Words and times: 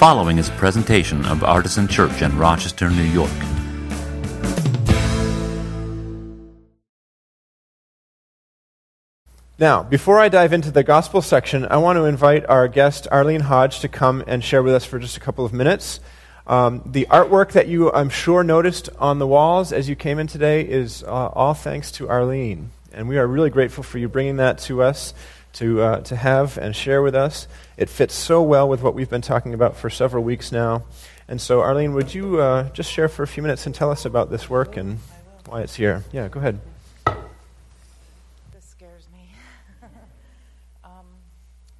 following 0.00 0.38
is 0.38 0.48
a 0.48 0.52
presentation 0.52 1.26
of 1.26 1.44
Artisan 1.44 1.86
Church 1.86 2.22
in 2.22 2.34
Rochester, 2.38 2.88
New 2.88 3.02
York. 3.02 3.30
Now, 9.58 9.82
before 9.82 10.18
I 10.18 10.30
dive 10.30 10.54
into 10.54 10.70
the 10.70 10.82
gospel 10.82 11.20
section, 11.20 11.66
I 11.66 11.76
want 11.76 11.98
to 11.98 12.06
invite 12.06 12.46
our 12.46 12.66
guest, 12.66 13.08
Arlene 13.12 13.42
Hodge, 13.42 13.80
to 13.80 13.88
come 13.88 14.24
and 14.26 14.42
share 14.42 14.62
with 14.62 14.72
us 14.72 14.86
for 14.86 14.98
just 14.98 15.18
a 15.18 15.20
couple 15.20 15.44
of 15.44 15.52
minutes. 15.52 16.00
Um, 16.46 16.80
the 16.86 17.06
artwork 17.10 17.52
that 17.52 17.68
you, 17.68 17.92
I'm 17.92 18.08
sure, 18.08 18.42
noticed 18.42 18.88
on 18.98 19.18
the 19.18 19.26
walls 19.26 19.70
as 19.70 19.86
you 19.86 19.96
came 19.96 20.18
in 20.18 20.28
today 20.28 20.62
is 20.62 21.02
uh, 21.02 21.08
all 21.08 21.52
thanks 21.52 21.92
to 21.92 22.08
Arlene. 22.08 22.70
And 22.94 23.06
we 23.06 23.18
are 23.18 23.26
really 23.26 23.50
grateful 23.50 23.84
for 23.84 23.98
you 23.98 24.08
bringing 24.08 24.36
that 24.36 24.60
to 24.60 24.82
us 24.82 25.12
to, 25.54 25.82
uh, 25.82 26.00
to 26.02 26.16
have 26.16 26.58
and 26.58 26.74
share 26.74 27.02
with 27.02 27.14
us. 27.14 27.48
It 27.76 27.88
fits 27.88 28.14
so 28.14 28.42
well 28.42 28.68
with 28.68 28.82
what 28.82 28.94
we've 28.94 29.10
been 29.10 29.22
talking 29.22 29.54
about 29.54 29.76
for 29.76 29.90
several 29.90 30.22
weeks 30.22 30.52
now. 30.52 30.84
And 31.28 31.40
so, 31.40 31.60
Arlene, 31.60 31.94
would 31.94 32.12
you 32.12 32.40
uh, 32.40 32.68
just 32.70 32.90
share 32.90 33.08
for 33.08 33.22
a 33.22 33.26
few 33.26 33.42
minutes 33.42 33.66
and 33.66 33.74
tell 33.74 33.90
us 33.90 34.04
about 34.04 34.30
this 34.30 34.50
work 34.50 34.76
and 34.76 34.98
why 35.46 35.62
it's 35.62 35.74
here? 35.74 36.04
Yeah, 36.12 36.28
go 36.28 36.40
ahead. 36.40 36.60
This 38.52 38.64
scares 38.64 39.06
me. 39.12 39.30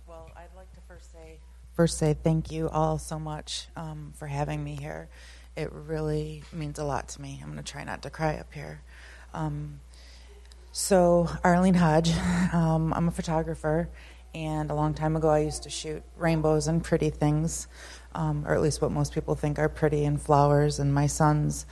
Well, 0.06 0.30
I'd 0.36 0.54
like 0.56 0.72
to 0.74 0.80
first 1.80 1.96
say 1.98 2.14
thank 2.22 2.52
you 2.52 2.68
all 2.68 2.98
so 2.98 3.18
much 3.18 3.66
um, 3.74 4.12
for 4.16 4.26
having 4.26 4.62
me 4.62 4.76
here. 4.76 5.08
It 5.56 5.72
really 5.72 6.42
means 6.52 6.78
a 6.78 6.84
lot 6.84 7.08
to 7.08 7.22
me. 7.22 7.40
I'm 7.42 7.50
going 7.52 7.62
to 7.62 7.72
try 7.72 7.84
not 7.84 8.02
to 8.02 8.10
cry 8.10 8.36
up 8.36 8.52
here. 8.52 8.82
Um, 9.32 9.80
so, 10.72 11.28
Arlene 11.42 11.74
Hodge, 11.74 12.12
um, 12.52 12.92
I'm 12.94 13.08
a 13.08 13.10
photographer, 13.10 13.88
and 14.34 14.70
a 14.70 14.74
long 14.74 14.94
time 14.94 15.16
ago 15.16 15.28
I 15.28 15.40
used 15.40 15.64
to 15.64 15.70
shoot 15.70 16.02
rainbows 16.16 16.68
and 16.68 16.82
pretty 16.82 17.10
things, 17.10 17.66
um, 18.14 18.46
or 18.46 18.54
at 18.54 18.60
least 18.60 18.80
what 18.80 18.92
most 18.92 19.12
people 19.12 19.34
think 19.34 19.58
are 19.58 19.68
pretty, 19.68 20.04
and 20.04 20.20
flowers 20.20 20.78
and 20.78 20.94
my 20.94 21.06
sons. 21.06 21.66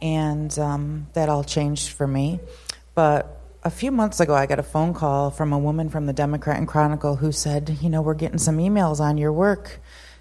And 0.00 0.56
um, 0.58 1.08
that 1.14 1.28
all 1.28 1.42
changed 1.42 1.90
for 1.90 2.06
me. 2.06 2.38
But 2.94 3.38
a 3.64 3.70
few 3.70 3.90
months 3.90 4.20
ago, 4.20 4.34
I 4.34 4.46
got 4.46 4.60
a 4.60 4.62
phone 4.64 4.94
call 4.94 5.30
from 5.32 5.52
a 5.52 5.58
woman 5.58 5.88
from 5.88 6.06
the 6.06 6.12
Democrat 6.12 6.58
and 6.58 6.68
Chronicle 6.68 7.16
who 7.16 7.32
said, 7.32 7.78
You 7.80 7.90
know, 7.90 8.02
we're 8.02 8.14
getting 8.14 8.38
some 8.38 8.58
emails 8.58 9.00
on 9.00 9.18
your 9.18 9.32
work, 9.32 9.80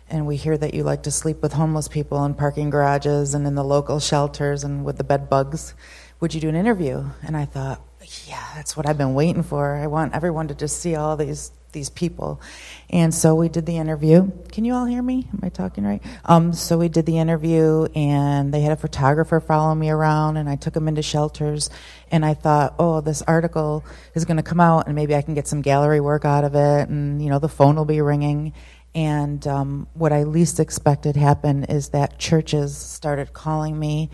and 0.10 0.26
we 0.26 0.38
hear 0.38 0.58
that 0.58 0.74
you 0.74 0.84
like 0.84 1.04
to 1.04 1.12
sleep 1.12 1.44
with 1.44 1.54
homeless 1.54 1.88
people 1.88 2.26
in 2.26 2.34
parking 2.34 2.72
garages 2.72 3.36
and 3.36 3.46
in 3.46 3.54
the 3.54 3.64
local 3.64 4.00
shelters 4.00 4.64
and 4.64 4.84
with 4.84 4.98
the 4.98 5.04
bed 5.04 5.30
bugs. 5.30 5.76
Would 6.20 6.34
you 6.34 6.42
do 6.42 6.50
an 6.50 6.56
interview? 6.56 7.06
And 7.22 7.38
I 7.38 7.46
thought, 7.46 7.87
Yeah, 8.26 8.46
that's 8.56 8.78
what 8.78 8.88
I've 8.88 8.98
been 8.98 9.14
waiting 9.14 9.44
for. 9.44 9.76
I 9.76 9.88
want 9.88 10.14
everyone 10.14 10.48
to 10.48 10.56
just 10.56 10.80
see 10.80 10.96
all 10.96 11.18
these 11.18 11.52
these 11.74 11.90
people. 11.90 12.42
And 12.90 13.14
so 13.14 13.36
we 13.36 13.50
did 13.50 13.66
the 13.66 13.78
interview. 13.78 14.32
Can 14.52 14.64
you 14.66 14.74
all 14.74 14.86
hear 14.86 15.02
me? 15.02 15.28
Am 15.34 15.42
I 15.44 15.50
talking 15.50 15.84
right? 15.84 16.02
Um, 16.26 16.54
so 16.54 16.78
we 16.78 16.88
did 16.88 17.06
the 17.06 17.20
interview, 17.20 17.86
and 17.94 18.54
they 18.54 18.62
had 18.62 18.72
a 18.72 18.78
photographer 18.78 19.40
follow 19.42 19.76
me 19.76 19.90
around, 19.90 20.38
and 20.38 20.50
I 20.50 20.56
took 20.56 20.74
them 20.74 20.88
into 20.88 21.02
shelters. 21.02 21.70
And 22.10 22.26
I 22.26 22.34
thought, 22.34 22.76
oh, 22.80 23.02
this 23.02 23.22
article 23.24 23.84
is 24.16 24.26
going 24.26 24.38
to 24.38 24.44
come 24.44 24.62
out, 24.62 24.88
and 24.88 24.96
maybe 24.96 25.14
I 25.14 25.22
can 25.22 25.34
get 25.34 25.48
some 25.48 25.62
gallery 25.62 26.00
work 26.00 26.24
out 26.24 26.46
of 26.46 26.56
it, 26.56 26.90
and 26.90 27.22
you 27.22 27.30
know, 27.30 27.40
the 27.40 27.50
phone 27.50 27.76
will 27.76 27.86
be 27.86 28.02
ringing. 28.02 28.54
And 28.96 29.46
um, 29.46 29.88
what 29.94 30.12
I 30.12 30.24
least 30.24 30.60
expected 30.60 31.16
happened 31.16 31.68
is 31.70 31.90
that 31.90 32.18
churches 32.18 32.76
started 32.76 33.34
calling 33.34 33.78
me, 33.78 34.10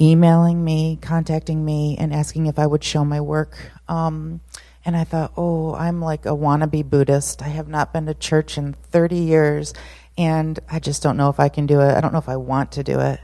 emailing 0.00 0.64
me, 0.64 0.98
contacting 1.00 1.64
me, 1.64 1.96
and 1.98 2.12
asking 2.12 2.46
if 2.46 2.58
I 2.58 2.66
would 2.66 2.84
show 2.84 3.04
my 3.04 3.20
work. 3.20 3.56
Um, 3.88 4.40
and 4.84 4.96
I 4.96 5.04
thought, 5.04 5.32
oh, 5.36 5.74
I'm 5.74 6.00
like 6.00 6.26
a 6.26 6.30
wannabe 6.30 6.88
Buddhist. 6.88 7.42
I 7.42 7.48
have 7.48 7.68
not 7.68 7.92
been 7.92 8.06
to 8.06 8.14
church 8.14 8.56
in 8.56 8.74
30 8.74 9.16
years, 9.16 9.74
and 10.16 10.58
I 10.70 10.78
just 10.78 11.02
don't 11.02 11.16
know 11.16 11.28
if 11.28 11.40
I 11.40 11.48
can 11.48 11.66
do 11.66 11.80
it. 11.80 11.94
I 11.94 12.00
don't 12.00 12.12
know 12.12 12.18
if 12.18 12.28
I 12.28 12.36
want 12.36 12.72
to 12.72 12.84
do 12.84 13.00
it. 13.00 13.20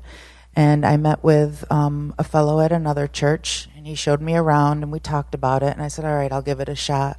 And 0.54 0.84
I 0.84 0.96
met 0.96 1.22
with 1.22 1.64
um, 1.70 2.14
a 2.18 2.24
fellow 2.24 2.60
at 2.60 2.72
another 2.72 3.06
church, 3.06 3.68
and 3.76 3.86
he 3.86 3.94
showed 3.94 4.20
me 4.20 4.34
around, 4.34 4.82
and 4.82 4.92
we 4.92 4.98
talked 4.98 5.34
about 5.34 5.62
it. 5.62 5.72
And 5.72 5.82
I 5.82 5.88
said, 5.88 6.04
all 6.04 6.14
right, 6.14 6.32
I'll 6.32 6.42
give 6.42 6.60
it 6.60 6.68
a 6.68 6.74
shot. 6.74 7.18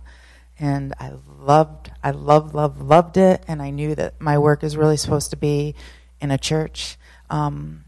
And 0.60 0.94
I 1.00 1.14
loved, 1.40 1.92
I 2.04 2.12
loved, 2.12 2.54
loved, 2.54 2.82
loved 2.82 3.18
it. 3.18 3.44
And 3.48 3.62
I 3.62 3.72
knew 3.72 3.96
that 3.96 4.22
my 4.22 4.38
work 4.38 4.64
is 4.64 4.78
really 4.78 4.98
supposed 4.98 5.32
to 5.32 5.38
be 5.38 5.74
in 6.22 6.32
a 6.32 6.38
church. 6.38 6.98
Um, 7.30 7.86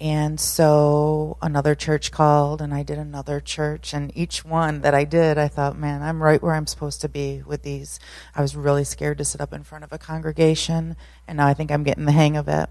and 0.00 0.40
so 0.40 1.38
another 1.40 1.74
church 1.74 2.10
called, 2.10 2.60
and 2.60 2.74
I 2.74 2.82
did 2.82 2.98
another 2.98 3.40
church. 3.40 3.94
And 3.94 4.10
each 4.16 4.44
one 4.44 4.80
that 4.80 4.92
I 4.92 5.04
did, 5.04 5.38
I 5.38 5.48
thought, 5.48 5.78
man, 5.78 6.02
I'm 6.02 6.22
right 6.22 6.42
where 6.42 6.54
I'm 6.54 6.66
supposed 6.66 7.00
to 7.02 7.08
be 7.08 7.42
with 7.46 7.62
these. 7.62 8.00
I 8.34 8.42
was 8.42 8.56
really 8.56 8.84
scared 8.84 9.18
to 9.18 9.24
sit 9.24 9.40
up 9.40 9.52
in 9.52 9.62
front 9.62 9.84
of 9.84 9.92
a 9.92 9.98
congregation, 9.98 10.96
and 11.28 11.36
now 11.36 11.46
I 11.46 11.54
think 11.54 11.70
I'm 11.70 11.84
getting 11.84 12.06
the 12.06 12.12
hang 12.12 12.36
of 12.36 12.48
it. 12.48 12.68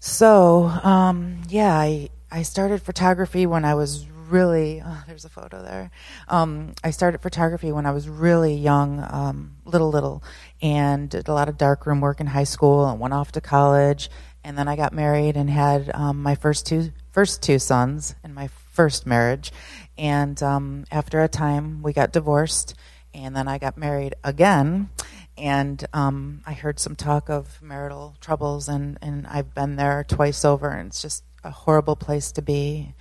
So, 0.00 0.64
um, 0.64 1.42
yeah, 1.48 1.74
I, 1.74 2.10
I 2.30 2.42
started 2.42 2.82
photography 2.82 3.46
when 3.46 3.64
I 3.64 3.74
was 3.74 4.06
really, 4.28 4.82
oh, 4.84 5.04
there's 5.06 5.24
a 5.24 5.30
photo 5.30 5.62
there. 5.62 5.90
Um, 6.28 6.74
I 6.84 6.90
started 6.90 7.22
photography 7.22 7.72
when 7.72 7.86
I 7.86 7.92
was 7.92 8.06
really 8.06 8.54
young, 8.54 9.02
um, 9.10 9.56
little, 9.64 9.88
little, 9.88 10.22
and 10.60 11.08
did 11.08 11.28
a 11.28 11.32
lot 11.32 11.48
of 11.48 11.56
darkroom 11.56 12.02
work 12.02 12.20
in 12.20 12.26
high 12.26 12.44
school 12.44 12.86
and 12.86 13.00
went 13.00 13.14
off 13.14 13.32
to 13.32 13.40
college 13.40 14.10
and 14.44 14.56
then 14.58 14.68
I 14.68 14.76
got 14.76 14.92
married 14.92 15.36
and 15.36 15.48
had 15.48 15.90
um, 15.94 16.22
my 16.22 16.34
first 16.34 16.66
two 16.66 16.92
first 17.10 17.42
two 17.42 17.58
sons 17.58 18.14
in 18.22 18.34
my 18.34 18.48
first 18.72 19.06
marriage. 19.06 19.52
And 19.96 20.40
um, 20.42 20.84
after 20.90 21.22
a 21.22 21.28
time, 21.28 21.82
we 21.82 21.92
got 21.92 22.12
divorced, 22.12 22.74
and 23.14 23.34
then 23.34 23.48
I 23.48 23.58
got 23.58 23.78
married 23.78 24.14
again. 24.22 24.90
And 25.36 25.84
um, 25.92 26.42
I 26.46 26.52
heard 26.52 26.78
some 26.78 26.94
talk 26.94 27.28
of 27.28 27.60
marital 27.62 28.16
troubles, 28.20 28.68
and, 28.68 28.98
and 29.00 29.26
I've 29.26 29.54
been 29.54 29.76
there 29.76 30.04
twice 30.06 30.44
over, 30.44 30.68
and 30.68 30.88
it's 30.88 31.02
just 31.02 31.24
a 31.42 31.50
horrible 31.50 31.96
place 31.96 32.32
to 32.32 32.42
be, 32.42 32.94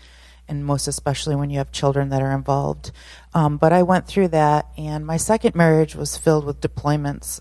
and 0.47 0.65
most 0.65 0.87
especially 0.87 1.35
when 1.35 1.49
you 1.49 1.57
have 1.59 1.71
children 1.71 2.09
that 2.09 2.21
are 2.21 2.31
involved. 2.31 2.91
Um, 3.33 3.57
but 3.57 3.71
I 3.71 3.83
went 3.83 4.07
through 4.07 4.29
that, 4.29 4.67
and 4.77 5.05
my 5.05 5.17
second 5.17 5.55
marriage 5.55 5.95
was 5.95 6.17
filled 6.17 6.45
with 6.45 6.61
deployments. 6.61 7.39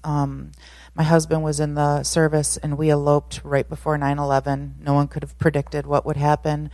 My 0.94 1.04
husband 1.04 1.42
was 1.42 1.58
in 1.58 1.74
the 1.74 2.02
service, 2.02 2.58
and 2.58 2.76
we 2.76 2.90
eloped 2.90 3.40
right 3.44 3.68
before 3.68 3.96
9 3.96 4.18
11. 4.18 4.76
No 4.80 4.92
one 4.92 5.08
could 5.08 5.22
have 5.22 5.38
predicted 5.38 5.86
what 5.86 6.04
would 6.04 6.18
happen. 6.18 6.70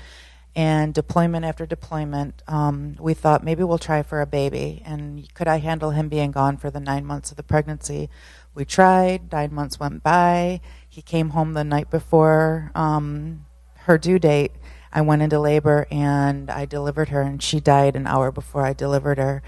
And 0.57 0.93
deployment 0.93 1.45
after 1.45 1.67
deployment, 1.67 2.43
um, 2.49 2.97
we 2.99 3.15
thought 3.15 3.45
maybe 3.45 3.63
we'll 3.63 3.79
try 3.79 4.03
for 4.03 4.21
a 4.21 4.27
baby. 4.27 4.83
And 4.85 5.33
could 5.35 5.47
I 5.47 5.59
handle 5.59 5.93
him 5.93 6.09
being 6.09 6.33
gone 6.33 6.57
for 6.57 6.69
the 6.69 6.81
nine 6.81 7.05
months 7.05 7.31
of 7.31 7.37
the 7.37 7.45
pregnancy? 7.45 8.11
We 8.55 8.65
tried. 8.65 9.31
Nine 9.31 9.55
months 9.55 9.79
went 9.79 10.03
by. 10.03 10.61
He 10.89 11.01
came 11.01 11.31
home 11.31 11.53
the 11.53 11.63
night 11.63 11.91
before 11.91 12.73
um, 12.75 13.47
her 13.83 13.99
due 13.99 14.19
date. 14.19 14.51
I 14.93 15.01
went 15.03 15.23
into 15.23 15.39
labor 15.39 15.87
and 15.93 16.51
I 16.51 16.65
delivered 16.65 17.11
her, 17.11 17.23
and 17.23 17.41
she 17.41 17.61
died 17.61 17.95
an 17.95 18.09
hour 18.09 18.33
before 18.33 18.67
I 18.67 18.73
delivered 18.73 19.19
her. 19.19 19.45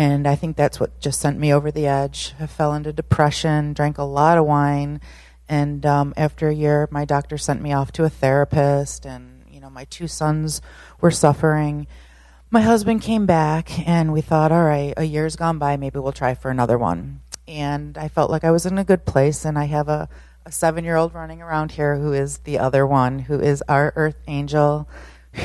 And 0.00 0.26
I 0.26 0.34
think 0.34 0.56
that's 0.56 0.80
what 0.80 0.98
just 0.98 1.20
sent 1.20 1.38
me 1.38 1.52
over 1.52 1.70
the 1.70 1.86
edge. 1.86 2.32
I 2.40 2.46
fell 2.46 2.72
into 2.72 2.90
depression, 2.90 3.74
drank 3.74 3.98
a 3.98 4.02
lot 4.02 4.38
of 4.38 4.46
wine, 4.46 5.02
and 5.46 5.84
um, 5.84 6.14
after 6.16 6.48
a 6.48 6.54
year, 6.54 6.88
my 6.90 7.04
doctor 7.04 7.36
sent 7.36 7.60
me 7.60 7.74
off 7.74 7.92
to 7.92 8.04
a 8.04 8.08
therapist, 8.08 9.04
and 9.04 9.44
you 9.50 9.60
know 9.60 9.68
my 9.68 9.84
two 9.84 10.08
sons 10.08 10.62
were 11.02 11.10
suffering. 11.10 11.86
My 12.50 12.62
husband 12.62 13.02
came 13.02 13.26
back, 13.26 13.86
and 13.86 14.10
we 14.10 14.22
thought, 14.22 14.52
all 14.52 14.64
right, 14.64 14.94
a 14.96 15.04
year's 15.04 15.36
gone 15.36 15.58
by, 15.58 15.76
maybe 15.76 15.98
we'll 15.98 16.12
try 16.12 16.34
for 16.34 16.50
another 16.50 16.78
one. 16.78 17.20
And 17.46 17.98
I 17.98 18.08
felt 18.08 18.30
like 18.30 18.42
I 18.42 18.52
was 18.52 18.64
in 18.64 18.78
a 18.78 18.84
good 18.84 19.04
place, 19.04 19.44
and 19.44 19.58
I 19.58 19.66
have 19.66 19.90
a, 19.90 20.08
a 20.46 20.50
seven-year-old 20.50 21.12
running 21.12 21.42
around 21.42 21.72
here 21.72 21.96
who 21.96 22.14
is 22.14 22.38
the 22.38 22.58
other 22.58 22.86
one, 22.86 23.18
who 23.18 23.38
is 23.38 23.62
our 23.68 23.92
earth 23.96 24.16
angel, 24.26 24.88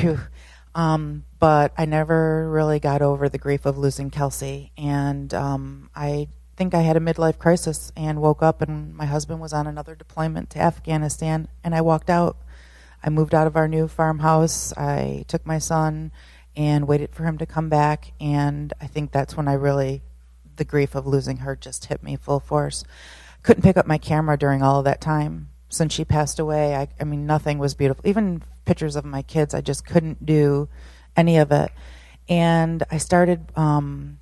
who 0.00 0.16
um, 0.76 1.24
but 1.38 1.72
I 1.78 1.86
never 1.86 2.48
really 2.50 2.78
got 2.78 3.00
over 3.00 3.30
the 3.30 3.38
grief 3.38 3.64
of 3.64 3.78
losing 3.78 4.10
Kelsey. 4.10 4.72
And 4.76 5.32
um, 5.32 5.88
I 5.94 6.28
think 6.54 6.74
I 6.74 6.82
had 6.82 6.98
a 6.98 7.00
midlife 7.00 7.38
crisis 7.38 7.90
and 7.96 8.20
woke 8.20 8.42
up, 8.42 8.60
and 8.60 8.94
my 8.94 9.06
husband 9.06 9.40
was 9.40 9.54
on 9.54 9.66
another 9.66 9.94
deployment 9.94 10.50
to 10.50 10.58
Afghanistan, 10.60 11.48
and 11.64 11.74
I 11.74 11.80
walked 11.80 12.10
out. 12.10 12.36
I 13.02 13.08
moved 13.08 13.34
out 13.34 13.46
of 13.46 13.56
our 13.56 13.66
new 13.66 13.88
farmhouse. 13.88 14.76
I 14.76 15.24
took 15.28 15.46
my 15.46 15.58
son 15.58 16.12
and 16.54 16.86
waited 16.86 17.14
for 17.14 17.24
him 17.24 17.38
to 17.38 17.46
come 17.46 17.70
back. 17.70 18.12
And 18.20 18.74
I 18.80 18.86
think 18.86 19.12
that's 19.12 19.36
when 19.36 19.48
I 19.48 19.54
really, 19.54 20.02
the 20.56 20.64
grief 20.64 20.94
of 20.94 21.06
losing 21.06 21.38
her 21.38 21.56
just 21.56 21.86
hit 21.86 22.02
me 22.02 22.16
full 22.16 22.40
force. 22.40 22.84
Couldn't 23.42 23.62
pick 23.62 23.76
up 23.76 23.86
my 23.86 23.98
camera 23.98 24.36
during 24.36 24.62
all 24.62 24.80
of 24.80 24.84
that 24.84 25.00
time. 25.00 25.48
Since 25.68 25.94
she 25.94 26.04
passed 26.04 26.38
away, 26.38 26.74
I, 26.74 26.88
I 27.00 27.04
mean, 27.04 27.26
nothing 27.26 27.58
was 27.58 27.74
beautiful. 27.74 28.06
Even 28.06 28.42
pictures 28.66 28.96
of 28.96 29.06
my 29.06 29.22
kids. 29.22 29.54
I 29.54 29.62
just 29.62 29.86
couldn't 29.86 30.26
do 30.26 30.68
any 31.16 31.38
of 31.38 31.50
it. 31.50 31.70
And 32.28 32.82
I 32.90 32.98
started 32.98 33.50
um, 33.56 34.18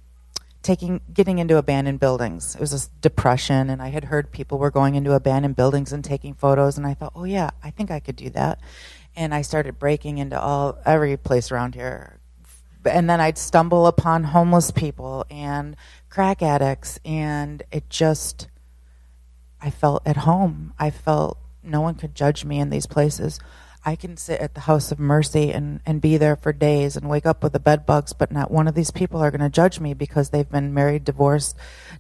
taking, 0.63 1.01
getting 1.13 1.39
into 1.39 1.57
abandoned 1.57 1.99
buildings. 1.99 2.55
It 2.55 2.61
was 2.61 2.73
a 2.73 3.01
depression, 3.01 3.69
and 3.71 3.83
I 3.83 3.89
had 3.89 4.05
heard 4.05 4.31
people 4.31 4.59
were 4.59 4.71
going 4.71 4.95
into 4.95 5.13
abandoned 5.13 5.57
buildings 5.57 5.93
and 5.93 6.05
taking 6.05 6.35
photos, 6.35 6.79
and 6.79 6.87
I 6.87 6.95
thought, 6.95 7.13
oh 7.17 7.25
yeah, 7.25 7.51
I 7.63 7.71
think 7.71 7.91
I 7.91 7.99
could 7.99 8.17
do 8.17 8.31
that. 8.31 8.61
And 9.17 9.35
I 9.35 9.43
started 9.43 9.79
breaking 9.79 10.19
into 10.19 10.41
all 10.41 10.79
every 10.87 11.17
place 11.17 11.51
around 11.51 11.75
here. 11.75 12.21
And 12.85 13.09
then 13.09 13.21
I'd 13.21 13.39
stumble 13.39 13.87
upon 13.87 14.25
homeless 14.25 14.71
people 14.71 15.25
and 15.31 15.75
crack 16.11 16.43
addicts, 16.43 17.01
and 17.05 17.63
it 17.73 17.89
just 17.89 18.49
I 19.65 19.71
felt 19.71 20.03
at 20.07 20.19
home. 20.19 20.75
I 20.79 20.91
felt 20.91 21.39
no 21.63 21.81
one 21.81 21.95
could 21.95 22.15
judge 22.15 22.45
me 22.45 22.61
in 22.61 22.69
these 22.69 22.87
places. 22.87 23.41
I 23.85 23.97
can 23.97 24.17
sit 24.17 24.41
at 24.41 24.55
the 24.55 24.63
House 24.63 24.91
of 24.91 24.99
Mercy 24.99 25.53
and, 25.53 25.81
and 25.85 26.01
be 26.01 26.17
there 26.17 26.37
for 26.37 26.53
days 26.53 26.97
and 26.97 27.09
wake 27.09 27.27
up 27.27 27.43
with 27.43 27.53
the 27.53 27.61
bed 27.61 27.85
bugs, 27.85 28.13
but 28.13 28.33
not 28.33 28.51
one 28.51 28.67
of 28.67 28.75
these 28.75 28.91
people 28.91 29.21
are 29.21 29.31
going 29.31 29.43
to 29.43 29.51
judge 29.51 29.79
me 29.79 29.93
because 29.93 30.31
they've 30.31 30.49
been 30.49 30.73
married, 30.73 31.05
divorced, 31.05 31.57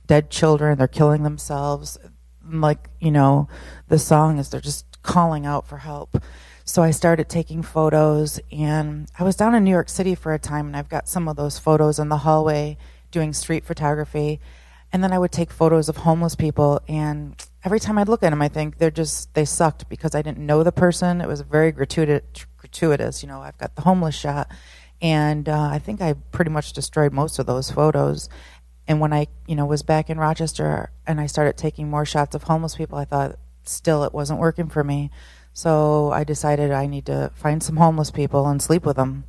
dead 0.06 0.30
children, 0.30 0.78
they're 0.78 0.88
killing 0.88 1.22
themselves. 1.22 1.98
Like, 2.46 2.88
you 3.00 3.10
know, 3.10 3.48
the 3.88 3.98
song 3.98 4.38
is 4.38 4.48
they're 4.48 4.60
just 4.60 5.02
calling 5.02 5.44
out 5.44 5.66
for 5.66 5.78
help. 5.78 6.22
So 6.64 6.82
I 6.82 6.92
started 6.92 7.28
taking 7.28 7.62
photos, 7.62 8.40
and 8.50 9.10
I 9.18 9.24
was 9.24 9.36
down 9.36 9.54
in 9.54 9.64
New 9.64 9.70
York 9.70 9.90
City 9.90 10.14
for 10.14 10.32
a 10.32 10.38
time, 10.38 10.66
and 10.66 10.76
I've 10.76 10.88
got 10.88 11.08
some 11.08 11.28
of 11.28 11.36
those 11.36 11.58
photos 11.58 11.98
in 11.98 12.08
the 12.08 12.18
hallway 12.18 12.78
doing 13.10 13.34
street 13.34 13.64
photography. 13.66 14.40
And 14.94 15.02
then 15.02 15.12
I 15.12 15.18
would 15.18 15.32
take 15.32 15.50
photos 15.50 15.88
of 15.88 15.96
homeless 15.96 16.36
people, 16.36 16.80
and 16.86 17.34
every 17.64 17.80
time 17.80 17.98
I'd 17.98 18.08
look 18.08 18.22
at 18.22 18.30
them, 18.30 18.40
I 18.40 18.46
think 18.46 18.78
they're 18.78 18.92
just 18.92 19.34
they 19.34 19.44
sucked 19.44 19.88
because 19.88 20.14
I 20.14 20.22
didn't 20.22 20.46
know 20.46 20.62
the 20.62 20.70
person. 20.70 21.20
It 21.20 21.26
was 21.26 21.40
very 21.40 21.72
gratuitous. 21.72 22.46
Gratuitous, 22.58 23.20
you 23.20 23.28
know. 23.28 23.40
I've 23.40 23.58
got 23.58 23.74
the 23.74 23.82
homeless 23.82 24.14
shot, 24.14 24.52
and 25.02 25.48
uh, 25.48 25.68
I 25.72 25.80
think 25.80 26.00
I 26.00 26.14
pretty 26.30 26.52
much 26.52 26.72
destroyed 26.74 27.12
most 27.12 27.40
of 27.40 27.46
those 27.46 27.72
photos. 27.72 28.28
And 28.86 29.00
when 29.00 29.12
I, 29.12 29.26
you 29.48 29.56
know, 29.56 29.66
was 29.66 29.82
back 29.82 30.10
in 30.10 30.18
Rochester 30.18 30.92
and 31.08 31.20
I 31.20 31.26
started 31.26 31.56
taking 31.56 31.90
more 31.90 32.04
shots 32.04 32.36
of 32.36 32.44
homeless 32.44 32.76
people, 32.76 32.96
I 32.96 33.04
thought 33.04 33.36
still 33.64 34.04
it 34.04 34.14
wasn't 34.14 34.38
working 34.38 34.68
for 34.68 34.84
me. 34.84 35.10
So 35.52 36.12
I 36.12 36.22
decided 36.22 36.70
I 36.70 36.86
need 36.86 37.06
to 37.06 37.32
find 37.34 37.64
some 37.64 37.78
homeless 37.78 38.12
people 38.12 38.46
and 38.46 38.62
sleep 38.62 38.86
with 38.86 38.94
them, 38.94 39.24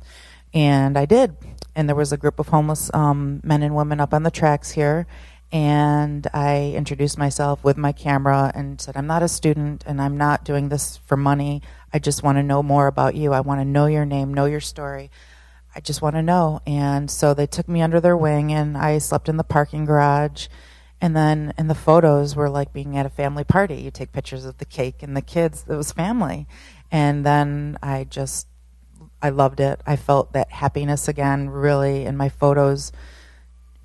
and 0.54 0.96
I 0.96 1.06
did. 1.06 1.36
And 1.74 1.88
there 1.88 1.96
was 1.96 2.12
a 2.12 2.16
group 2.16 2.38
of 2.38 2.48
homeless 2.48 2.88
um, 2.94 3.40
men 3.42 3.64
and 3.64 3.74
women 3.74 4.00
up 4.00 4.14
on 4.14 4.22
the 4.22 4.30
tracks 4.30 4.70
here, 4.70 5.06
and 5.52 6.26
I 6.34 6.72
introduced 6.76 7.18
myself 7.18 7.62
with 7.62 7.76
my 7.76 7.92
camera 7.92 8.50
and 8.54 8.80
said, 8.80 8.96
I'm 8.96 9.06
not 9.06 9.22
a 9.22 9.28
student 9.28 9.84
and 9.86 10.00
I'm 10.00 10.16
not 10.16 10.44
doing 10.44 10.68
this 10.68 10.96
for 11.06 11.16
money. 11.16 11.62
I 11.92 11.98
just 11.98 12.22
want 12.22 12.38
to 12.38 12.42
know 12.42 12.62
more 12.62 12.88
about 12.88 13.14
you. 13.14 13.32
I 13.32 13.40
want 13.40 13.60
to 13.60 13.64
know 13.64 13.86
your 13.86 14.04
name, 14.04 14.34
know 14.34 14.46
your 14.46 14.60
story. 14.60 15.10
I 15.74 15.80
just 15.80 16.02
want 16.02 16.16
to 16.16 16.22
know. 16.22 16.60
And 16.66 17.10
so 17.10 17.32
they 17.32 17.46
took 17.46 17.68
me 17.68 17.80
under 17.80 18.00
their 18.00 18.16
wing 18.16 18.52
and 18.52 18.76
I 18.76 18.98
slept 18.98 19.28
in 19.28 19.36
the 19.36 19.44
parking 19.44 19.84
garage. 19.84 20.48
And 21.00 21.14
then 21.14 21.52
and 21.56 21.70
the 21.70 21.74
photos 21.74 22.34
were 22.34 22.48
like 22.48 22.72
being 22.72 22.96
at 22.96 23.06
a 23.06 23.10
family 23.10 23.44
party. 23.44 23.76
You 23.76 23.90
take 23.90 24.12
pictures 24.12 24.46
of 24.46 24.58
the 24.58 24.64
cake 24.64 25.02
and 25.02 25.16
the 25.16 25.22
kids. 25.22 25.64
It 25.68 25.76
was 25.76 25.92
family. 25.92 26.46
And 26.90 27.24
then 27.24 27.78
I 27.82 28.04
just, 28.04 28.48
I 29.22 29.28
loved 29.28 29.60
it. 29.60 29.80
I 29.86 29.96
felt 29.96 30.32
that 30.32 30.50
happiness 30.50 31.06
again, 31.06 31.50
really, 31.50 32.04
in 32.04 32.16
my 32.16 32.28
photos 32.28 32.90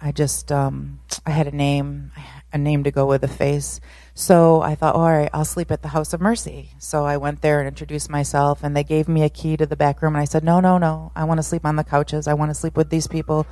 I 0.02 0.12
just 0.12 0.52
um, 0.52 1.00
I 1.26 1.32
had 1.32 1.48
a 1.48 1.56
name, 1.56 2.12
a 2.52 2.58
name 2.58 2.84
to 2.84 2.92
go 2.92 3.06
with 3.06 3.24
a 3.24 3.28
face. 3.28 3.80
So 4.14 4.62
I 4.62 4.76
thought, 4.76 4.96
all 4.96 5.10
right, 5.10 5.30
I'll 5.34 5.46
sleep 5.46 5.72
at 5.72 5.82
the 5.82 5.90
House 5.90 6.14
of 6.14 6.22
Mercy. 6.22 6.72
So 6.80 7.06
I 7.06 7.18
went 7.18 7.42
there 7.42 7.60
and 7.60 7.68
introduced 7.68 8.10
myself, 8.10 8.64
and 8.64 8.76
they 8.76 8.84
gave 8.84 9.08
me 9.08 9.24
a 9.24 9.30
key 9.30 9.56
to 9.58 9.66
the 9.66 9.76
back 9.76 10.02
room. 10.02 10.16
And 10.16 10.22
I 10.22 10.26
said, 10.26 10.44
no, 10.44 10.60
no, 10.60 10.78
no, 10.78 11.12
I 11.16 11.26
want 11.26 11.38
to 11.38 11.44
sleep 11.44 11.66
on 11.66 11.76
the 11.76 11.84
couches. 11.84 12.28
I 12.28 12.34
want 12.34 12.50
to 12.50 12.56
sleep 12.56 12.76
with 12.76 12.90
these 12.90 13.08
people, 13.08 13.46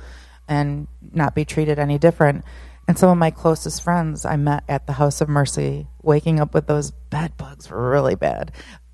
and 0.48 0.88
not 1.12 1.34
be 1.34 1.44
treated 1.44 1.78
any 1.78 1.98
different. 1.98 2.44
And 2.88 2.98
some 2.98 3.10
of 3.10 3.18
my 3.18 3.30
closest 3.30 3.84
friends 3.84 4.24
I 4.24 4.34
met 4.34 4.64
at 4.68 4.88
the 4.88 4.94
House 4.94 5.20
of 5.20 5.28
Mercy, 5.28 5.86
waking 6.02 6.40
up 6.40 6.54
with 6.54 6.66
those 6.66 6.90
bed 6.90 7.36
bugs 7.36 7.70
were 7.70 7.90
really 7.90 8.16
bad, 8.16 8.50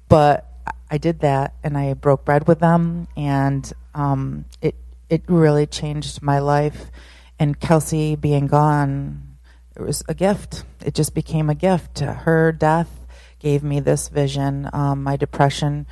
but 0.09 0.47
I 0.91 0.99
did 0.99 1.21
that, 1.21 1.55
and 1.65 1.79
I 1.79 1.95
broke 1.95 2.25
bread 2.25 2.47
with 2.47 2.61
them, 2.61 3.09
and 3.17 3.73
um, 3.95 4.45
it 4.61 4.75
it 5.09 5.23
really 5.29 5.67
changed 5.67 6.21
my 6.21 6.41
life 6.41 6.91
and 7.39 7.59
Kelsey 7.61 8.17
being 8.17 8.47
gone, 8.47 9.37
it 9.77 9.83
was 9.83 10.03
a 10.09 10.15
gift. 10.15 10.65
It 10.85 10.95
just 10.95 11.15
became 11.15 11.51
a 11.51 11.55
gift. 11.55 11.99
Her 11.99 12.53
death 12.53 12.91
gave 13.39 13.63
me 13.63 13.81
this 13.81 14.09
vision. 14.09 14.69
Um, 14.73 15.03
my 15.03 15.17
depression 15.17 15.87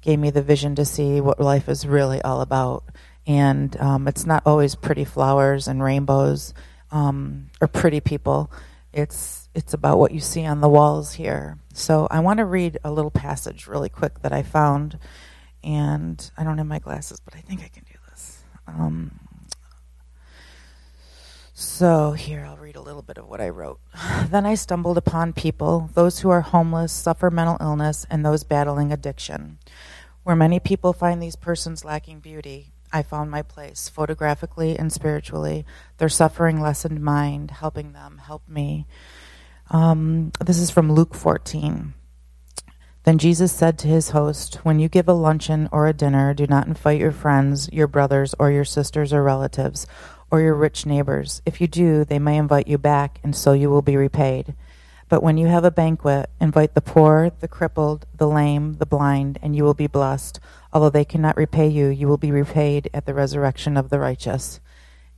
gave 0.00 0.18
me 0.18 0.30
the 0.30 0.42
vision 0.42 0.74
to 0.76 0.84
see 0.84 1.20
what 1.20 1.40
life 1.40 1.68
is 1.68 1.86
really 1.86 2.22
all 2.22 2.40
about. 2.40 2.84
And 3.26 3.76
um, 3.80 4.08
it's 4.08 4.24
not 4.24 4.44
always 4.46 4.74
pretty 4.74 5.04
flowers 5.04 5.68
and 5.68 5.82
rainbows 5.82 6.54
um, 6.90 7.50
or 7.60 7.68
pretty 7.68 8.00
people. 8.00 8.50
It's 8.92 9.48
it's 9.54 9.74
about 9.74 9.98
what 9.98 10.12
you 10.12 10.20
see 10.20 10.44
on 10.44 10.60
the 10.60 10.68
walls 10.68 11.14
here. 11.14 11.58
So 11.72 12.06
I 12.10 12.20
want 12.20 12.38
to 12.38 12.44
read 12.44 12.78
a 12.84 12.90
little 12.90 13.10
passage 13.10 13.66
really 13.66 13.88
quick 13.88 14.20
that 14.20 14.32
I 14.32 14.42
found, 14.42 14.98
and 15.64 16.30
I 16.36 16.44
don't 16.44 16.58
have 16.58 16.66
my 16.66 16.78
glasses, 16.78 17.20
but 17.20 17.34
I 17.34 17.40
think 17.40 17.62
I 17.62 17.68
can 17.68 17.84
do 17.84 17.98
this. 18.10 18.42
So, 21.58 22.12
here, 22.12 22.44
I'll 22.46 22.58
read 22.58 22.76
a 22.76 22.82
little 22.82 23.00
bit 23.00 23.16
of 23.16 23.30
what 23.30 23.40
I 23.40 23.48
wrote. 23.48 23.80
Then 24.28 24.44
I 24.44 24.56
stumbled 24.56 24.98
upon 24.98 25.32
people, 25.32 25.88
those 25.94 26.18
who 26.18 26.28
are 26.28 26.42
homeless, 26.42 26.92
suffer 26.92 27.30
mental 27.30 27.56
illness, 27.62 28.04
and 28.10 28.22
those 28.22 28.44
battling 28.44 28.92
addiction. 28.92 29.56
Where 30.22 30.36
many 30.36 30.60
people 30.60 30.92
find 30.92 31.22
these 31.22 31.34
persons 31.34 31.82
lacking 31.82 32.20
beauty, 32.20 32.74
I 32.92 33.02
found 33.02 33.30
my 33.30 33.40
place, 33.40 33.88
photographically 33.88 34.78
and 34.78 34.92
spiritually. 34.92 35.64
Their 35.96 36.10
suffering 36.10 36.60
lessened 36.60 37.00
mind, 37.00 37.52
helping 37.52 37.94
them 37.94 38.18
help 38.18 38.46
me. 38.46 38.86
Um, 39.70 40.32
this 40.44 40.58
is 40.58 40.70
from 40.70 40.92
Luke 40.92 41.14
14. 41.14 41.94
Then 43.04 43.16
Jesus 43.18 43.52
said 43.52 43.78
to 43.78 43.88
his 43.88 44.10
host, 44.10 44.56
When 44.56 44.78
you 44.78 44.90
give 44.90 45.08
a 45.08 45.14
luncheon 45.14 45.70
or 45.72 45.86
a 45.86 45.94
dinner, 45.94 46.34
do 46.34 46.46
not 46.46 46.66
invite 46.66 47.00
your 47.00 47.12
friends, 47.12 47.70
your 47.72 47.86
brothers, 47.86 48.34
or 48.38 48.50
your 48.50 48.64
sisters 48.64 49.12
or 49.12 49.22
relatives 49.22 49.86
or 50.30 50.40
your 50.40 50.54
rich 50.54 50.86
neighbors. 50.86 51.42
If 51.46 51.60
you 51.60 51.66
do, 51.66 52.04
they 52.04 52.18
may 52.18 52.36
invite 52.36 52.68
you 52.68 52.78
back, 52.78 53.20
and 53.22 53.34
so 53.34 53.52
you 53.52 53.70
will 53.70 53.82
be 53.82 53.96
repaid. 53.96 54.54
But 55.08 55.22
when 55.22 55.38
you 55.38 55.46
have 55.46 55.64
a 55.64 55.70
banquet, 55.70 56.30
invite 56.40 56.74
the 56.74 56.80
poor, 56.80 57.30
the 57.38 57.46
crippled, 57.46 58.06
the 58.14 58.26
lame, 58.26 58.74
the 58.74 58.86
blind, 58.86 59.38
and 59.40 59.54
you 59.54 59.62
will 59.62 59.74
be 59.74 59.86
blessed. 59.86 60.40
Although 60.72 60.90
they 60.90 61.04
cannot 61.04 61.36
repay 61.36 61.68
you, 61.68 61.86
you 61.86 62.08
will 62.08 62.16
be 62.16 62.32
repaid 62.32 62.90
at 62.92 63.06
the 63.06 63.14
resurrection 63.14 63.76
of 63.76 63.88
the 63.88 64.00
righteous. 64.00 64.60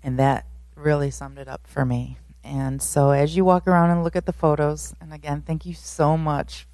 And 0.02 0.18
that 0.18 0.44
really 0.76 1.10
summed 1.10 1.38
it 1.38 1.48
up 1.48 1.66
for 1.66 1.86
me. 1.86 2.18
And 2.44 2.82
so 2.82 3.10
as 3.10 3.34
you 3.34 3.44
walk 3.44 3.66
around 3.66 3.90
and 3.90 4.04
look 4.04 4.16
at 4.16 4.26
the 4.26 4.32
photos, 4.32 4.94
and 5.00 5.12
again, 5.12 5.42
thank 5.42 5.64
you 5.64 5.74
so 5.74 6.18
much, 6.18 6.66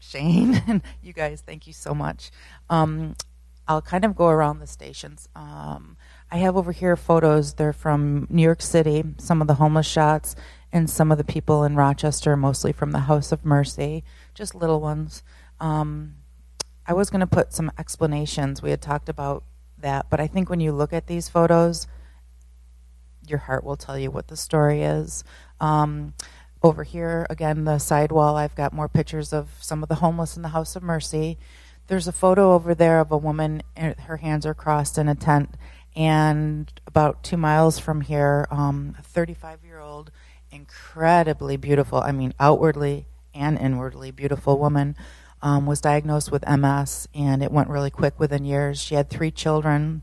Shane, 0.00 0.62
and 0.66 0.82
you 1.00 1.12
guys, 1.12 1.42
thank 1.46 1.66
you 1.66 1.72
so 1.72 1.94
much. 1.94 2.32
Um, 2.68 3.14
I'll 3.68 3.82
kind 3.82 4.04
of 4.04 4.16
go 4.16 4.26
around 4.26 4.58
the 4.58 4.66
stations. 4.66 5.28
Um, 5.36 5.96
I 6.32 6.38
have 6.38 6.56
over 6.56 6.72
here 6.72 6.96
photos. 6.96 7.52
They're 7.52 7.74
from 7.74 8.26
New 8.30 8.42
York 8.42 8.62
City, 8.62 9.04
some 9.18 9.42
of 9.42 9.48
the 9.48 9.54
homeless 9.56 9.86
shots, 9.86 10.34
and 10.72 10.88
some 10.88 11.12
of 11.12 11.18
the 11.18 11.24
people 11.24 11.62
in 11.62 11.76
Rochester, 11.76 12.38
mostly 12.38 12.72
from 12.72 12.92
the 12.92 13.00
House 13.00 13.32
of 13.32 13.44
Mercy, 13.44 14.02
just 14.32 14.54
little 14.54 14.80
ones. 14.80 15.22
Um, 15.60 16.14
I 16.86 16.94
was 16.94 17.10
going 17.10 17.20
to 17.20 17.26
put 17.26 17.52
some 17.52 17.70
explanations. 17.78 18.62
We 18.62 18.70
had 18.70 18.80
talked 18.80 19.10
about 19.10 19.44
that, 19.76 20.06
but 20.08 20.20
I 20.20 20.26
think 20.26 20.48
when 20.48 20.60
you 20.60 20.72
look 20.72 20.94
at 20.94 21.06
these 21.06 21.28
photos, 21.28 21.86
your 23.28 23.40
heart 23.40 23.62
will 23.62 23.76
tell 23.76 23.98
you 23.98 24.10
what 24.10 24.28
the 24.28 24.36
story 24.36 24.84
is. 24.84 25.24
Um, 25.60 26.14
over 26.62 26.82
here, 26.82 27.26
again, 27.28 27.64
the 27.64 27.78
side 27.78 28.10
wall, 28.10 28.36
I've 28.36 28.54
got 28.54 28.72
more 28.72 28.88
pictures 28.88 29.34
of 29.34 29.50
some 29.60 29.82
of 29.82 29.90
the 29.90 29.96
homeless 29.96 30.34
in 30.34 30.42
the 30.42 30.48
House 30.48 30.76
of 30.76 30.82
Mercy. 30.82 31.36
There's 31.88 32.08
a 32.08 32.12
photo 32.12 32.54
over 32.54 32.74
there 32.74 33.00
of 33.00 33.12
a 33.12 33.18
woman, 33.18 33.62
her 33.76 34.16
hands 34.16 34.46
are 34.46 34.54
crossed 34.54 34.96
in 34.96 35.08
a 35.08 35.14
tent, 35.14 35.56
and 35.94 36.72
about 36.86 37.22
two 37.22 37.36
miles 37.36 37.78
from 37.78 38.00
here, 38.00 38.46
um, 38.50 38.96
a 38.98 39.02
35 39.02 39.64
year 39.64 39.78
old, 39.78 40.10
incredibly 40.50 41.56
beautiful, 41.56 42.00
I 42.00 42.12
mean, 42.12 42.34
outwardly 42.40 43.06
and 43.34 43.58
inwardly 43.58 44.10
beautiful 44.10 44.58
woman, 44.58 44.96
um, 45.42 45.66
was 45.66 45.80
diagnosed 45.80 46.30
with 46.30 46.48
MS, 46.48 47.08
and 47.14 47.42
it 47.42 47.50
went 47.50 47.68
really 47.68 47.90
quick 47.90 48.18
within 48.18 48.44
years. 48.44 48.80
She 48.80 48.94
had 48.94 49.10
three 49.10 49.30
children, 49.30 50.02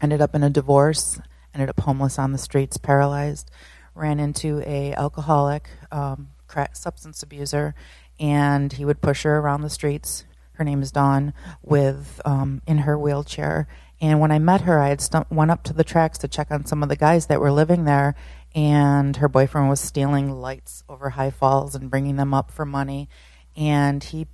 ended 0.00 0.20
up 0.20 0.34
in 0.34 0.42
a 0.42 0.50
divorce, 0.50 1.20
ended 1.54 1.68
up 1.68 1.80
homeless 1.80 2.18
on 2.18 2.32
the 2.32 2.38
streets, 2.38 2.76
paralyzed, 2.76 3.50
ran 3.94 4.18
into 4.18 4.60
a 4.66 4.92
alcoholic, 4.94 5.68
um, 5.92 6.28
substance 6.72 7.22
abuser, 7.22 7.74
and 8.20 8.72
he 8.74 8.84
would 8.84 9.00
push 9.00 9.24
her 9.24 9.38
around 9.38 9.62
the 9.62 9.70
streets. 9.70 10.24
Her 10.52 10.64
name 10.64 10.82
is 10.82 10.92
Dawn, 10.92 11.34
with 11.62 12.20
um, 12.24 12.62
in 12.66 12.78
her 12.78 12.96
wheelchair, 12.96 13.66
and 14.04 14.20
when 14.20 14.30
I 14.30 14.38
met 14.38 14.60
her, 14.62 14.78
I 14.78 14.88
had 14.88 15.02
went 15.30 15.50
up 15.50 15.62
to 15.62 15.72
the 15.72 15.82
tracks 15.82 16.18
to 16.18 16.28
check 16.28 16.50
on 16.50 16.66
some 16.66 16.82
of 16.82 16.90
the 16.90 16.96
guys 16.96 17.26
that 17.28 17.40
were 17.40 17.50
living 17.50 17.84
there, 17.84 18.14
and 18.54 19.16
her 19.16 19.28
boyfriend 19.28 19.70
was 19.70 19.80
stealing 19.80 20.30
lights 20.30 20.84
over 20.90 21.10
High 21.10 21.30
Falls 21.30 21.74
and 21.74 21.90
bringing 21.90 22.16
them 22.16 22.34
up 22.34 22.50
for 22.50 22.66
money. 22.66 23.08
And 23.56 24.04
he 24.04 24.26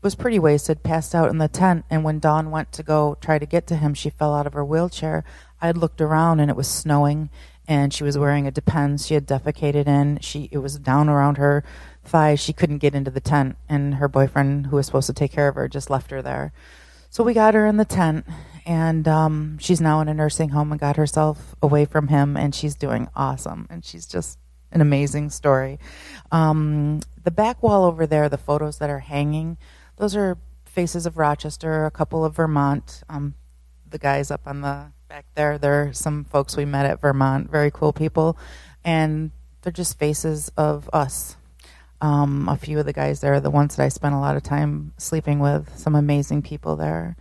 was 0.00 0.14
pretty 0.14 0.38
wasted, 0.38 0.82
passed 0.82 1.14
out 1.14 1.28
in 1.28 1.36
the 1.36 1.48
tent. 1.48 1.84
And 1.90 2.02
when 2.02 2.18
Dawn 2.18 2.50
went 2.50 2.72
to 2.72 2.82
go 2.82 3.18
try 3.20 3.38
to 3.38 3.44
get 3.44 3.66
to 3.66 3.76
him, 3.76 3.92
she 3.92 4.08
fell 4.08 4.34
out 4.34 4.46
of 4.46 4.54
her 4.54 4.64
wheelchair. 4.64 5.22
I 5.60 5.66
had 5.66 5.76
looked 5.76 6.00
around, 6.00 6.40
and 6.40 6.50
it 6.50 6.56
was 6.56 6.66
snowing, 6.66 7.28
and 7.68 7.92
she 7.92 8.04
was 8.04 8.16
wearing 8.16 8.46
a 8.46 8.50
Depends 8.50 9.06
she 9.06 9.12
had 9.12 9.26
defecated 9.28 9.86
in. 9.86 10.18
She 10.22 10.48
it 10.50 10.58
was 10.58 10.78
down 10.78 11.10
around 11.10 11.36
her 11.36 11.62
thighs. 12.04 12.40
She 12.40 12.54
couldn't 12.54 12.78
get 12.78 12.94
into 12.94 13.10
the 13.10 13.20
tent, 13.20 13.58
and 13.68 13.96
her 13.96 14.08
boyfriend, 14.08 14.68
who 14.68 14.76
was 14.76 14.86
supposed 14.86 15.08
to 15.08 15.12
take 15.12 15.32
care 15.32 15.48
of 15.48 15.56
her, 15.56 15.68
just 15.68 15.90
left 15.90 16.10
her 16.10 16.22
there. 16.22 16.54
So 17.10 17.24
we 17.24 17.34
got 17.34 17.54
her 17.54 17.66
in 17.66 17.76
the 17.76 17.84
tent, 17.84 18.24
and 18.70 19.08
um, 19.08 19.58
she's 19.58 19.80
now 19.80 20.00
in 20.00 20.06
a 20.06 20.14
nursing 20.14 20.50
home 20.50 20.70
and 20.70 20.80
got 20.80 20.94
herself 20.94 21.56
away 21.60 21.84
from 21.84 22.06
him, 22.06 22.36
and 22.36 22.54
she's 22.54 22.76
doing 22.76 23.08
awesome. 23.16 23.66
And 23.68 23.84
she's 23.84 24.06
just 24.06 24.38
an 24.70 24.80
amazing 24.80 25.30
story. 25.30 25.80
Um, 26.30 27.00
the 27.20 27.32
back 27.32 27.64
wall 27.64 27.82
over 27.82 28.06
there, 28.06 28.28
the 28.28 28.38
photos 28.38 28.78
that 28.78 28.88
are 28.88 29.00
hanging, 29.00 29.58
those 29.96 30.14
are 30.14 30.38
faces 30.64 31.04
of 31.04 31.18
Rochester, 31.18 31.84
a 31.84 31.90
couple 31.90 32.24
of 32.24 32.36
Vermont. 32.36 33.02
Um, 33.08 33.34
the 33.88 33.98
guys 33.98 34.30
up 34.30 34.42
on 34.46 34.60
the 34.60 34.92
back 35.08 35.26
there, 35.34 35.58
there 35.58 35.88
are 35.88 35.92
some 35.92 36.22
folks 36.22 36.56
we 36.56 36.64
met 36.64 36.86
at 36.86 37.00
Vermont, 37.00 37.50
very 37.50 37.72
cool 37.72 37.92
people, 37.92 38.38
and 38.84 39.32
they're 39.62 39.72
just 39.72 39.98
faces 39.98 40.48
of 40.56 40.88
us. 40.92 41.34
Um, 42.00 42.48
a 42.48 42.56
few 42.56 42.78
of 42.78 42.86
the 42.86 42.92
guys 42.92 43.20
there 43.20 43.34
are 43.34 43.40
the 43.40 43.50
ones 43.50 43.74
that 43.74 43.82
I 43.82 43.88
spent 43.88 44.14
a 44.14 44.20
lot 44.20 44.36
of 44.36 44.44
time 44.44 44.92
sleeping 44.96 45.40
with, 45.40 45.76
some 45.76 45.96
amazing 45.96 46.42
people 46.42 46.76
there. 46.76 47.16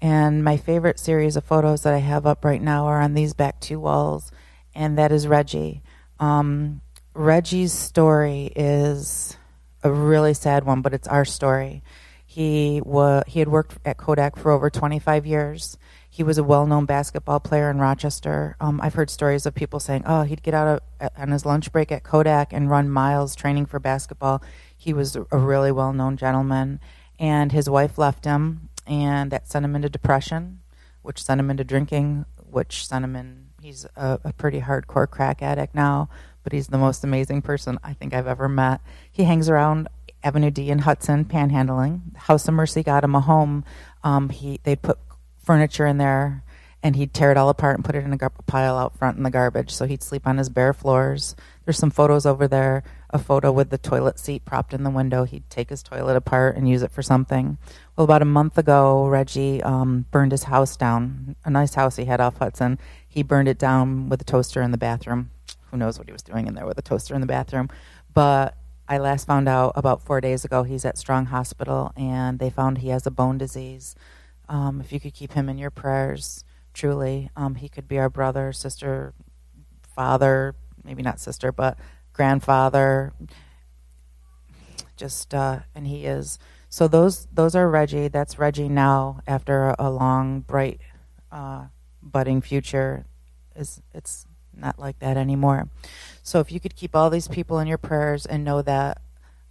And 0.00 0.44
my 0.44 0.56
favorite 0.56 0.98
series 0.98 1.36
of 1.36 1.44
photos 1.44 1.82
that 1.82 1.94
I 1.94 1.98
have 1.98 2.26
up 2.26 2.44
right 2.44 2.62
now 2.62 2.86
are 2.86 3.00
on 3.00 3.14
these 3.14 3.34
back 3.34 3.60
two 3.60 3.80
walls, 3.80 4.30
and 4.74 4.96
that 4.98 5.10
is 5.10 5.26
Reggie. 5.26 5.82
Um, 6.20 6.80
Reggie's 7.14 7.72
story 7.72 8.52
is 8.54 9.36
a 9.82 9.90
really 9.90 10.34
sad 10.34 10.64
one, 10.64 10.82
but 10.82 10.94
it's 10.94 11.08
our 11.08 11.24
story. 11.24 11.82
He 12.24 12.80
wa- 12.84 13.24
he 13.26 13.40
had 13.40 13.48
worked 13.48 13.78
at 13.84 13.96
Kodak 13.96 14.36
for 14.36 14.52
over 14.52 14.70
25 14.70 15.26
years. 15.26 15.78
He 16.08 16.22
was 16.22 16.38
a 16.38 16.44
well-known 16.44 16.84
basketball 16.84 17.40
player 17.40 17.70
in 17.70 17.78
Rochester. 17.78 18.56
Um, 18.60 18.80
I've 18.80 18.94
heard 18.94 19.10
stories 19.10 19.46
of 19.46 19.54
people 19.54 19.80
saying, 19.80 20.04
"Oh, 20.06 20.22
he'd 20.22 20.42
get 20.42 20.54
out 20.54 20.82
of, 21.00 21.10
on 21.16 21.30
his 21.30 21.44
lunch 21.44 21.72
break 21.72 21.90
at 21.90 22.04
Kodak 22.04 22.52
and 22.52 22.70
run 22.70 22.88
miles 22.88 23.34
training 23.34 23.66
for 23.66 23.78
basketball." 23.80 24.42
He 24.76 24.92
was 24.92 25.16
a 25.16 25.38
really 25.38 25.72
well-known 25.72 26.16
gentleman, 26.16 26.80
and 27.18 27.50
his 27.50 27.68
wife 27.68 27.98
left 27.98 28.24
him, 28.24 28.67
and 28.88 29.30
that 29.30 29.48
sent 29.48 29.64
him 29.64 29.76
into 29.76 29.88
depression, 29.88 30.60
which 31.02 31.22
sent 31.22 31.40
him 31.40 31.50
into 31.50 31.64
drinking, 31.64 32.24
which 32.50 32.86
sent 32.86 33.04
him 33.04 33.14
in. 33.14 33.48
He's 33.60 33.84
a, 33.96 34.18
a 34.24 34.32
pretty 34.32 34.60
hardcore 34.60 35.08
crack 35.08 35.42
addict 35.42 35.74
now, 35.74 36.08
but 36.42 36.52
he's 36.52 36.68
the 36.68 36.78
most 36.78 37.04
amazing 37.04 37.42
person 37.42 37.78
I 37.84 37.92
think 37.92 38.14
I've 38.14 38.26
ever 38.26 38.48
met. 38.48 38.80
He 39.10 39.24
hangs 39.24 39.48
around 39.48 39.88
Avenue 40.22 40.50
D 40.50 40.70
in 40.70 40.80
Hudson, 40.80 41.24
panhandling. 41.24 42.16
House 42.16 42.48
of 42.48 42.54
Mercy 42.54 42.82
got 42.82 43.04
him 43.04 43.14
a 43.14 43.20
home. 43.20 43.64
Um, 44.02 44.30
he 44.30 44.60
they 44.62 44.76
put 44.76 44.98
furniture 45.44 45.86
in 45.86 45.98
there, 45.98 46.44
and 46.82 46.96
he'd 46.96 47.14
tear 47.14 47.30
it 47.30 47.36
all 47.36 47.48
apart 47.48 47.76
and 47.76 47.84
put 47.84 47.94
it 47.94 48.04
in 48.04 48.12
a 48.12 48.30
pile 48.46 48.76
out 48.76 48.96
front 48.96 49.16
in 49.16 49.22
the 49.22 49.30
garbage. 49.30 49.70
So 49.70 49.86
he'd 49.86 50.02
sleep 50.02 50.26
on 50.26 50.38
his 50.38 50.48
bare 50.48 50.72
floors. 50.72 51.36
There's 51.64 51.78
some 51.78 51.90
photos 51.90 52.26
over 52.26 52.48
there. 52.48 52.82
A 53.10 53.18
photo 53.18 53.50
with 53.50 53.70
the 53.70 53.78
toilet 53.78 54.18
seat 54.18 54.44
propped 54.44 54.74
in 54.74 54.82
the 54.82 54.90
window. 54.90 55.24
He'd 55.24 55.48
take 55.48 55.70
his 55.70 55.82
toilet 55.82 56.16
apart 56.16 56.56
and 56.56 56.68
use 56.68 56.82
it 56.82 56.90
for 56.90 57.02
something. 57.02 57.56
Well, 57.96 58.04
about 58.04 58.20
a 58.20 58.26
month 58.26 58.58
ago, 58.58 59.06
Reggie 59.06 59.62
um, 59.62 60.04
burned 60.10 60.32
his 60.32 60.44
house 60.44 60.76
down. 60.76 61.36
A 61.44 61.50
nice 61.50 61.74
house 61.74 61.96
he 61.96 62.04
had 62.04 62.20
off 62.20 62.38
Hudson. 62.38 62.78
He 63.08 63.22
burned 63.22 63.48
it 63.48 63.58
down 63.58 64.08
with 64.08 64.20
a 64.20 64.24
toaster 64.24 64.60
in 64.60 64.72
the 64.72 64.78
bathroom 64.78 65.30
who 65.70 65.76
knows 65.76 65.98
what 65.98 66.08
he 66.08 66.12
was 66.12 66.22
doing 66.22 66.46
in 66.46 66.54
there 66.54 66.66
with 66.66 66.78
a 66.78 66.82
toaster 66.82 67.14
in 67.14 67.20
the 67.20 67.26
bathroom. 67.26 67.68
But 68.12 68.56
I 68.88 68.98
last 68.98 69.26
found 69.26 69.48
out 69.48 69.72
about 69.76 70.02
four 70.02 70.20
days 70.20 70.44
ago 70.44 70.62
he's 70.62 70.84
at 70.84 70.98
Strong 70.98 71.26
Hospital 71.26 71.92
and 71.96 72.38
they 72.38 72.50
found 72.50 72.78
he 72.78 72.88
has 72.88 73.06
a 73.06 73.10
bone 73.10 73.38
disease. 73.38 73.94
Um, 74.48 74.80
if 74.80 74.92
you 74.92 75.00
could 75.00 75.14
keep 75.14 75.32
him 75.32 75.48
in 75.48 75.58
your 75.58 75.70
prayers, 75.70 76.44
truly, 76.72 77.30
um, 77.36 77.56
he 77.56 77.68
could 77.68 77.86
be 77.86 77.98
our 77.98 78.08
brother, 78.08 78.52
sister, 78.52 79.12
father, 79.82 80.54
maybe 80.84 81.02
not 81.02 81.20
sister, 81.20 81.52
but 81.52 81.78
grandfather. 82.18 83.14
Just 84.96 85.32
uh, 85.32 85.60
and 85.74 85.86
he 85.86 86.04
is. 86.04 86.38
So 86.68 86.88
those 86.88 87.26
those 87.32 87.54
are 87.54 87.70
Reggie. 87.70 88.08
That's 88.08 88.38
Reggie 88.38 88.68
now 88.68 89.20
after 89.26 89.74
a, 89.78 89.88
long, 89.88 90.40
bright, 90.40 90.80
uh, 91.32 91.66
budding 92.02 92.42
future. 92.42 93.06
Is 93.56 93.80
it's 93.94 94.26
not 94.54 94.78
like 94.78 94.98
that 94.98 95.16
anymore. 95.16 95.70
So 96.22 96.40
if 96.40 96.52
you 96.52 96.60
could 96.60 96.74
keep 96.74 96.94
all 96.94 97.08
these 97.08 97.28
people 97.28 97.60
in 97.60 97.68
your 97.68 97.78
prayers 97.78 98.26
and 98.26 98.44
know 98.44 98.60
that 98.62 99.00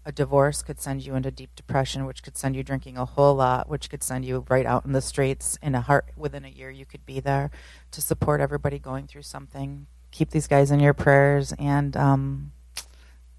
a 0.06 0.12
divorce 0.12 0.62
could 0.62 0.80
send 0.80 1.06
you 1.06 1.16
into 1.16 1.32
deep 1.32 1.56
depression, 1.56 2.06
which 2.06 2.24
could 2.24 2.38
send 2.38 2.56
you 2.56 2.64
drinking 2.64 2.98
a 2.98 3.06
whole 3.06 3.36
lot, 3.36 3.70
which 3.70 3.90
could 3.90 4.04
send 4.04 4.26
you 4.26 4.46
right 4.50 4.66
out 4.66 4.86
in 4.86 4.92
the 4.92 5.02
streets 5.02 5.58
in 5.62 5.76
a 5.76 5.82
heart 5.82 6.06
within 6.16 6.46
a 6.46 6.50
year 6.50 6.70
you 6.70 6.86
could 6.86 7.06
be 7.06 7.20
there 7.20 7.52
to 7.92 8.02
support 8.02 8.42
everybody 8.42 8.80
going 8.80 9.08
through 9.08 9.24
something. 9.24 9.88
Keep 10.12 10.32
these 10.32 10.48
guys 10.48 10.72
in 10.72 10.80
your 10.80 10.94
prayers 10.94 11.54
and 11.58 11.96
um, 11.98 12.52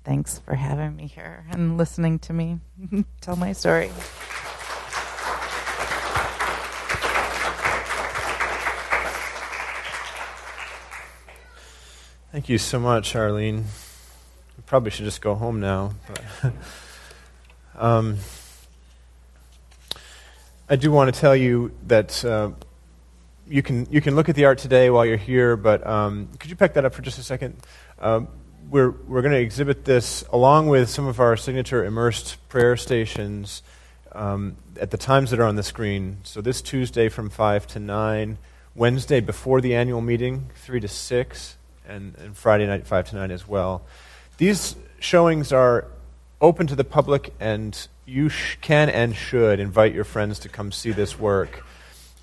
thanks 0.08 0.38
for 0.38 0.54
having 0.54 0.96
me 0.96 1.06
here 1.06 1.44
and 1.50 1.76
listening 1.76 2.18
to 2.18 2.32
me 2.32 2.58
tell 3.20 3.36
my 3.36 3.52
story. 3.52 3.90
Thank 12.32 12.48
you 12.48 12.56
so 12.56 12.80
much, 12.80 13.14
Arlene. 13.14 13.66
We 14.56 14.62
probably 14.64 14.90
should 14.92 15.04
just 15.04 15.20
go 15.20 15.34
home 15.34 15.60
now. 15.60 15.92
But 16.42 16.52
um, 17.76 18.16
I 20.70 20.76
do 20.76 20.90
want 20.90 21.14
to 21.14 21.20
tell 21.20 21.36
you 21.36 21.72
that 21.86 22.24
uh, 22.24 22.52
you 23.46 23.62
can 23.62 23.86
you 23.90 24.00
can 24.00 24.16
look 24.16 24.30
at 24.30 24.36
the 24.36 24.46
art 24.46 24.56
today 24.56 24.88
while 24.88 25.04
you're 25.04 25.18
here. 25.18 25.54
But 25.54 25.86
um, 25.86 26.30
could 26.38 26.48
you 26.48 26.56
pick 26.56 26.72
that 26.74 26.86
up 26.86 26.94
for 26.94 27.02
just 27.02 27.18
a 27.18 27.22
second? 27.22 27.58
Um, 27.98 28.28
we're 28.70 28.90
we're 28.90 29.22
going 29.22 29.32
to 29.32 29.40
exhibit 29.40 29.84
this 29.84 30.24
along 30.32 30.68
with 30.68 30.90
some 30.90 31.06
of 31.06 31.20
our 31.20 31.36
signature 31.36 31.84
immersed 31.84 32.36
prayer 32.48 32.76
stations 32.76 33.62
um, 34.12 34.56
at 34.80 34.90
the 34.90 34.96
times 34.96 35.30
that 35.30 35.40
are 35.40 35.44
on 35.44 35.56
the 35.56 35.62
screen. 35.62 36.18
So 36.24 36.40
this 36.40 36.60
Tuesday 36.60 37.08
from 37.08 37.30
five 37.30 37.66
to 37.68 37.78
nine, 37.78 38.38
Wednesday 38.74 39.20
before 39.20 39.60
the 39.60 39.74
annual 39.74 40.00
meeting, 40.00 40.50
three 40.56 40.80
to 40.80 40.88
six 40.88 41.56
and, 41.88 42.14
and 42.18 42.36
Friday 42.36 42.66
night, 42.66 42.86
5 42.86 43.10
to 43.10 43.16
9 43.16 43.30
as 43.30 43.48
well. 43.48 43.82
These 44.36 44.76
showings 45.00 45.52
are 45.52 45.86
open 46.40 46.66
to 46.68 46.76
the 46.76 46.84
public, 46.84 47.32
and 47.40 47.88
you 48.04 48.28
sh- 48.28 48.58
can 48.60 48.88
and 48.90 49.16
should 49.16 49.58
invite 49.58 49.94
your 49.94 50.04
friends 50.04 50.38
to 50.40 50.48
come 50.48 50.70
see 50.70 50.92
this 50.92 51.18
work. 51.18 51.64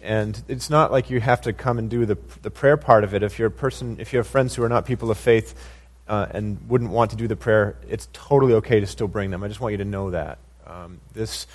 And 0.02 0.42
it's 0.48 0.70
not 0.70 0.92
like 0.92 1.10
you 1.10 1.20
have 1.20 1.42
to 1.42 1.54
come 1.54 1.80
and 1.80 1.90
do 1.90 2.06
the, 2.06 2.18
the 2.44 2.52
prayer 2.52 2.78
part 2.78 3.04
of 3.04 3.14
it. 3.16 3.24
If 3.24 3.40
you're 3.40 3.48
a 3.48 3.52
person, 3.52 3.98
if 4.00 4.14
you 4.14 4.18
have 4.18 4.28
friends 4.28 4.54
who 4.56 4.64
are 4.64 4.70
not 4.70 4.86
people 4.86 5.10
of 5.10 5.18
faith 5.18 5.56
uh, 6.08 6.28
and 6.32 6.70
wouldn't 6.70 6.92
want 6.92 7.12
to 7.12 7.18
do 7.18 7.28
the 7.28 7.36
prayer, 7.36 7.76
it's 7.88 8.08
totally 8.14 8.54
okay 8.56 8.80
to 8.80 8.88
still 8.88 9.08
bring 9.08 9.32
them. 9.32 9.44
I 9.44 9.48
just 9.48 9.60
want 9.60 9.72
you 9.74 9.78
to 9.80 9.86
know 9.86 10.12
that. 10.12 10.38
Um, 10.66 11.00
this 11.14 11.48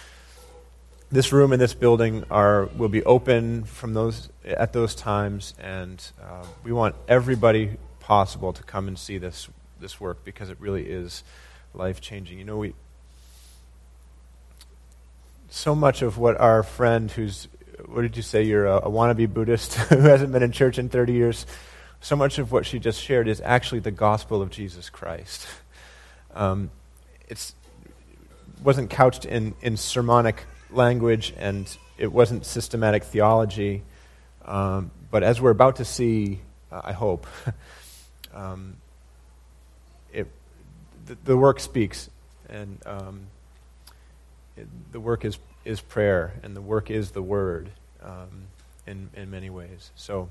this 1.12 1.32
room 1.32 1.52
and 1.52 1.60
this 1.60 1.74
building 1.74 2.24
are 2.30 2.66
will 2.66 2.88
be 2.88 3.02
open 3.04 3.64
from 3.64 3.94
those 3.94 4.28
at 4.44 4.72
those 4.72 4.94
times, 4.94 5.54
and 5.58 6.02
uh, 6.22 6.46
we 6.62 6.72
want 6.72 6.94
everybody 7.08 7.76
possible 7.98 8.52
to 8.52 8.62
come 8.62 8.88
and 8.88 8.98
see 8.98 9.18
this 9.18 9.48
this 9.80 10.00
work 10.00 10.24
because 10.24 10.50
it 10.50 10.60
really 10.60 10.84
is 10.84 11.24
life 11.74 12.00
changing. 12.00 12.38
You 12.38 12.44
know, 12.44 12.58
we 12.58 12.74
so 15.48 15.74
much 15.74 16.02
of 16.02 16.16
what 16.16 16.40
our 16.40 16.62
friend 16.62 17.10
who's 17.10 17.48
what 17.86 18.02
did 18.02 18.16
you 18.16 18.22
say 18.22 18.42
you're 18.42 18.66
a, 18.66 18.76
a 18.76 18.90
wannabe 18.90 19.32
Buddhist 19.32 19.74
who 19.88 19.98
hasn't 19.98 20.32
been 20.32 20.42
in 20.42 20.52
church 20.52 20.78
in 20.78 20.88
30 20.88 21.12
years. 21.12 21.46
So 22.00 22.16
much 22.16 22.38
of 22.38 22.50
what 22.50 22.64
she 22.64 22.78
just 22.78 23.00
shared 23.00 23.28
is 23.28 23.42
actually 23.44 23.80
the 23.80 23.90
gospel 23.90 24.40
of 24.40 24.50
Jesus 24.50 24.88
Christ. 24.88 25.46
Um, 26.34 26.70
it's 27.28 27.54
wasn't 28.62 28.90
couched 28.90 29.24
in, 29.24 29.54
in 29.62 29.76
sermonic 29.76 30.44
language 30.70 31.32
and 31.38 31.76
it 31.98 32.12
wasn't 32.12 32.44
systematic 32.46 33.04
theology. 33.04 33.82
Um, 34.44 34.90
but 35.10 35.22
as 35.22 35.40
we're 35.40 35.50
about 35.50 35.76
to 35.76 35.84
see, 35.84 36.40
uh, 36.72 36.80
I 36.84 36.92
hope, 36.92 37.26
um, 38.34 38.76
it, 40.12 40.26
the, 41.06 41.16
the, 41.24 41.36
work 41.36 41.60
speaks, 41.60 42.08
and 42.48 42.78
um, 42.86 43.26
it, 44.56 44.66
the 44.92 45.00
work 45.00 45.24
is, 45.24 45.38
is 45.64 45.80
prayer, 45.80 46.32
and 46.42 46.56
the 46.56 46.60
work 46.60 46.90
is 46.90 47.10
the 47.10 47.22
word 47.22 47.70
um, 48.02 48.46
in, 48.86 49.10
in 49.14 49.30
many 49.30 49.50
ways. 49.50 49.90
So 49.94 50.28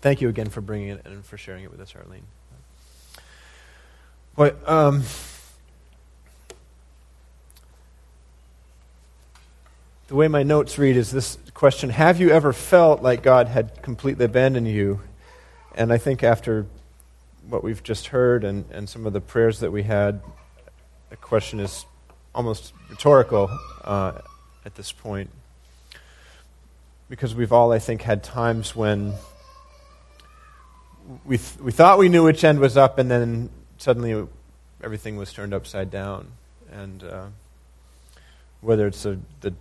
thank 0.00 0.20
you 0.20 0.28
again 0.28 0.48
for 0.48 0.60
bringing 0.60 0.88
it 0.88 1.02
and 1.04 1.24
for 1.24 1.36
sharing 1.36 1.64
it 1.64 1.70
with 1.70 1.80
us, 1.80 1.94
Arlene. 1.94 2.22
But, 4.36 4.68
um, 4.68 5.02
the 10.06 10.14
way 10.14 10.28
my 10.28 10.42
notes 10.42 10.78
read 10.78 10.96
is 10.96 11.10
this 11.10 11.38
question 11.54 11.90
Have 11.90 12.20
you 12.20 12.30
ever 12.30 12.52
felt 12.52 13.02
like 13.02 13.22
God 13.22 13.48
had 13.48 13.82
completely 13.82 14.24
abandoned 14.24 14.68
you? 14.68 15.00
And 15.74 15.92
I 15.92 15.98
think 15.98 16.22
after 16.22 16.66
what 17.48 17.62
we've 17.62 17.82
just 17.82 18.08
heard 18.08 18.44
and, 18.44 18.64
and 18.70 18.88
some 18.88 19.06
of 19.06 19.12
the 19.12 19.20
prayers 19.20 19.60
that 19.60 19.70
we 19.70 19.82
had, 19.82 20.20
the 21.10 21.16
question 21.16 21.60
is 21.60 21.84
almost 22.34 22.72
rhetorical 22.90 23.50
uh, 23.84 24.12
at 24.64 24.74
this 24.74 24.92
point. 24.92 25.30
Because 27.10 27.34
we've 27.34 27.52
all, 27.52 27.72
I 27.72 27.78
think, 27.78 28.02
had 28.02 28.22
times 28.22 28.76
when 28.76 29.14
we, 31.24 31.38
th- 31.38 31.58
we 31.60 31.72
thought 31.72 31.98
we 31.98 32.08
knew 32.08 32.24
which 32.24 32.44
end 32.44 32.60
was 32.60 32.76
up, 32.76 32.98
and 32.98 33.10
then 33.10 33.50
suddenly 33.78 34.26
everything 34.82 35.16
was 35.16 35.32
turned 35.32 35.54
upside 35.54 35.90
down. 35.90 36.28
And 36.70 37.02
uh, 37.02 37.26
whether 38.60 38.86
it's 38.86 39.04
a, 39.04 39.18
the 39.40 39.54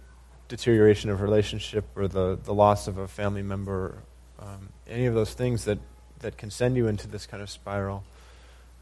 deterioration 0.48 1.10
of 1.10 1.22
relationship 1.22 1.86
or 1.96 2.08
the, 2.08 2.38
the 2.44 2.54
loss 2.54 2.88
of 2.88 2.98
a 2.98 3.08
family 3.08 3.44
member, 3.44 3.96
um, 4.40 4.70
any 4.88 5.06
of 5.06 5.14
those 5.14 5.34
things 5.34 5.66
that 5.66 5.80
that 6.20 6.38
can 6.38 6.50
send 6.50 6.76
you 6.76 6.88
into 6.88 7.08
this 7.08 7.26
kind 7.26 7.44
of 7.44 7.50
spiral. 7.50 8.04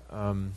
Um, 0.09 0.53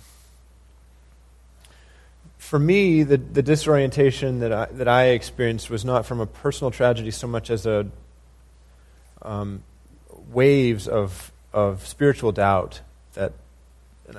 for 2.36 2.58
me, 2.58 3.02
the, 3.02 3.16
the 3.16 3.42
disorientation 3.42 4.40
that 4.40 4.52
I, 4.52 4.66
that 4.66 4.88
I 4.88 5.06
experienced 5.08 5.70
was 5.70 5.84
not 5.84 6.06
from 6.06 6.20
a 6.20 6.26
personal 6.26 6.70
tragedy 6.70 7.10
so 7.10 7.26
much 7.26 7.50
as 7.50 7.66
a 7.66 7.88
um, 9.22 9.62
waves 10.30 10.86
of, 10.86 11.32
of 11.52 11.86
spiritual 11.86 12.32
doubt 12.32 12.80
that 13.14 13.32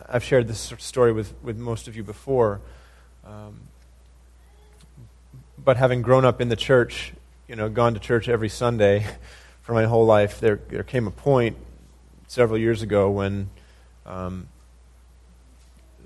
I've 0.08 0.24
shared 0.24 0.48
this 0.48 0.74
story 0.78 1.12
with, 1.12 1.34
with 1.42 1.58
most 1.58 1.88
of 1.88 1.96
you 1.96 2.04
before. 2.04 2.62
Um, 3.26 3.62
but 5.58 5.78
having 5.78 6.02
grown 6.02 6.26
up 6.26 6.42
in 6.42 6.50
the 6.50 6.56
church, 6.56 7.14
you 7.48 7.56
know, 7.56 7.70
gone 7.70 7.94
to 7.94 8.00
church 8.00 8.30
every 8.30 8.50
Sunday 8.50 9.06
for 9.62 9.74
my 9.74 9.86
whole 9.86 10.06
life, 10.06 10.40
there, 10.40 10.60
there 10.70 10.84
came 10.84 11.08
a 11.08 11.12
point 11.12 11.58
several 12.28 12.58
years 12.58 12.82
ago 12.82 13.10
when 13.10 13.50
um, 14.06 14.48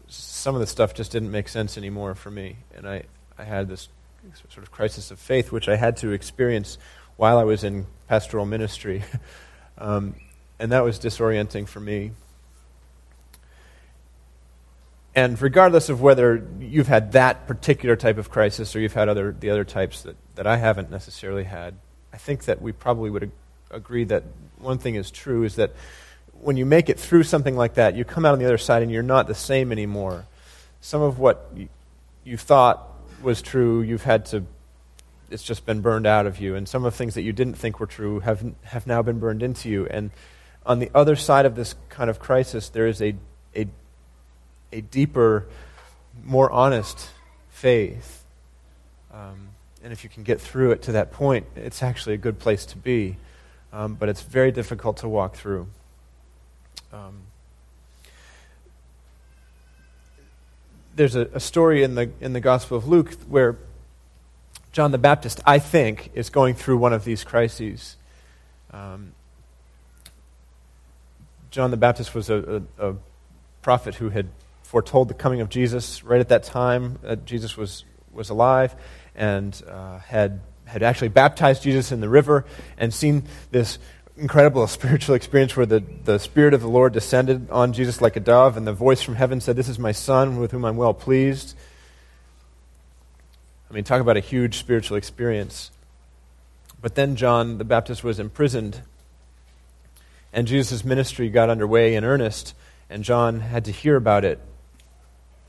some 0.08 0.56
of 0.56 0.62
the 0.62 0.68
stuff 0.68 0.94
just 0.94 1.12
didn't 1.12 1.32
make 1.32 1.50
sense 1.50 1.78
anymore 1.78 2.16
for 2.16 2.32
me. 2.32 2.58
And 2.76 2.88
I, 2.88 3.04
I 3.38 3.44
had 3.44 3.68
this 3.68 3.90
sort 4.50 4.64
of 4.64 4.72
crisis 4.72 5.12
of 5.12 5.20
faith, 5.20 5.52
which 5.52 5.68
I 5.68 5.76
had 5.76 5.98
to 5.98 6.12
experience 6.12 6.78
while 7.18 7.38
I 7.38 7.44
was 7.44 7.64
in 7.64 7.86
pastoral 8.08 8.46
ministry. 8.46 9.04
um, 9.78 10.16
and 10.60 10.72
that 10.72 10.84
was 10.84 11.00
disorienting 11.00 11.68
for 11.68 11.80
me. 11.80 12.12
And 15.16 15.40
regardless 15.42 15.90
of 15.90 16.02
whether 16.02 16.48
you've 16.60 16.88
had 16.88 17.12
that 17.12 17.48
particular 17.48 17.96
type 17.96 18.18
of 18.18 18.32
crisis 18.32 18.76
or 18.76 18.80
you've 18.80 18.94
had 18.94 19.10
other, 19.10 19.36
the 19.38 19.52
other 19.52 19.64
types 19.64 20.02
that, 20.04 20.16
that 20.36 20.48
I 20.48 20.58
haven't 20.58 20.90
necessarily 20.90 21.44
had, 21.44 21.76
I 22.12 22.18
think 22.18 22.46
that 22.46 22.62
we 22.62 22.72
probably 22.72 23.10
would 23.10 23.24
ag- 23.24 23.32
agree 23.70 24.06
that 24.06 24.24
one 24.58 24.80
thing 24.80 24.96
is 24.96 25.12
true 25.12 25.44
is 25.44 25.56
that 25.56 25.72
when 26.42 26.58
you 26.58 26.66
make 26.66 26.90
it 26.90 27.00
through 27.00 27.24
something 27.24 27.56
like 27.56 27.76
that, 27.76 27.96
you 27.96 28.04
come 28.04 28.26
out 28.26 28.34
on 28.34 28.40
the 28.40 28.46
other 28.46 28.58
side 28.58 28.82
and 28.82 28.92
you're 28.92 29.04
not 29.04 29.28
the 29.28 29.36
same 29.36 29.72
anymore. 29.72 30.26
Some 30.82 31.02
of 31.02 31.20
what 31.20 31.52
you, 32.24 32.38
thought 32.38 32.88
was 33.22 33.42
true, 33.42 33.82
you've 33.82 34.04
had 34.04 34.26
to, 34.28 34.46
it's 35.30 35.44
just 35.44 35.66
been 35.66 35.82
burned 35.82 36.08
out 36.08 36.26
of 36.26 36.40
you. 36.40 36.56
And 36.56 36.68
some 36.68 36.86
of 36.86 36.92
the 36.92 36.98
things 36.98 37.14
that 37.14 37.22
you 37.22 37.34
didn't 37.34 37.54
think 37.54 37.80
were 37.80 37.88
true 37.88 38.20
have, 38.22 38.44
have 38.64 38.88
now 38.88 39.02
been 39.02 39.20
burned 39.20 39.44
into 39.44 39.70
you. 39.70 39.86
And 39.88 40.12
on 40.66 40.80
the 40.80 40.90
other 40.96 41.16
side 41.16 41.46
of 41.46 41.56
this 41.56 41.76
kind 41.90 42.10
of 42.10 42.20
crisis, 42.20 42.70
there 42.70 42.88
is 42.88 43.02
a, 43.02 43.16
a 43.56 43.68
a 44.74 44.82
deeper, 44.82 45.46
more 46.26 46.52
honest 46.52 47.10
faith. 47.50 48.24
Um, 49.14 49.50
and 49.84 49.94
if 49.94 50.04
you 50.04 50.10
can 50.10 50.24
get 50.24 50.42
through 50.42 50.72
it 50.72 50.82
to 50.84 50.94
that 50.94 51.12
point, 51.12 51.46
it's 51.56 51.84
actually 51.84 52.16
a 52.16 52.18
good 52.18 52.40
place 52.40 52.66
to 52.68 52.78
be. 52.78 53.18
Um, 53.72 53.96
but 53.96 54.10
it's 54.10 54.22
very 54.22 54.52
difficult 54.52 54.98
to 54.98 55.10
walk 55.10 55.36
through. 55.36 55.68
Um, 56.92 57.22
there's 60.96 61.16
a, 61.16 61.28
a, 61.34 61.40
story 61.40 61.82
in 61.82 61.96
the, 61.96 62.12
in 62.22 62.34
the 62.34 62.40
Gospel 62.40 62.78
of 62.78 62.88
Luke 62.88 63.14
where 63.28 63.58
John 64.72 64.92
the 64.92 65.00
Baptist, 65.00 65.42
I 65.46 65.58
think, 65.58 66.12
is 66.14 66.30
going 66.30 66.54
through 66.54 66.78
one 66.78 66.94
of 66.94 67.04
these 67.04 67.24
crises. 67.24 67.96
Um, 68.72 69.14
John 71.54 71.70
the 71.70 71.78
Baptist 71.78 72.16
was 72.16 72.32
a, 72.32 72.64
a, 72.80 72.90
a 72.90 72.96
prophet 73.62 73.94
who 73.94 74.10
had 74.10 74.28
foretold 74.64 75.08
the 75.08 75.14
coming 75.14 75.40
of 75.40 75.50
Jesus 75.50 76.04
right 76.04 76.20
at 76.20 76.30
that 76.30 76.46
time 76.46 76.98
Jesus 77.26 77.56
was, 77.56 77.86
was 78.12 78.32
alive 78.32 78.76
and 79.14 79.62
uh, 79.70 80.00
had, 80.00 80.42
had 80.66 80.82
actually 80.82 81.10
baptized 81.10 81.62
Jesus 81.62 81.92
in 81.92 82.02
the 82.02 82.10
river 82.10 82.44
and 82.76 82.92
seen 82.92 83.26
this 83.52 83.78
incredible 84.18 84.66
spiritual 84.80 85.14
experience 85.14 85.56
where 85.56 85.68
the, 85.68 85.84
the 86.06 86.18
Spirit 86.18 86.56
of 86.56 86.62
the 86.62 86.68
Lord 86.68 86.92
descended 86.92 87.52
on 87.52 87.72
Jesus 87.72 88.02
like 88.02 88.16
a 88.16 88.20
dove, 88.20 88.58
and 88.58 88.66
the 88.66 88.74
voice 88.74 89.04
from 89.04 89.14
heaven 89.14 89.40
said, 89.40 89.56
This 89.56 89.70
is 89.70 89.78
my 89.78 89.92
Son 89.92 90.40
with 90.40 90.50
whom 90.50 90.66
I'm 90.66 90.76
well 90.76 90.96
pleased. 90.96 91.56
I 93.70 93.76
mean, 93.76 93.84
talk 93.84 94.02
about 94.02 94.18
a 94.18 94.22
huge 94.22 94.58
spiritual 94.58 94.98
experience. 94.98 95.70
But 96.82 96.96
then 96.96 97.16
John 97.16 97.60
the 97.60 97.64
Baptist 97.64 98.04
was 98.04 98.20
imprisoned, 98.20 98.82
and 100.34 100.48
Jesus' 100.48 100.84
ministry 100.84 101.30
got 101.30 101.50
underway 101.50 101.96
in 101.96 102.04
earnest, 102.04 102.56
and 102.90 103.04
John 103.04 103.40
had 103.40 103.66
to 103.66 103.72
hear 103.72 103.96
about 103.96 104.26
it 104.26 104.40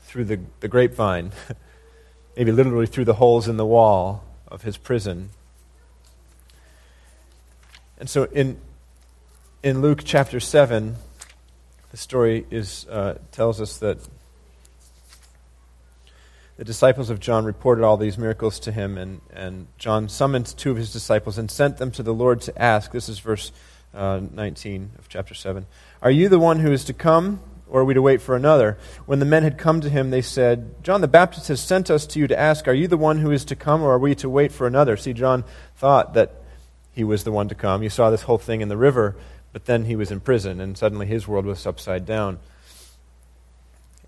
through 0.01 0.25
the, 0.25 0.39
the 0.59 0.67
grapevine, 0.67 1.31
maybe 2.37 2.51
literally 2.51 2.85
through 2.85 3.05
the 3.05 3.15
holes 3.15 3.47
in 3.47 3.57
the 3.57 3.65
wall 3.65 4.23
of 4.47 4.61
his 4.61 4.77
prison. 4.77 5.31
And 7.97 8.09
so 8.09 8.25
in, 8.25 8.59
in 9.63 9.81
Luke 9.81 10.01
chapter 10.05 10.39
7, 10.39 10.95
the 11.91 11.97
story 11.97 12.45
is, 12.51 12.85
uh, 12.87 13.17
tells 13.31 13.59
us 13.59 13.77
that 13.77 13.97
the 16.57 16.63
disciples 16.63 17.09
of 17.09 17.19
John 17.19 17.43
reported 17.43 17.83
all 17.83 17.97
these 17.97 18.17
miracles 18.17 18.59
to 18.61 18.71
him, 18.71 18.97
and, 18.97 19.21
and 19.33 19.67
John 19.77 20.07
summoned 20.09 20.45
two 20.45 20.71
of 20.71 20.77
his 20.77 20.93
disciples 20.93 21.37
and 21.37 21.49
sent 21.49 21.77
them 21.77 21.91
to 21.91 22.03
the 22.03 22.13
Lord 22.13 22.41
to 22.41 22.61
ask. 22.61 22.91
This 22.91 23.09
is 23.09 23.19
verse 23.19 23.51
uh, 23.95 24.21
19 24.31 24.91
of 24.99 25.09
chapter 25.09 25.33
7. 25.33 25.65
Are 26.01 26.11
you 26.11 26.29
the 26.29 26.39
one 26.39 26.59
who 26.59 26.71
is 26.71 26.83
to 26.85 26.93
come? 26.93 27.39
or 27.67 27.81
are 27.81 27.85
we 27.85 27.93
to 27.93 28.01
wait 28.01 28.21
for 28.21 28.35
another? 28.35 28.77
When 29.05 29.19
the 29.19 29.25
men 29.25 29.43
had 29.43 29.57
come 29.57 29.81
to 29.81 29.89
him, 29.89 30.09
they 30.09 30.21
said, 30.21 30.83
John 30.83 31.01
the 31.01 31.07
Baptist 31.07 31.47
has 31.47 31.59
sent 31.59 31.89
us 31.89 32.05
to 32.07 32.19
you 32.19 32.27
to 32.27 32.39
ask, 32.39 32.67
Are 32.67 32.73
you 32.73 32.87
the 32.87 32.97
one 32.97 33.17
who 33.17 33.31
is 33.31 33.45
to 33.45 33.55
come, 33.55 33.81
or 33.81 33.93
are 33.93 33.99
we 33.99 34.15
to 34.15 34.29
wait 34.29 34.51
for 34.51 34.67
another? 34.67 34.95
See, 34.97 35.13
John 35.13 35.43
thought 35.75 36.13
that 36.13 36.41
he 36.91 37.03
was 37.03 37.23
the 37.23 37.31
one 37.31 37.49
to 37.49 37.55
come. 37.55 37.83
You 37.83 37.89
saw 37.89 38.09
this 38.09 38.23
whole 38.23 38.37
thing 38.37 38.61
in 38.61 38.69
the 38.69 38.77
river, 38.77 39.15
but 39.51 39.65
then 39.65 39.85
he 39.85 39.95
was 39.95 40.11
in 40.11 40.19
prison, 40.19 40.61
and 40.61 40.77
suddenly 40.77 41.07
his 41.07 41.27
world 41.27 41.45
was 41.45 41.65
upside 41.65 42.05
down. 42.05 42.39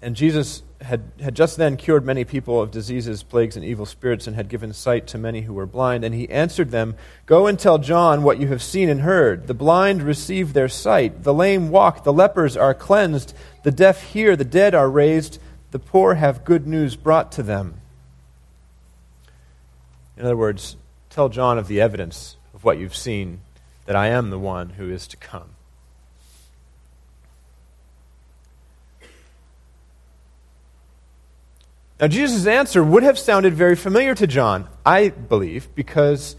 And 0.02 0.16
Jesus 0.16 0.62
had, 0.82 1.12
had 1.20 1.36
just 1.36 1.58
then 1.58 1.76
cured 1.76 2.06
many 2.06 2.24
people 2.24 2.62
of 2.62 2.70
diseases, 2.70 3.24
plagues, 3.24 3.56
and 3.56 3.66
evil 3.66 3.86
spirits, 3.86 4.28
and 4.28 4.36
had 4.36 4.48
given 4.48 4.72
sight 4.72 5.08
to 5.08 5.18
many 5.18 5.42
who 5.42 5.54
were 5.54 5.66
blind. 5.66 6.04
And 6.04 6.14
he 6.14 6.30
answered 6.30 6.70
them, 6.70 6.96
Go 7.26 7.48
and 7.48 7.58
tell 7.58 7.80
John 7.80 8.22
what 8.22 8.40
you 8.40 8.48
have 8.50 8.62
seen 8.62 8.90
and 8.90 9.02
heard. 9.02 9.48
The 9.48 9.56
blind 9.56 10.04
receive 10.04 10.54
their 10.54 10.70
sight, 10.70 11.24
the 11.24 11.34
lame 11.34 11.70
walk, 11.70 12.04
the 12.04 12.14
lepers 12.14 12.56
are 12.56 12.76
cleansed, 12.76 13.34
the 13.64 13.72
deaf 13.72 14.04
hear, 14.04 14.36
the 14.36 14.46
dead 14.46 14.76
are 14.76 14.90
raised, 14.90 15.40
the 15.72 15.80
poor 15.80 16.14
have 16.16 16.46
good 16.46 16.68
news 16.68 16.96
brought 16.96 17.32
to 17.34 17.44
them. 17.44 17.82
In 20.16 20.26
other 20.26 20.38
words, 20.38 20.78
tell 21.10 21.30
John 21.30 21.58
of 21.58 21.68
the 21.68 21.82
evidence 21.82 22.38
of 22.54 22.64
what 22.64 22.78
you've 22.78 22.96
seen, 22.96 23.42
that 23.86 23.96
I 23.96 24.08
am 24.08 24.30
the 24.30 24.40
one 24.40 24.72
who 24.72 24.90
is 24.92 25.08
to 25.08 25.18
come. 25.18 25.57
Now, 32.00 32.08
Jesus' 32.08 32.46
answer 32.46 32.84
would 32.84 33.04
have 33.04 33.18
sounded 33.18 33.56
very 33.56 33.76
familiar 33.76 34.14
to 34.16 34.28
John, 34.28 34.68
I 34.86 35.10
believe, 35.10 35.68
because 35.74 36.36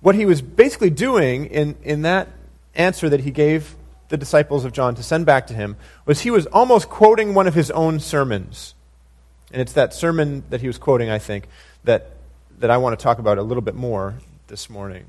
what 0.00 0.16
he 0.16 0.26
was 0.26 0.42
basically 0.42 0.90
doing 0.90 1.46
in, 1.46 1.76
in 1.84 2.02
that 2.02 2.28
answer 2.74 3.08
that 3.08 3.20
he 3.20 3.30
gave 3.30 3.76
the 4.08 4.16
disciples 4.16 4.64
of 4.64 4.72
John 4.72 4.94
to 4.96 5.02
send 5.02 5.24
back 5.24 5.46
to 5.48 5.54
him 5.54 5.76
was 6.04 6.20
he 6.20 6.30
was 6.30 6.46
almost 6.46 6.88
quoting 6.88 7.34
one 7.34 7.46
of 7.46 7.54
his 7.54 7.70
own 7.70 8.00
sermons. 8.00 8.74
And 9.52 9.62
it's 9.62 9.72
that 9.74 9.94
sermon 9.94 10.42
that 10.50 10.60
he 10.60 10.66
was 10.66 10.78
quoting, 10.78 11.10
I 11.10 11.18
think, 11.18 11.46
that, 11.84 12.10
that 12.58 12.70
I 12.70 12.76
want 12.78 12.98
to 12.98 13.02
talk 13.02 13.18
about 13.18 13.38
a 13.38 13.42
little 13.42 13.62
bit 13.62 13.74
more 13.74 14.14
this 14.48 14.68
morning. 14.68 15.04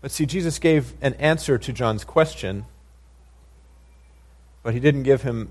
But 0.00 0.10
see, 0.10 0.26
Jesus 0.26 0.58
gave 0.58 0.92
an 1.00 1.14
answer 1.14 1.58
to 1.58 1.72
John's 1.72 2.04
question 2.04 2.66
but 4.62 4.74
he 4.74 4.80
didn't 4.80 5.04
give 5.04 5.22
him 5.22 5.50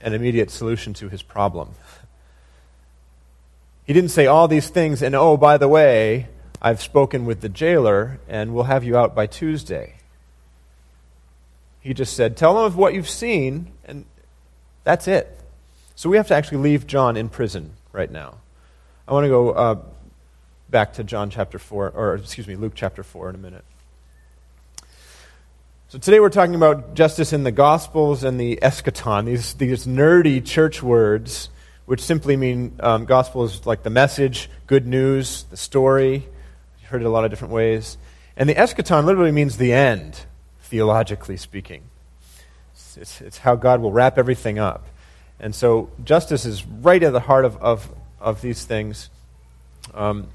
an 0.00 0.12
immediate 0.12 0.50
solution 0.50 0.94
to 0.94 1.08
his 1.08 1.22
problem. 1.22 1.70
He 3.84 3.92
didn't 3.92 4.10
say 4.10 4.26
all 4.26 4.48
these 4.48 4.68
things, 4.68 5.02
and 5.02 5.14
oh, 5.14 5.36
by 5.36 5.58
the 5.58 5.68
way, 5.68 6.28
I've 6.60 6.80
spoken 6.80 7.26
with 7.26 7.42
the 7.42 7.48
jailer, 7.50 8.18
and 8.28 8.54
we'll 8.54 8.64
have 8.64 8.84
you 8.84 8.96
out 8.96 9.14
by 9.14 9.26
Tuesday. 9.26 9.96
He 11.80 11.92
just 11.92 12.16
said, 12.16 12.36
Tell 12.36 12.54
them 12.54 12.64
of 12.64 12.76
what 12.76 12.94
you've 12.94 13.08
seen, 13.08 13.72
and 13.84 14.06
that's 14.84 15.06
it. 15.06 15.38
So 15.94 16.08
we 16.08 16.16
have 16.16 16.28
to 16.28 16.34
actually 16.34 16.58
leave 16.58 16.86
John 16.86 17.16
in 17.16 17.28
prison 17.28 17.74
right 17.92 18.10
now. 18.10 18.36
I 19.06 19.12
want 19.12 19.24
to 19.24 19.28
go 19.28 19.50
uh, 19.50 19.82
back 20.70 20.94
to 20.94 21.04
John 21.04 21.28
chapter 21.28 21.58
4, 21.58 21.90
or 21.90 22.14
excuse 22.14 22.48
me, 22.48 22.56
Luke 22.56 22.72
chapter 22.74 23.02
4 23.02 23.28
in 23.28 23.34
a 23.34 23.38
minute. 23.38 23.64
So 25.94 26.00
today 26.00 26.18
we're 26.18 26.28
talking 26.28 26.56
about 26.56 26.94
justice 26.94 27.32
in 27.32 27.44
the 27.44 27.52
Gospels 27.52 28.24
and 28.24 28.40
the 28.40 28.58
eschaton, 28.60 29.26
these, 29.26 29.54
these 29.54 29.86
nerdy 29.86 30.44
church 30.44 30.82
words, 30.82 31.50
which 31.86 32.00
simply 32.00 32.36
mean 32.36 32.74
um, 32.80 33.04
gospel 33.04 33.44
is 33.44 33.64
like 33.64 33.84
the 33.84 33.90
message, 33.90 34.50
good 34.66 34.88
news, 34.88 35.44
the 35.50 35.56
story. 35.56 36.26
You've 36.80 36.88
heard 36.88 37.02
it 37.02 37.04
a 37.04 37.10
lot 37.10 37.24
of 37.24 37.30
different 37.30 37.54
ways. 37.54 37.96
And 38.36 38.48
the 38.48 38.56
eschaton 38.56 39.04
literally 39.04 39.30
means 39.30 39.56
the 39.56 39.72
end, 39.72 40.18
theologically 40.62 41.36
speaking. 41.36 41.84
It's, 42.72 42.96
it's, 42.96 43.20
it's 43.20 43.38
how 43.38 43.54
God 43.54 43.80
will 43.80 43.92
wrap 43.92 44.18
everything 44.18 44.58
up. 44.58 44.88
And 45.38 45.54
so 45.54 45.90
justice 46.02 46.44
is 46.44 46.66
right 46.66 47.04
at 47.04 47.12
the 47.12 47.20
heart 47.20 47.44
of, 47.44 47.56
of, 47.58 47.88
of 48.18 48.40
these 48.40 48.64
things. 48.64 49.10
Um, 49.94 50.26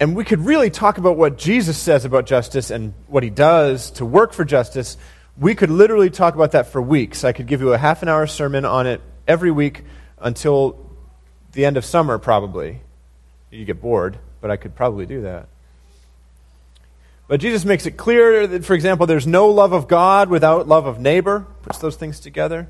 and 0.00 0.14
we 0.14 0.24
could 0.24 0.40
really 0.40 0.70
talk 0.70 0.98
about 0.98 1.16
what 1.16 1.38
Jesus 1.38 1.76
says 1.76 2.04
about 2.04 2.26
justice 2.26 2.70
and 2.70 2.94
what 3.06 3.22
he 3.22 3.30
does 3.30 3.90
to 3.92 4.04
work 4.04 4.32
for 4.32 4.44
justice 4.44 4.96
we 5.38 5.54
could 5.54 5.70
literally 5.70 6.10
talk 6.10 6.34
about 6.34 6.52
that 6.52 6.66
for 6.66 6.82
weeks. 6.82 7.22
I 7.22 7.32
could 7.32 7.46
give 7.46 7.60
you 7.60 7.72
a 7.72 7.78
half 7.78 8.02
an 8.02 8.08
hour 8.08 8.26
sermon 8.26 8.64
on 8.64 8.86
it 8.86 9.00
every 9.26 9.50
week 9.50 9.84
until 10.18 10.84
the 11.52 11.64
end 11.64 11.76
of 11.76 11.84
summer, 11.84 12.18
probably. 12.18 12.80
You 13.50 13.64
get 13.64 13.80
bored, 13.80 14.18
but 14.40 14.50
I 14.50 14.56
could 14.56 14.74
probably 14.74 15.06
do 15.06 15.22
that. 15.22 15.48
But 17.28 17.40
Jesus 17.40 17.64
makes 17.64 17.86
it 17.86 17.92
clear 17.92 18.46
that, 18.46 18.64
for 18.64 18.74
example, 18.74 19.06
there's 19.06 19.26
no 19.26 19.48
love 19.48 19.72
of 19.72 19.86
God 19.86 20.28
without 20.28 20.66
love 20.66 20.86
of 20.86 20.98
neighbor, 20.98 21.46
puts 21.62 21.78
those 21.78 21.94
things 21.94 22.18
together. 22.20 22.68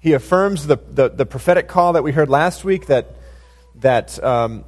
He 0.00 0.14
affirms 0.14 0.66
the, 0.66 0.78
the, 0.90 1.10
the 1.10 1.26
prophetic 1.26 1.68
call 1.68 1.92
that 1.92 2.02
we 2.02 2.12
heard 2.12 2.28
last 2.28 2.64
week 2.64 2.86
that, 2.86 3.14
that 3.76 4.22
um, 4.24 4.64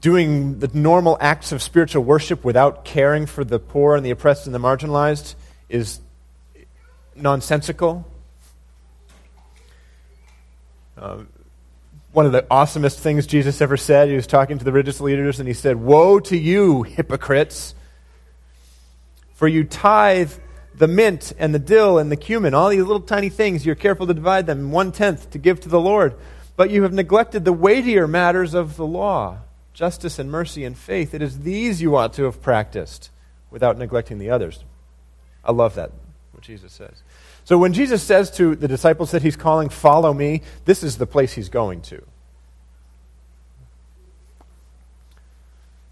doing 0.00 0.58
the 0.58 0.70
normal 0.72 1.18
acts 1.20 1.52
of 1.52 1.62
spiritual 1.62 2.02
worship 2.02 2.44
without 2.44 2.84
caring 2.84 3.26
for 3.26 3.44
the 3.44 3.58
poor 3.58 3.96
and 3.96 4.04
the 4.04 4.10
oppressed 4.10 4.46
and 4.46 4.54
the 4.54 4.58
marginalized 4.58 5.34
is 5.68 6.00
nonsensical. 7.14 8.06
Uh, 10.96 11.18
one 12.12 12.26
of 12.26 12.32
the 12.32 12.42
awesomest 12.42 12.98
things 12.98 13.26
Jesus 13.26 13.60
ever 13.60 13.76
said, 13.76 14.08
he 14.08 14.16
was 14.16 14.26
talking 14.26 14.58
to 14.58 14.64
the 14.64 14.72
religious 14.72 15.00
leaders 15.00 15.38
and 15.38 15.46
he 15.46 15.54
said, 15.54 15.76
Woe 15.76 16.18
to 16.20 16.36
you, 16.36 16.82
hypocrites! 16.82 17.74
For 19.34 19.48
you 19.48 19.64
tithe 19.64 20.32
the 20.74 20.88
mint 20.88 21.32
and 21.38 21.54
the 21.54 21.58
dill 21.58 21.98
and 21.98 22.10
the 22.10 22.16
cumin, 22.16 22.52
all 22.52 22.70
these 22.70 22.80
little 22.80 23.00
tiny 23.00 23.28
things, 23.28 23.64
you're 23.64 23.74
careful 23.74 24.06
to 24.06 24.14
divide 24.14 24.46
them 24.46 24.72
one 24.72 24.92
tenth 24.92 25.30
to 25.30 25.38
give 25.38 25.60
to 25.60 25.68
the 25.68 25.80
Lord. 25.80 26.14
But 26.56 26.70
you 26.70 26.82
have 26.82 26.92
neglected 26.92 27.44
the 27.44 27.52
weightier 27.52 28.06
matters 28.06 28.54
of 28.54 28.76
the 28.76 28.86
law 28.86 29.38
justice 29.72 30.18
and 30.18 30.30
mercy 30.30 30.64
and 30.64 30.76
faith. 30.76 31.14
It 31.14 31.22
is 31.22 31.40
these 31.40 31.80
you 31.80 31.96
ought 31.96 32.12
to 32.14 32.24
have 32.24 32.42
practiced 32.42 33.10
without 33.50 33.78
neglecting 33.78 34.18
the 34.18 34.30
others. 34.30 34.64
I 35.44 35.52
love 35.52 35.74
that, 35.74 35.92
what 36.32 36.42
Jesus 36.42 36.72
says. 36.72 37.02
So 37.44 37.58
when 37.58 37.72
Jesus 37.72 38.02
says 38.02 38.30
to 38.32 38.54
the 38.54 38.68
disciples 38.68 39.10
that 39.10 39.22
he's 39.22 39.36
calling, 39.36 39.68
Follow 39.68 40.12
me, 40.12 40.42
this 40.64 40.82
is 40.82 40.98
the 40.98 41.06
place 41.06 41.32
he's 41.32 41.48
going 41.48 41.80
to. 41.82 42.02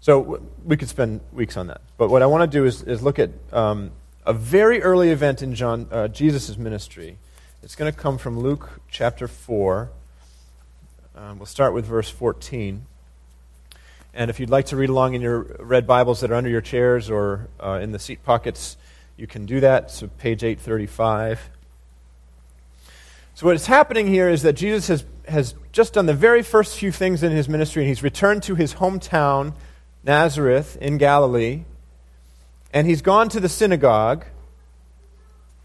So 0.01 0.41
we 0.63 0.77
could 0.77 0.87
spend 0.87 1.21
weeks 1.33 1.57
on 1.57 1.67
that. 1.67 1.81
But 1.97 2.09
what 2.09 2.21
I 2.21 2.25
want 2.25 2.49
to 2.49 2.57
do 2.57 2.65
is, 2.65 2.81
is 2.83 3.03
look 3.03 3.19
at 3.19 3.31
um, 3.51 3.91
a 4.25 4.33
very 4.33 4.81
early 4.81 5.09
event 5.09 5.41
in 5.41 5.53
John, 5.55 5.87
uh, 5.91 6.07
Jesus' 6.07 6.57
ministry. 6.57 7.17
It's 7.61 7.75
going 7.75 7.91
to 7.91 7.97
come 7.97 8.17
from 8.17 8.39
Luke 8.39 8.79
chapter 8.89 9.27
4. 9.27 9.91
Um, 11.15 11.39
we'll 11.39 11.45
start 11.45 11.73
with 11.73 11.85
verse 11.85 12.09
14. 12.09 12.85
And 14.13 14.29
if 14.29 14.39
you'd 14.39 14.49
like 14.49 14.67
to 14.67 14.75
read 14.75 14.89
along 14.89 15.13
in 15.13 15.21
your 15.21 15.41
red 15.59 15.85
Bibles 15.85 16.21
that 16.21 16.31
are 16.31 16.35
under 16.35 16.49
your 16.49 16.61
chairs 16.61 17.09
or 17.09 17.47
uh, 17.63 17.79
in 17.81 17.91
the 17.91 17.99
seat 17.99 18.23
pockets, 18.23 18.75
you 19.17 19.27
can 19.27 19.45
do 19.45 19.59
that. 19.59 19.91
So, 19.91 20.07
page 20.07 20.43
835. 20.43 21.49
So, 23.35 23.45
what 23.45 23.55
is 23.55 23.67
happening 23.67 24.07
here 24.07 24.29
is 24.29 24.41
that 24.41 24.53
Jesus 24.53 24.87
has, 24.87 25.05
has 25.27 25.55
just 25.71 25.93
done 25.93 26.07
the 26.07 26.13
very 26.13 26.41
first 26.41 26.77
few 26.77 26.91
things 26.91 27.21
in 27.21 27.31
his 27.31 27.47
ministry, 27.47 27.83
and 27.83 27.87
he's 27.87 28.03
returned 28.03 28.43
to 28.43 28.55
his 28.55 28.75
hometown, 28.75 29.53
Nazareth, 30.03 30.77
in 30.81 30.97
Galilee. 30.97 31.63
And 32.73 32.87
he's 32.87 33.01
gone 33.01 33.29
to 33.29 33.39
the 33.39 33.49
synagogue, 33.49 34.25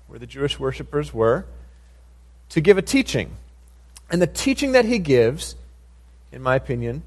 where 0.07 0.19
the 0.19 0.27
Jewish 0.27 0.59
worshippers 0.59 1.13
were, 1.13 1.47
to 2.51 2.61
give 2.61 2.79
a 2.79 2.83
teaching. 2.83 3.33
And 4.11 4.21
the 4.21 4.27
teaching 4.27 4.73
that 4.73 4.85
he 4.85 4.99
gives, 4.99 5.57
in 6.31 6.43
my 6.43 6.57
opinion, 6.57 7.03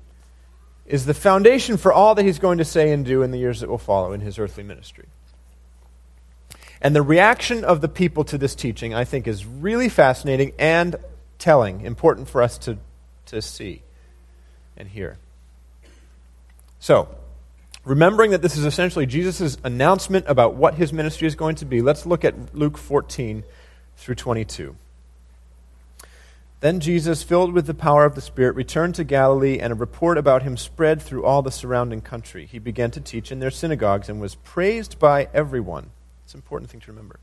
is 0.87 1.05
the 1.05 1.13
foundation 1.13 1.77
for 1.77 1.91
all 1.91 2.15
that 2.15 2.25
he's 2.25 2.39
going 2.39 2.57
to 2.57 2.65
say 2.65 2.91
and 2.91 3.05
do 3.05 3.21
in 3.21 3.31
the 3.31 3.37
years 3.37 3.59
that 3.59 3.69
will 3.69 3.77
follow 3.77 4.13
in 4.13 4.21
his 4.21 4.39
earthly 4.39 4.63
ministry. 4.63 5.05
And 6.81 6.95
the 6.95 7.01
reaction 7.01 7.63
of 7.63 7.81
the 7.81 7.87
people 7.87 8.23
to 8.25 8.37
this 8.37 8.55
teaching, 8.55 8.93
I 8.93 9.03
think, 9.03 9.27
is 9.27 9.45
really 9.45 9.89
fascinating 9.89 10.53
and 10.57 10.95
telling, 11.39 11.81
important 11.81 12.29
for 12.29 12.41
us 12.41 12.57
to, 12.59 12.77
to 13.27 13.41
see 13.41 13.81
and 14.77 14.87
hear. 14.87 15.17
So, 16.79 17.09
remembering 17.83 18.31
that 18.31 18.41
this 18.41 18.55
is 18.55 18.65
essentially 18.65 19.05
Jesus' 19.05 19.57
announcement 19.63 20.25
about 20.27 20.55
what 20.55 20.75
his 20.75 20.93
ministry 20.93 21.27
is 21.27 21.35
going 21.35 21.55
to 21.55 21.65
be, 21.65 21.81
let's 21.81 22.05
look 22.05 22.23
at 22.23 22.55
Luke 22.55 22.77
14 22.77 23.43
through 23.97 24.15
22. 24.15 24.75
Then 26.59 26.79
Jesus, 26.79 27.21
filled 27.21 27.53
with 27.53 27.67
the 27.67 27.75
power 27.75 28.03
of 28.03 28.15
the 28.15 28.21
Spirit, 28.21 28.55
returned 28.55 28.95
to 28.95 29.03
Galilee, 29.03 29.59
and 29.59 29.71
a 29.71 29.75
report 29.75 30.17
about 30.17 30.41
him 30.41 30.57
spread 30.57 31.01
through 31.01 31.23
all 31.23 31.43
the 31.43 31.51
surrounding 31.51 32.01
country. 32.01 32.47
He 32.47 32.57
began 32.57 32.89
to 32.91 33.01
teach 33.01 33.31
in 33.31 33.39
their 33.39 33.51
synagogues 33.51 34.09
and 34.09 34.19
was 34.19 34.35
praised 34.35 34.97
by 34.97 35.29
everyone. 35.35 35.91
It's 36.25 36.33
an 36.33 36.39
important 36.39 36.71
thing 36.71 36.79
to 36.81 36.91
remember. 36.91 37.19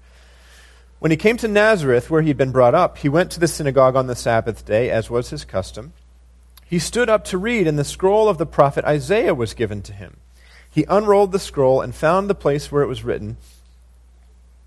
When 1.00 1.10
he 1.10 1.16
came 1.16 1.36
to 1.38 1.48
Nazareth, 1.48 2.10
where 2.10 2.22
he 2.22 2.28
had 2.28 2.36
been 2.36 2.52
brought 2.52 2.76
up, 2.76 2.98
he 2.98 3.08
went 3.08 3.32
to 3.32 3.40
the 3.40 3.48
synagogue 3.48 3.96
on 3.96 4.06
the 4.06 4.14
Sabbath 4.14 4.64
day, 4.64 4.88
as 4.88 5.10
was 5.10 5.30
his 5.30 5.44
custom. 5.44 5.94
He 6.64 6.78
stood 6.78 7.10
up 7.10 7.24
to 7.24 7.38
read, 7.38 7.66
and 7.66 7.76
the 7.76 7.84
scroll 7.84 8.28
of 8.28 8.38
the 8.38 8.46
prophet 8.46 8.84
Isaiah 8.84 9.34
was 9.34 9.52
given 9.52 9.82
to 9.82 9.92
him. 9.92 10.18
He 10.70 10.86
unrolled 10.88 11.32
the 11.32 11.40
scroll 11.40 11.80
and 11.80 11.92
found 11.92 12.30
the 12.30 12.34
place 12.36 12.70
where 12.70 12.82
it 12.82 12.88
was 12.88 13.04
written 13.04 13.36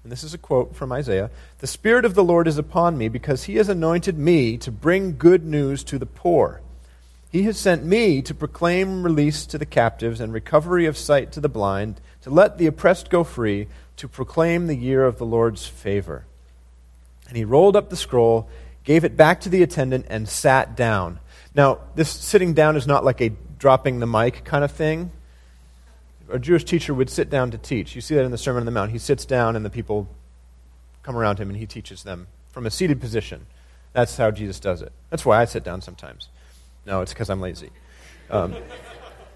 and 0.08 0.12
this 0.14 0.24
is 0.24 0.34
a 0.34 0.38
quote 0.38 0.74
from 0.74 0.94
Isaiah 0.94 1.30
The 1.60 1.68
Spirit 1.68 2.06
of 2.06 2.14
the 2.14 2.24
Lord 2.24 2.48
is 2.48 2.58
upon 2.58 2.98
me, 2.98 3.10
because 3.10 3.44
he 3.44 3.58
has 3.58 3.68
anointed 3.68 4.18
me 4.18 4.56
to 4.60 4.72
bring 4.72 5.18
good 5.18 5.44
news 5.44 5.84
to 5.84 6.00
the 6.00 6.06
poor. 6.06 6.62
He 7.30 7.44
has 7.44 7.58
sent 7.58 7.84
me 7.84 8.22
to 8.22 8.34
proclaim 8.34 9.04
release 9.04 9.46
to 9.48 9.58
the 9.58 9.66
captives 9.66 10.22
and 10.22 10.32
recovery 10.32 10.86
of 10.86 10.98
sight 10.98 11.34
to 11.34 11.42
the 11.42 11.50
blind, 11.50 12.00
to 12.22 12.30
let 12.30 12.58
the 12.58 12.68
oppressed 12.68 13.10
go 13.10 13.26
free, 13.26 13.68
to 13.98 14.08
proclaim 14.08 14.68
the 14.68 14.78
year 14.78 15.04
of 15.04 15.18
the 15.18 15.26
Lord's 15.26 15.68
favor. 15.68 16.24
And 17.28 17.36
he 17.36 17.44
rolled 17.44 17.76
up 17.76 17.90
the 17.90 17.98
scroll, 17.98 18.48
gave 18.86 19.04
it 19.04 19.18
back 19.18 19.42
to 19.42 19.50
the 19.50 19.62
attendant, 19.62 20.06
and 20.10 20.30
sat 20.30 20.78
down. 20.78 21.20
Now, 21.54 21.80
this 21.96 22.10
sitting 22.10 22.54
down 22.54 22.78
is 22.78 22.88
not 22.88 23.04
like 23.04 23.20
a 23.20 23.34
dropping 23.60 24.00
the 24.00 24.08
mic 24.08 24.46
kind 24.46 24.64
of 24.64 24.72
thing 24.72 25.12
a 26.30 26.40
Jewish 26.40 26.64
teacher 26.64 26.94
would 26.94 27.10
sit 27.10 27.30
down 27.30 27.52
to 27.52 27.58
teach. 27.58 27.96
You 27.96 28.02
see 28.02 28.16
that 28.16 28.24
in 28.24 28.32
the 28.32 28.38
Sermon 28.38 28.62
on 28.62 28.66
the 28.66 28.72
Mount. 28.72 28.92
He 28.92 28.98
sits 28.98 29.26
down 29.26 29.56
and 29.56 29.64
the 29.64 29.70
people 29.70 30.08
come 31.04 31.16
around 31.16 31.40
him 31.40 31.50
and 31.50 31.58
he 31.58 31.66
teaches 31.66 32.04
them 32.04 32.28
from 32.52 32.66
a 32.66 32.72
seated 32.72 33.00
position. 33.00 33.46
That's 33.94 34.18
how 34.18 34.32
Jesus 34.32 34.60
does 34.60 34.82
it. 34.82 34.92
That's 35.10 35.26
why 35.26 35.42
I 35.42 35.46
sit 35.46 35.64
down 35.64 35.82
sometimes. 35.82 36.30
No, 36.86 37.02
it's 37.02 37.14
because 37.14 37.30
I'm 37.30 37.42
lazy. 37.42 37.70
Um, 38.30 38.56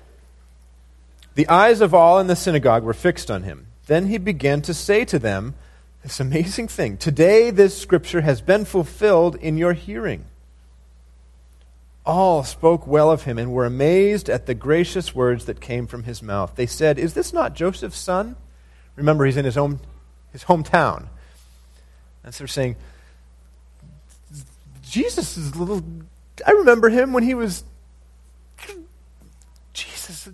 the 1.36 1.48
eyes 1.48 1.82
of 1.82 1.94
all 1.94 2.20
in 2.20 2.28
the 2.28 2.36
synagogue 2.36 2.84
were 2.84 2.94
fixed 2.94 3.32
on 3.32 3.44
him. 3.44 3.68
Then 3.88 4.08
he 4.08 4.18
began 4.18 4.62
to 4.64 4.74
say 4.74 5.06
to 5.06 5.20
them 5.20 5.56
this 6.04 6.20
amazing 6.20 6.68
thing 6.68 6.98
Today 6.98 7.52
this 7.52 7.78
scripture 7.78 8.22
has 8.22 8.42
been 8.42 8.66
fulfilled 8.66 9.36
in 9.36 9.58
your 9.58 9.74
hearing 9.74 10.26
all 12.06 12.44
spoke 12.44 12.88
well 12.88 13.12
of 13.12 13.24
him 13.24 13.38
and 13.38 13.52
were 13.52 13.66
amazed 13.66 14.30
at 14.30 14.46
the 14.46 14.56
gracious 14.56 15.14
words 15.14 15.46
that 15.46 15.62
came 15.62 15.86
from 15.88 16.04
his 16.04 16.24
mouth. 16.24 16.56
They 16.56 16.66
said, 16.66 16.98
Is 16.98 17.14
this 17.14 17.32
not 17.32 17.54
Joseph's 17.54 17.98
son? 17.98 18.36
Remember, 18.96 19.26
he's 19.26 19.38
in 19.38 19.46
his, 19.46 19.58
own, 19.58 19.80
his 20.32 20.46
hometown. 20.46 21.08
And 22.24 22.34
so 22.34 22.40
they're 22.40 22.48
saying, 22.48 22.76
Jesus 24.82 25.38
is 25.38 25.56
little. 25.56 25.84
I 26.46 26.52
remember 26.52 26.90
him 26.90 27.14
when 27.14 27.24
he 27.24 27.34
was. 27.34 27.64
Jesus. 29.74 30.30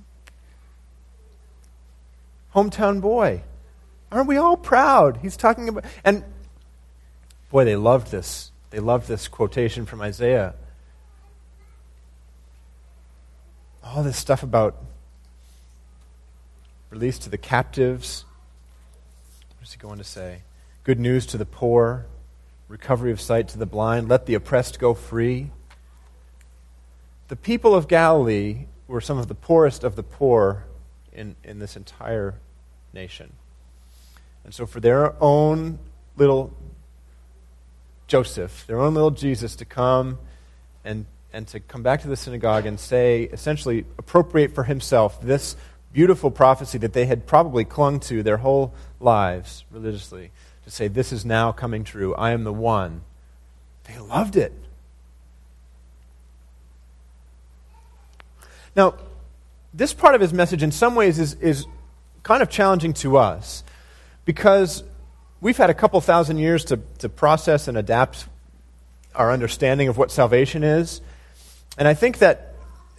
Hometown 2.56 3.02
boy. 3.02 3.44
Aren't 4.12 4.28
we 4.28 4.38
all 4.38 4.58
proud? 4.58 5.18
He's 5.22 5.38
talking 5.38 5.70
about. 5.70 5.84
And 6.04 6.24
boy, 7.52 7.66
they 7.66 7.76
loved 7.76 8.10
this. 8.10 8.52
They 8.70 8.80
loved 8.80 9.08
this 9.08 9.28
quotation 9.28 9.86
from 9.86 10.02
Isaiah 10.02 10.56
all 13.96 14.04
this 14.04 14.18
stuff 14.18 14.44
about 14.44 14.84
release 16.90 17.18
to 17.20 17.30
the 17.30 17.38
captives. 17.38 18.26
What 19.58 19.68
is 19.68 19.74
he 19.74 19.80
going 19.80 19.98
to 19.98 20.04
say? 20.04 20.42
Good 20.84 21.00
news 21.00 21.26
to 21.28 21.38
the 21.38 21.46
poor, 21.46 22.06
recovery 22.68 23.12
of 23.12 23.22
sight 23.22 23.48
to 23.50 23.58
the 23.58 23.66
blind, 23.66 24.10
let 24.10 24.26
the 24.26 24.34
oppressed 24.34 24.80
go 24.80 24.94
free. 24.94 25.52
The 27.30 27.36
people 27.36 27.76
of 27.76 27.88
Galilee 27.88 28.66
were 28.88 29.02
some 29.02 29.18
of 29.18 29.28
the 29.28 29.36
poorest 29.36 29.84
of 29.84 29.96
the 29.96 30.04
poor 30.04 30.66
in, 31.12 31.36
in 31.44 31.60
this 31.60 31.76
entire 31.76 32.36
nation. 32.94 33.34
And 34.44 34.54
so, 34.54 34.66
for 34.66 34.80
their 34.80 35.22
own 35.22 35.80
little 36.16 36.54
Joseph, 38.08 38.66
their 38.66 38.80
own 38.80 38.94
little 38.94 39.12
Jesus 39.12 39.56
to 39.58 39.66
come 39.66 40.20
and 40.86 41.06
and 41.38 41.48
to 41.48 41.60
come 41.60 41.84
back 41.84 42.02
to 42.02 42.08
the 42.08 42.16
synagogue 42.16 42.66
and 42.66 42.80
say, 42.80 43.22
essentially, 43.32 43.86
appropriate 44.00 44.56
for 44.56 44.64
himself 44.64 45.22
this 45.22 45.56
beautiful 45.94 46.32
prophecy 46.32 46.80
that 46.80 46.94
they 46.94 47.06
had 47.06 47.28
probably 47.28 47.64
clung 47.64 48.00
to 48.00 48.24
their 48.24 48.38
whole 48.38 48.74
lives 49.00 49.64
religiously, 49.70 50.32
to 50.64 50.72
say, 50.72 50.88
This 50.88 51.14
is 51.14 51.26
now 51.26 51.52
coming 51.52 51.84
true. 51.84 52.16
I 52.16 52.32
am 52.32 52.44
the 52.44 52.52
one. 52.52 53.02
They 53.84 54.00
loved 54.00 54.36
it. 54.36 54.52
Now, 58.76 58.96
this 59.76 59.94
part 59.94 60.16
of 60.16 60.22
his 60.22 60.34
message, 60.34 60.64
in 60.64 60.72
some 60.72 60.96
ways, 60.96 61.20
is, 61.20 61.36
is 61.36 61.68
kind 62.24 62.42
of 62.42 62.50
challenging 62.50 62.94
to 62.94 63.18
us 63.18 63.64
because 64.26 64.84
we've 65.40 65.58
had 65.58 65.70
a 65.70 65.76
couple 65.76 66.02
thousand 66.02 66.40
years 66.40 66.66
to, 66.66 66.78
to 66.98 67.10
process 67.10 67.68
and 67.68 67.78
adapt 67.78 68.26
our 69.14 69.32
understanding 69.32 69.88
of 69.88 70.00
what 70.00 70.10
salvation 70.10 70.64
is. 70.64 71.00
And 71.78 71.88
I 71.88 71.94
think 71.94 72.20
that 72.20 72.54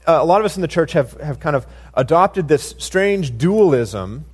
uh, 0.07 0.19
a 0.21 0.25
lot 0.25 0.41
of 0.41 0.45
us 0.45 0.57
in 0.57 0.62
the 0.62 0.69
church 0.69 0.93
have, 0.93 1.12
have 1.21 1.41
kind 1.41 1.57
of 1.57 1.67
adopted 1.95 2.49
this 2.49 2.75
strange 2.79 3.37
dualism 3.37 4.25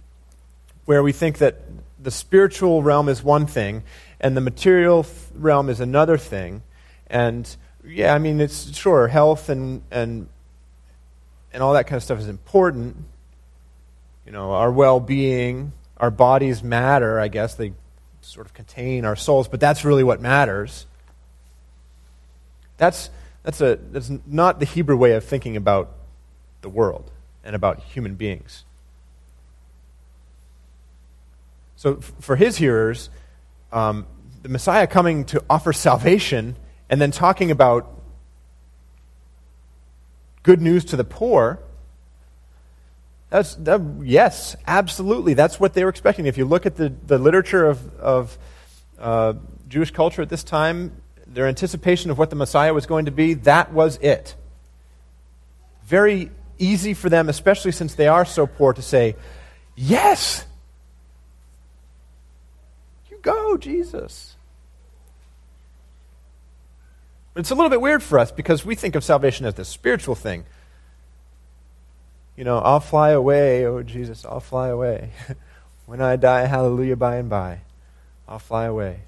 where 0.85 1.03
we 1.03 1.13
think 1.13 1.39
that 1.39 1.63
the 2.01 2.11
spiritual 2.11 2.83
realm 2.83 3.09
is 3.09 3.23
one 3.23 3.47
thing 3.47 3.83
and 4.21 4.37
the 4.37 4.41
material 4.41 5.07
realm 5.35 5.69
is 5.69 5.81
another 5.81 6.19
thing. 6.19 6.63
And 7.07 7.57
yeah, 7.85 8.15
I 8.15 8.19
mean, 8.19 8.41
it's 8.41 8.77
sure, 8.77 9.09
health 9.09 9.49
and, 9.49 9.83
and, 9.91 10.29
and 11.53 11.63
all 11.63 11.73
that 11.73 11.87
kind 11.87 11.97
of 11.97 12.03
stuff 12.03 12.19
is 12.19 12.29
important. 12.29 12.97
You 14.27 14.33
know, 14.33 14.53
our 14.53 14.71
well 14.71 15.01
being, 15.01 15.73
our 15.97 16.11
bodies 16.11 16.63
matter, 16.63 17.19
I 17.19 17.29
guess. 17.29 17.55
They 17.55 17.73
sort 18.21 18.47
of 18.47 18.55
contain 18.55 19.05
our 19.05 19.17
souls, 19.17 19.49
but 19.49 19.61
that's 19.61 19.85
really 19.85 20.05
what 20.05 20.21
matters. 20.21 20.87
That's, 22.77 23.11
that's, 23.45 23.61
a, 23.61 23.79
that's 23.93 24.11
not 24.27 24.59
the 24.59 24.67
Hebrew 24.67 24.97
way 24.97 25.13
of 25.13 25.23
thinking 25.23 25.57
about 25.57 25.91
the 26.63 26.69
world 26.69 27.13
and 27.45 27.55
about 27.55 27.81
human 27.81 28.15
beings. 28.15 28.65
So, 31.77 31.97
for 31.97 32.37
his 32.37 32.57
hearers, 32.57 33.11
um, 33.71 34.07
the 34.43 34.49
Messiah 34.49 34.87
coming 34.87 35.25
to 35.27 35.45
offer 35.51 35.73
salvation 35.73 36.57
and 36.89 37.01
then 37.01 37.11
talking 37.11 37.51
about 37.51 37.91
good 40.43 40.63
news 40.63 40.85
to 40.87 40.97
the 40.97 41.05
poor. 41.05 41.59
That's, 43.29 43.57
that, 43.57 43.81
yes, 44.03 44.57
absolutely. 44.67 45.35
That's 45.35 45.61
what 45.61 45.75
they 45.75 45.83
were 45.85 45.91
expecting. 45.91 46.27
If 46.27 46.39
you 46.39 46.45
look 46.45 46.65
at 46.65 46.77
the, 46.77 46.95
the 47.07 47.19
literature 47.19 47.67
of, 47.67 47.95
of 47.99 48.39
uh, 48.99 49.35
Jewish 49.69 49.91
culture 49.91 50.23
at 50.23 50.29
this 50.29 50.45
time, 50.45 50.93
their 51.35 51.47
anticipation 51.47 52.11
of 52.11 52.19
what 52.19 52.31
the 52.31 52.37
Messiah 52.37 52.73
was 52.73 52.87
going 52.87 53.05
to 53.07 53.11
be, 53.11 53.35
that 53.35 53.73
was 53.73 53.97
it. 53.99 54.35
Very 55.85 56.31
easy 56.59 56.95
for 56.95 57.09
them, 57.09 57.29
especially 57.29 57.73
since 57.73 57.95
they 57.95 58.09
are 58.09 58.25
so 58.25 58.47
poor, 58.47 58.73
to 58.73 58.83
say, 58.83 59.17
Yes! 59.77 60.47
You 63.11 63.19
go, 63.21 63.57
Jesus. 63.57 64.37
It's 67.37 67.51
a 67.51 67.55
little 67.55 67.71
bit 67.71 67.81
weird 67.81 68.03
for 68.03 68.19
us 68.21 68.31
because 68.31 68.65
we 68.65 68.77
think 68.77 68.95
of 68.95 69.03
salvation 69.03 69.45
as 69.45 69.55
this 69.55 69.69
spiritual 69.69 70.15
thing. 70.15 70.45
You 72.37 72.45
know, 72.45 72.59
I'll 72.59 72.81
fly 72.81 73.11
away, 73.11 73.67
oh 73.67 73.83
Jesus, 73.83 74.25
I'll 74.25 74.41
fly 74.41 74.69
away. 74.69 75.11
when 75.87 76.01
I 76.01 76.17
die, 76.17 76.47
hallelujah, 76.47 76.97
by 76.97 77.17
and 77.17 77.29
by, 77.29 77.61
I'll 78.29 78.39
fly 78.39 78.67
away. 78.67 79.01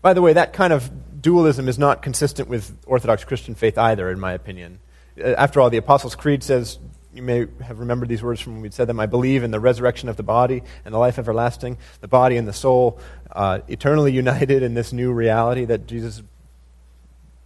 By 0.00 0.14
the 0.14 0.22
way, 0.22 0.32
that 0.32 0.52
kind 0.52 0.72
of 0.72 1.20
dualism 1.20 1.68
is 1.68 1.78
not 1.78 2.02
consistent 2.02 2.48
with 2.48 2.76
Orthodox 2.86 3.24
Christian 3.24 3.54
faith 3.54 3.76
either, 3.76 4.10
in 4.10 4.20
my 4.20 4.32
opinion. 4.32 4.78
Uh, 5.18 5.30
after 5.30 5.60
all, 5.60 5.70
the 5.70 5.76
Apostles' 5.76 6.14
Creed 6.14 6.42
says, 6.42 6.78
you 7.12 7.22
may 7.22 7.46
have 7.62 7.80
remembered 7.80 8.08
these 8.08 8.22
words 8.22 8.40
from 8.40 8.54
when 8.54 8.62
we 8.62 8.70
said 8.70 8.86
them 8.86 9.00
I 9.00 9.06
believe 9.06 9.42
in 9.42 9.50
the 9.50 9.58
resurrection 9.58 10.08
of 10.08 10.16
the 10.16 10.22
body 10.22 10.62
and 10.84 10.94
the 10.94 10.98
life 10.98 11.18
everlasting, 11.18 11.78
the 12.00 12.08
body 12.08 12.36
and 12.36 12.46
the 12.46 12.52
soul 12.52 13.00
uh, 13.32 13.60
eternally 13.66 14.12
united 14.12 14.62
in 14.62 14.74
this 14.74 14.92
new 14.92 15.12
reality 15.12 15.64
that 15.64 15.86
Jesus 15.86 16.22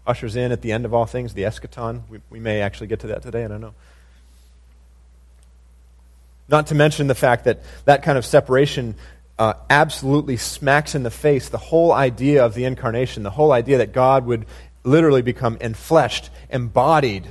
ushers 0.06 0.36
in 0.36 0.52
at 0.52 0.62
the 0.62 0.72
end 0.72 0.84
of 0.84 0.92
all 0.92 1.06
things, 1.06 1.32
the 1.32 1.42
eschaton. 1.42 2.02
We, 2.10 2.20
we 2.28 2.40
may 2.40 2.60
actually 2.60 2.88
get 2.88 3.00
to 3.00 3.06
that 3.08 3.22
today, 3.22 3.44
I 3.44 3.48
don't 3.48 3.60
know. 3.60 3.74
Not 6.48 6.66
to 6.66 6.74
mention 6.74 7.06
the 7.06 7.14
fact 7.14 7.44
that 7.44 7.62
that 7.84 8.02
kind 8.02 8.18
of 8.18 8.26
separation 8.26 8.96
uh, 9.42 9.54
absolutely 9.68 10.36
smacks 10.36 10.94
in 10.94 11.02
the 11.02 11.10
face 11.10 11.48
the 11.48 11.58
whole 11.58 11.90
idea 11.90 12.44
of 12.46 12.54
the 12.54 12.64
incarnation, 12.64 13.24
the 13.24 13.30
whole 13.30 13.50
idea 13.50 13.78
that 13.78 13.92
God 13.92 14.24
would 14.24 14.46
literally 14.84 15.20
become 15.20 15.56
enfleshed, 15.56 16.28
embodied, 16.48 17.26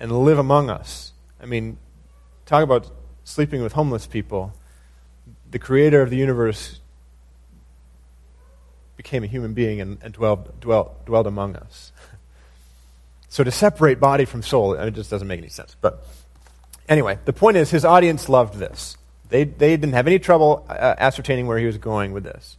and 0.00 0.10
live 0.10 0.40
among 0.40 0.68
us. 0.68 1.12
I 1.40 1.46
mean, 1.46 1.78
talk 2.44 2.64
about 2.64 2.90
sleeping 3.22 3.62
with 3.62 3.74
homeless 3.74 4.08
people. 4.08 4.52
The 5.48 5.60
creator 5.60 6.02
of 6.02 6.10
the 6.10 6.16
universe 6.16 6.80
became 8.96 9.22
a 9.22 9.28
human 9.28 9.54
being 9.54 9.80
and, 9.80 9.98
and 10.02 10.12
dwelled, 10.12 10.60
dwelled, 10.60 11.04
dwelled 11.06 11.28
among 11.28 11.54
us. 11.54 11.92
so 13.28 13.44
to 13.44 13.52
separate 13.52 14.00
body 14.00 14.24
from 14.24 14.42
soul, 14.42 14.74
it 14.74 14.90
just 14.90 15.08
doesn't 15.08 15.28
make 15.28 15.38
any 15.38 15.48
sense. 15.50 15.76
But 15.80 16.04
anyway, 16.88 17.20
the 17.26 17.32
point 17.32 17.56
is, 17.58 17.70
his 17.70 17.84
audience 17.84 18.28
loved 18.28 18.58
this. 18.58 18.96
They, 19.28 19.44
they 19.44 19.76
didn't 19.76 19.94
have 19.94 20.06
any 20.06 20.18
trouble 20.18 20.64
uh, 20.68 20.94
ascertaining 20.98 21.46
where 21.46 21.58
he 21.58 21.66
was 21.66 21.78
going 21.78 22.12
with 22.12 22.24
this. 22.24 22.56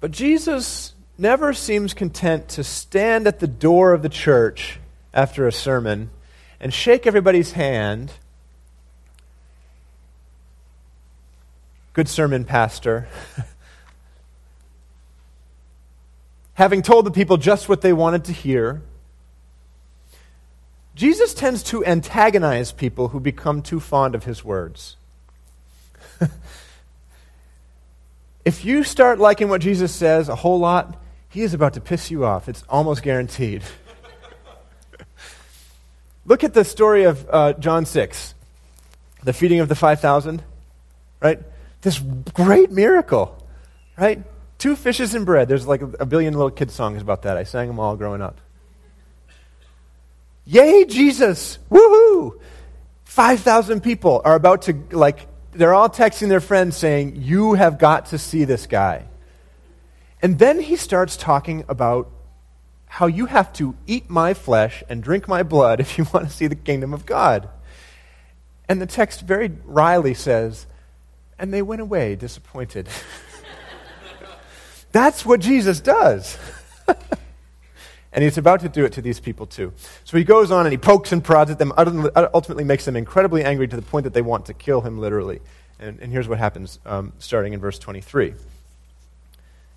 But 0.00 0.10
Jesus 0.10 0.94
never 1.16 1.52
seems 1.52 1.94
content 1.94 2.48
to 2.50 2.64
stand 2.64 3.26
at 3.26 3.40
the 3.40 3.46
door 3.46 3.92
of 3.92 4.02
the 4.02 4.08
church 4.08 4.78
after 5.12 5.46
a 5.46 5.52
sermon 5.52 6.10
and 6.60 6.72
shake 6.72 7.06
everybody's 7.06 7.52
hand. 7.52 8.12
Good 11.92 12.08
sermon, 12.08 12.44
Pastor. 12.44 13.08
Having 16.54 16.82
told 16.82 17.06
the 17.06 17.10
people 17.10 17.36
just 17.36 17.68
what 17.68 17.80
they 17.80 17.92
wanted 17.92 18.24
to 18.24 18.32
hear. 18.32 18.82
Jesus 20.98 21.32
tends 21.32 21.62
to 21.62 21.84
antagonize 21.86 22.72
people 22.72 23.06
who 23.10 23.20
become 23.20 23.62
too 23.62 23.78
fond 23.78 24.16
of 24.16 24.24
his 24.24 24.44
words. 24.44 24.96
if 28.44 28.64
you 28.64 28.82
start 28.82 29.20
liking 29.20 29.48
what 29.48 29.60
Jesus 29.60 29.94
says 29.94 30.28
a 30.28 30.34
whole 30.34 30.58
lot, 30.58 31.00
he 31.28 31.42
is 31.42 31.54
about 31.54 31.74
to 31.74 31.80
piss 31.80 32.10
you 32.10 32.24
off. 32.24 32.48
It's 32.48 32.64
almost 32.68 33.04
guaranteed. 33.04 33.62
Look 36.26 36.42
at 36.42 36.52
the 36.52 36.64
story 36.64 37.04
of 37.04 37.24
uh, 37.30 37.52
John 37.52 37.86
6, 37.86 38.34
the 39.22 39.32
feeding 39.32 39.60
of 39.60 39.68
the 39.68 39.76
5,000, 39.76 40.42
right? 41.20 41.38
This 41.82 42.00
great 42.34 42.72
miracle, 42.72 43.40
right? 43.96 44.24
Two 44.58 44.74
fishes 44.74 45.14
and 45.14 45.24
bread. 45.24 45.46
There's 45.46 45.64
like 45.64 45.80
a 45.80 46.06
billion 46.06 46.34
little 46.34 46.50
kid 46.50 46.72
songs 46.72 47.00
about 47.00 47.22
that. 47.22 47.36
I 47.36 47.44
sang 47.44 47.68
them 47.68 47.78
all 47.78 47.94
growing 47.94 48.20
up. 48.20 48.40
Yay, 50.50 50.86
Jesus! 50.86 51.58
Woohoo! 51.70 52.40
5,000 53.04 53.82
people 53.82 54.22
are 54.24 54.34
about 54.34 54.62
to, 54.62 54.82
like, 54.92 55.26
they're 55.52 55.74
all 55.74 55.90
texting 55.90 56.30
their 56.30 56.40
friends 56.40 56.74
saying, 56.74 57.16
You 57.16 57.52
have 57.52 57.78
got 57.78 58.06
to 58.06 58.18
see 58.18 58.44
this 58.44 58.66
guy. 58.66 59.08
And 60.22 60.38
then 60.38 60.58
he 60.58 60.76
starts 60.76 61.18
talking 61.18 61.66
about 61.68 62.10
how 62.86 63.08
you 63.08 63.26
have 63.26 63.52
to 63.54 63.76
eat 63.86 64.08
my 64.08 64.32
flesh 64.32 64.82
and 64.88 65.02
drink 65.02 65.28
my 65.28 65.42
blood 65.42 65.80
if 65.80 65.98
you 65.98 66.06
want 66.14 66.26
to 66.26 66.32
see 66.32 66.46
the 66.46 66.56
kingdom 66.56 66.94
of 66.94 67.04
God. 67.04 67.50
And 68.70 68.80
the 68.80 68.86
text 68.86 69.20
very 69.20 69.52
wryly 69.66 70.14
says, 70.14 70.66
And 71.38 71.52
they 71.52 71.60
went 71.60 71.82
away 71.82 72.16
disappointed. 72.16 72.88
That's 74.92 75.26
what 75.26 75.40
Jesus 75.40 75.80
does. 75.80 76.38
And 78.12 78.24
he's 78.24 78.38
about 78.38 78.60
to 78.60 78.68
do 78.68 78.84
it 78.84 78.92
to 78.94 79.02
these 79.02 79.20
people 79.20 79.46
too. 79.46 79.72
So 80.04 80.16
he 80.16 80.24
goes 80.24 80.50
on 80.50 80.64
and 80.64 80.72
he 80.72 80.78
pokes 80.78 81.12
and 81.12 81.22
prods 81.22 81.50
at 81.50 81.58
them, 81.58 81.72
ultimately 82.34 82.64
makes 82.64 82.84
them 82.84 82.96
incredibly 82.96 83.44
angry 83.44 83.68
to 83.68 83.76
the 83.76 83.82
point 83.82 84.04
that 84.04 84.14
they 84.14 84.22
want 84.22 84.46
to 84.46 84.54
kill 84.54 84.80
him 84.80 84.98
literally. 84.98 85.40
And, 85.78 86.00
and 86.00 86.10
here's 86.10 86.26
what 86.26 86.38
happens 86.38 86.78
um, 86.86 87.12
starting 87.18 87.52
in 87.52 87.60
verse 87.60 87.78
23. 87.78 88.34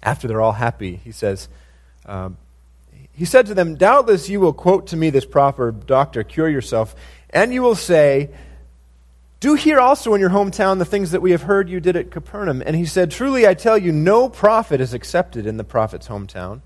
After 0.01 0.27
they're 0.27 0.41
all 0.41 0.53
happy, 0.53 0.95
he 0.95 1.11
says, 1.11 1.47
um, 2.05 2.37
He 3.13 3.25
said 3.25 3.45
to 3.47 3.53
them, 3.53 3.75
Doubtless 3.75 4.29
you 4.29 4.39
will 4.39 4.53
quote 4.53 4.87
to 4.87 4.97
me 4.97 5.09
this 5.09 5.25
proverb, 5.25 5.85
Doctor, 5.85 6.23
cure 6.23 6.49
yourself, 6.49 6.95
and 7.29 7.53
you 7.53 7.61
will 7.61 7.75
say, 7.75 8.29
do 9.41 9.55
here 9.55 9.79
also 9.79 10.13
in 10.13 10.21
your 10.21 10.29
hometown 10.29 10.77
the 10.77 10.85
things 10.85 11.11
that 11.11 11.21
we 11.21 11.31
have 11.31 11.41
heard 11.41 11.67
you 11.67 11.79
did 11.79 11.95
at 11.95 12.11
Capernaum. 12.11 12.61
And 12.63 12.75
he 12.75 12.85
said, 12.85 13.09
Truly 13.09 13.47
I 13.47 13.55
tell 13.55 13.75
you, 13.75 13.91
no 13.91 14.29
prophet 14.29 14.79
is 14.79 14.93
accepted 14.93 15.47
in 15.47 15.57
the 15.57 15.63
prophet's 15.63 16.07
hometown. 16.07 16.61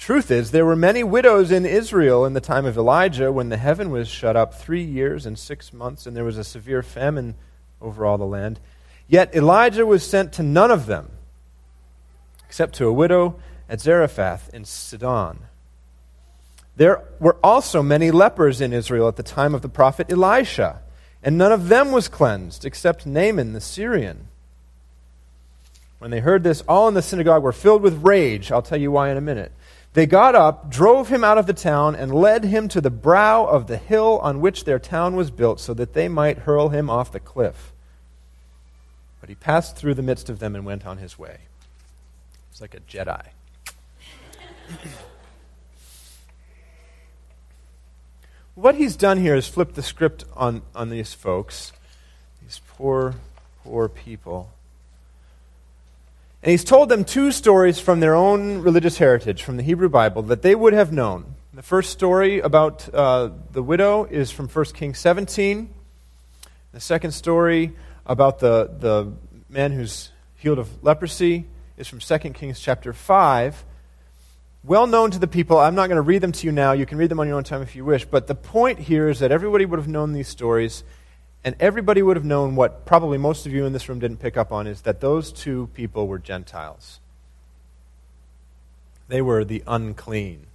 Truth 0.00 0.30
is, 0.30 0.50
there 0.50 0.64
were 0.64 0.76
many 0.76 1.04
widows 1.04 1.50
in 1.50 1.66
Israel 1.66 2.24
in 2.24 2.32
the 2.32 2.40
time 2.40 2.64
of 2.64 2.78
Elijah 2.78 3.30
when 3.30 3.50
the 3.50 3.58
heaven 3.58 3.90
was 3.90 4.08
shut 4.08 4.34
up 4.34 4.54
three 4.54 4.82
years 4.82 5.26
and 5.26 5.38
six 5.38 5.74
months, 5.74 6.06
and 6.06 6.16
there 6.16 6.24
was 6.24 6.38
a 6.38 6.42
severe 6.42 6.82
famine 6.82 7.34
over 7.82 8.06
all 8.06 8.16
the 8.16 8.24
land. 8.24 8.60
Yet 9.08 9.34
Elijah 9.34 9.84
was 9.84 10.02
sent 10.02 10.32
to 10.32 10.42
none 10.42 10.70
of 10.70 10.86
them, 10.86 11.10
except 12.46 12.76
to 12.76 12.86
a 12.86 12.92
widow 12.94 13.38
at 13.68 13.82
Zarephath 13.82 14.48
in 14.54 14.64
Sidon. 14.64 15.40
There 16.76 17.04
were 17.18 17.36
also 17.44 17.82
many 17.82 18.10
lepers 18.10 18.62
in 18.62 18.72
Israel 18.72 19.06
at 19.06 19.16
the 19.16 19.22
time 19.22 19.54
of 19.54 19.60
the 19.60 19.68
prophet 19.68 20.10
Elisha, 20.10 20.80
and 21.22 21.36
none 21.36 21.52
of 21.52 21.68
them 21.68 21.92
was 21.92 22.08
cleansed, 22.08 22.64
except 22.64 23.04
Naaman 23.04 23.52
the 23.52 23.60
Syrian. 23.60 24.28
When 25.98 26.10
they 26.10 26.20
heard 26.20 26.42
this, 26.42 26.62
all 26.62 26.88
in 26.88 26.94
the 26.94 27.02
synagogue 27.02 27.42
were 27.42 27.52
filled 27.52 27.82
with 27.82 28.02
rage. 28.02 28.50
I'll 28.50 28.62
tell 28.62 28.80
you 28.80 28.90
why 28.90 29.10
in 29.10 29.18
a 29.18 29.20
minute. 29.20 29.52
They 29.92 30.06
got 30.06 30.36
up, 30.36 30.70
drove 30.70 31.08
him 31.08 31.24
out 31.24 31.36
of 31.36 31.46
the 31.46 31.52
town, 31.52 31.96
and 31.96 32.14
led 32.14 32.44
him 32.44 32.68
to 32.68 32.80
the 32.80 32.90
brow 32.90 33.44
of 33.44 33.66
the 33.66 33.76
hill 33.76 34.20
on 34.22 34.40
which 34.40 34.64
their 34.64 34.78
town 34.78 35.16
was 35.16 35.32
built, 35.32 35.58
so 35.58 35.74
that 35.74 35.94
they 35.94 36.08
might 36.08 36.38
hurl 36.38 36.68
him 36.68 36.88
off 36.88 37.10
the 37.10 37.18
cliff. 37.18 37.72
But 39.20 39.28
he 39.28 39.34
passed 39.34 39.76
through 39.76 39.94
the 39.94 40.02
midst 40.02 40.30
of 40.30 40.38
them 40.38 40.54
and 40.54 40.64
went 40.64 40.86
on 40.86 40.98
his 40.98 41.18
way. 41.18 41.38
It's 42.52 42.60
like 42.60 42.74
a 42.74 42.80
Jedi. 42.80 43.26
what 48.54 48.76
he's 48.76 48.94
done 48.94 49.18
here 49.18 49.34
is 49.34 49.48
flip 49.48 49.74
the 49.74 49.82
script 49.82 50.24
on, 50.36 50.62
on 50.72 50.90
these 50.90 51.14
folks, 51.14 51.72
these 52.40 52.60
poor, 52.68 53.16
poor 53.64 53.88
people. 53.88 54.52
And 56.42 56.50
he's 56.52 56.64
told 56.64 56.88
them 56.88 57.04
two 57.04 57.32
stories 57.32 57.80
from 57.80 58.00
their 58.00 58.14
own 58.14 58.62
religious 58.62 58.96
heritage, 58.96 59.42
from 59.42 59.58
the 59.58 59.62
Hebrew 59.62 59.90
Bible, 59.90 60.22
that 60.22 60.40
they 60.40 60.54
would 60.54 60.72
have 60.72 60.90
known. 60.90 61.34
The 61.52 61.62
first 61.62 61.90
story 61.90 62.40
about 62.40 62.88
uh, 62.94 63.30
the 63.52 63.62
widow 63.62 64.04
is 64.04 64.30
from 64.30 64.48
1 64.48 64.64
Kings 64.66 64.98
17. 64.98 65.68
The 66.72 66.80
second 66.80 67.12
story 67.12 67.72
about 68.06 68.38
the, 68.38 68.70
the 68.78 69.12
man 69.50 69.72
who's 69.72 70.12
healed 70.36 70.58
of 70.58 70.82
leprosy 70.82 71.44
is 71.76 71.88
from 71.88 71.98
2 71.98 72.18
Kings 72.30 72.58
chapter 72.58 72.94
5. 72.94 73.64
Well 74.64 74.86
known 74.86 75.10
to 75.10 75.18
the 75.18 75.26
people. 75.26 75.58
I'm 75.58 75.74
not 75.74 75.88
going 75.88 75.96
to 75.96 76.02
read 76.02 76.22
them 76.22 76.32
to 76.32 76.46
you 76.46 76.52
now. 76.52 76.72
You 76.72 76.86
can 76.86 76.96
read 76.96 77.10
them 77.10 77.20
on 77.20 77.26
your 77.26 77.36
own 77.36 77.44
time 77.44 77.60
if 77.60 77.76
you 77.76 77.84
wish. 77.84 78.06
But 78.06 78.28
the 78.28 78.34
point 78.34 78.78
here 78.78 79.10
is 79.10 79.18
that 79.18 79.30
everybody 79.30 79.66
would 79.66 79.78
have 79.78 79.88
known 79.88 80.14
these 80.14 80.28
stories 80.28 80.84
and 81.44 81.56
everybody 81.58 82.02
would 82.02 82.16
have 82.16 82.24
known 82.24 82.54
what 82.54 82.84
probably 82.84 83.16
most 83.16 83.46
of 83.46 83.52
you 83.52 83.64
in 83.64 83.72
this 83.72 83.88
room 83.88 83.98
didn't 83.98 84.18
pick 84.18 84.36
up 84.36 84.52
on 84.52 84.66
is 84.66 84.82
that 84.82 85.00
those 85.00 85.32
two 85.32 85.68
people 85.74 86.06
were 86.06 86.18
Gentiles. 86.18 87.00
They 89.08 89.22
were 89.22 89.44
the 89.44 89.62
unclean, 89.66 90.46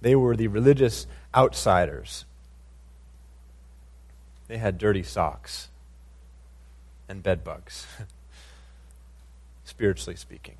they 0.00 0.14
were 0.14 0.36
the 0.36 0.48
religious 0.48 1.06
outsiders. 1.34 2.24
They 4.48 4.58
had 4.58 4.78
dirty 4.78 5.02
socks 5.02 5.68
and 7.08 7.20
bed 7.20 7.42
bugs, 7.42 7.84
spiritually 9.64 10.14
speaking. 10.14 10.54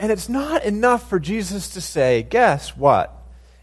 And 0.00 0.10
it's 0.10 0.28
not 0.28 0.64
enough 0.64 1.08
for 1.08 1.20
Jesus 1.20 1.68
to 1.74 1.80
say, 1.80 2.24
guess 2.24 2.76
what? 2.76 3.14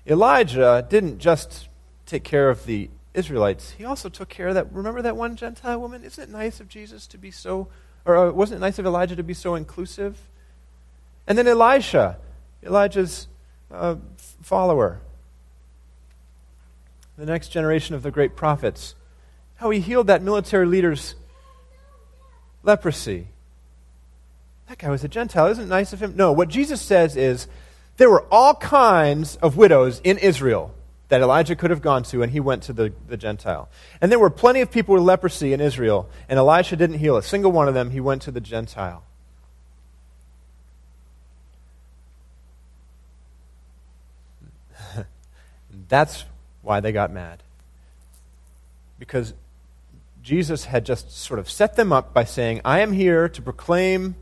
Elijah 0.05 0.85
didn't 0.87 1.17
just 1.17 1.66
take 2.07 2.23
care 2.23 2.49
of 2.49 2.65
the 2.65 2.89
Israelites, 3.13 3.71
he 3.71 3.85
also 3.85 4.09
took 4.09 4.29
care 4.29 4.47
of 4.47 4.55
that. 4.55 4.71
Remember 4.71 5.01
that 5.01 5.17
one 5.17 5.35
Gentile 5.35 5.79
woman? 5.79 6.03
Isn't 6.03 6.23
it 6.23 6.29
nice 6.29 6.59
of 6.59 6.69
Jesus 6.69 7.07
to 7.07 7.17
be 7.17 7.31
so, 7.31 7.67
or 8.05 8.15
uh, 8.17 8.31
wasn't 8.31 8.59
it 8.59 8.61
nice 8.61 8.79
of 8.79 8.85
Elijah 8.85 9.15
to 9.15 9.23
be 9.23 9.33
so 9.33 9.55
inclusive? 9.55 10.17
And 11.27 11.37
then 11.37 11.47
Elisha, 11.47 12.17
Elijah's 12.63 13.27
uh, 13.71 13.95
follower, 14.41 15.01
the 17.17 17.25
next 17.25 17.49
generation 17.49 17.95
of 17.95 18.03
the 18.03 18.11
great 18.11 18.35
prophets, 18.35 18.95
how 19.55 19.71
he 19.71 19.79
healed 19.79 20.07
that 20.07 20.21
military 20.21 20.67
leader's 20.67 21.15
leprosy. 22.63 23.27
That 24.69 24.77
guy 24.77 24.89
was 24.89 25.03
a 25.03 25.07
Gentile. 25.07 25.47
Isn't 25.47 25.65
it 25.65 25.67
nice 25.67 25.91
of 25.91 26.01
him? 26.01 26.15
No, 26.15 26.31
what 26.31 26.49
Jesus 26.49 26.81
says 26.81 27.17
is 27.17 27.47
there 27.97 28.09
were 28.09 28.25
all 28.31 28.53
kinds 28.53 29.37
of 29.37 29.57
widows 29.57 29.99
in 30.03 30.19
Israel 30.19 30.75
that 31.09 31.21
Elijah 31.21 31.55
could 31.55 31.69
have 31.69 31.81
gone 31.81 32.03
to, 32.03 32.21
and 32.21 32.31
he 32.31 32.39
went 32.39 32.63
to 32.63 32.73
the, 32.73 32.93
the 33.07 33.17
Gentile. 33.17 33.69
And 34.01 34.11
there 34.11 34.19
were 34.19 34.29
plenty 34.29 34.61
of 34.61 34.69
people 34.69 34.93
with 34.95 35.03
leprosy 35.03 35.53
in 35.53 35.61
Israel, 35.61 36.09
and 36.27 36.37
Elisha 36.37 36.75
didn't 36.75 36.99
heal 36.99 37.15
a 37.15 37.23
single 37.23 37.51
one 37.51 37.67
of 37.67 37.73
them. 37.73 37.91
He 37.91 37.99
went 37.99 38.21
to 38.23 38.31
the 38.31 38.41
Gentile. 38.41 39.03
That's 45.87 46.25
why 46.61 46.81
they 46.81 46.91
got 46.91 47.11
mad. 47.11 47.41
Because 48.99 49.33
Jesus 50.21 50.65
had 50.65 50.85
just 50.85 51.11
sort 51.11 51.39
of 51.39 51.49
set 51.49 51.77
them 51.77 51.93
up 51.93 52.13
by 52.13 52.25
saying, 52.25 52.59
I 52.65 52.81
am 52.81 52.91
here 52.91 53.29
to 53.29 53.41
proclaim 53.41 54.15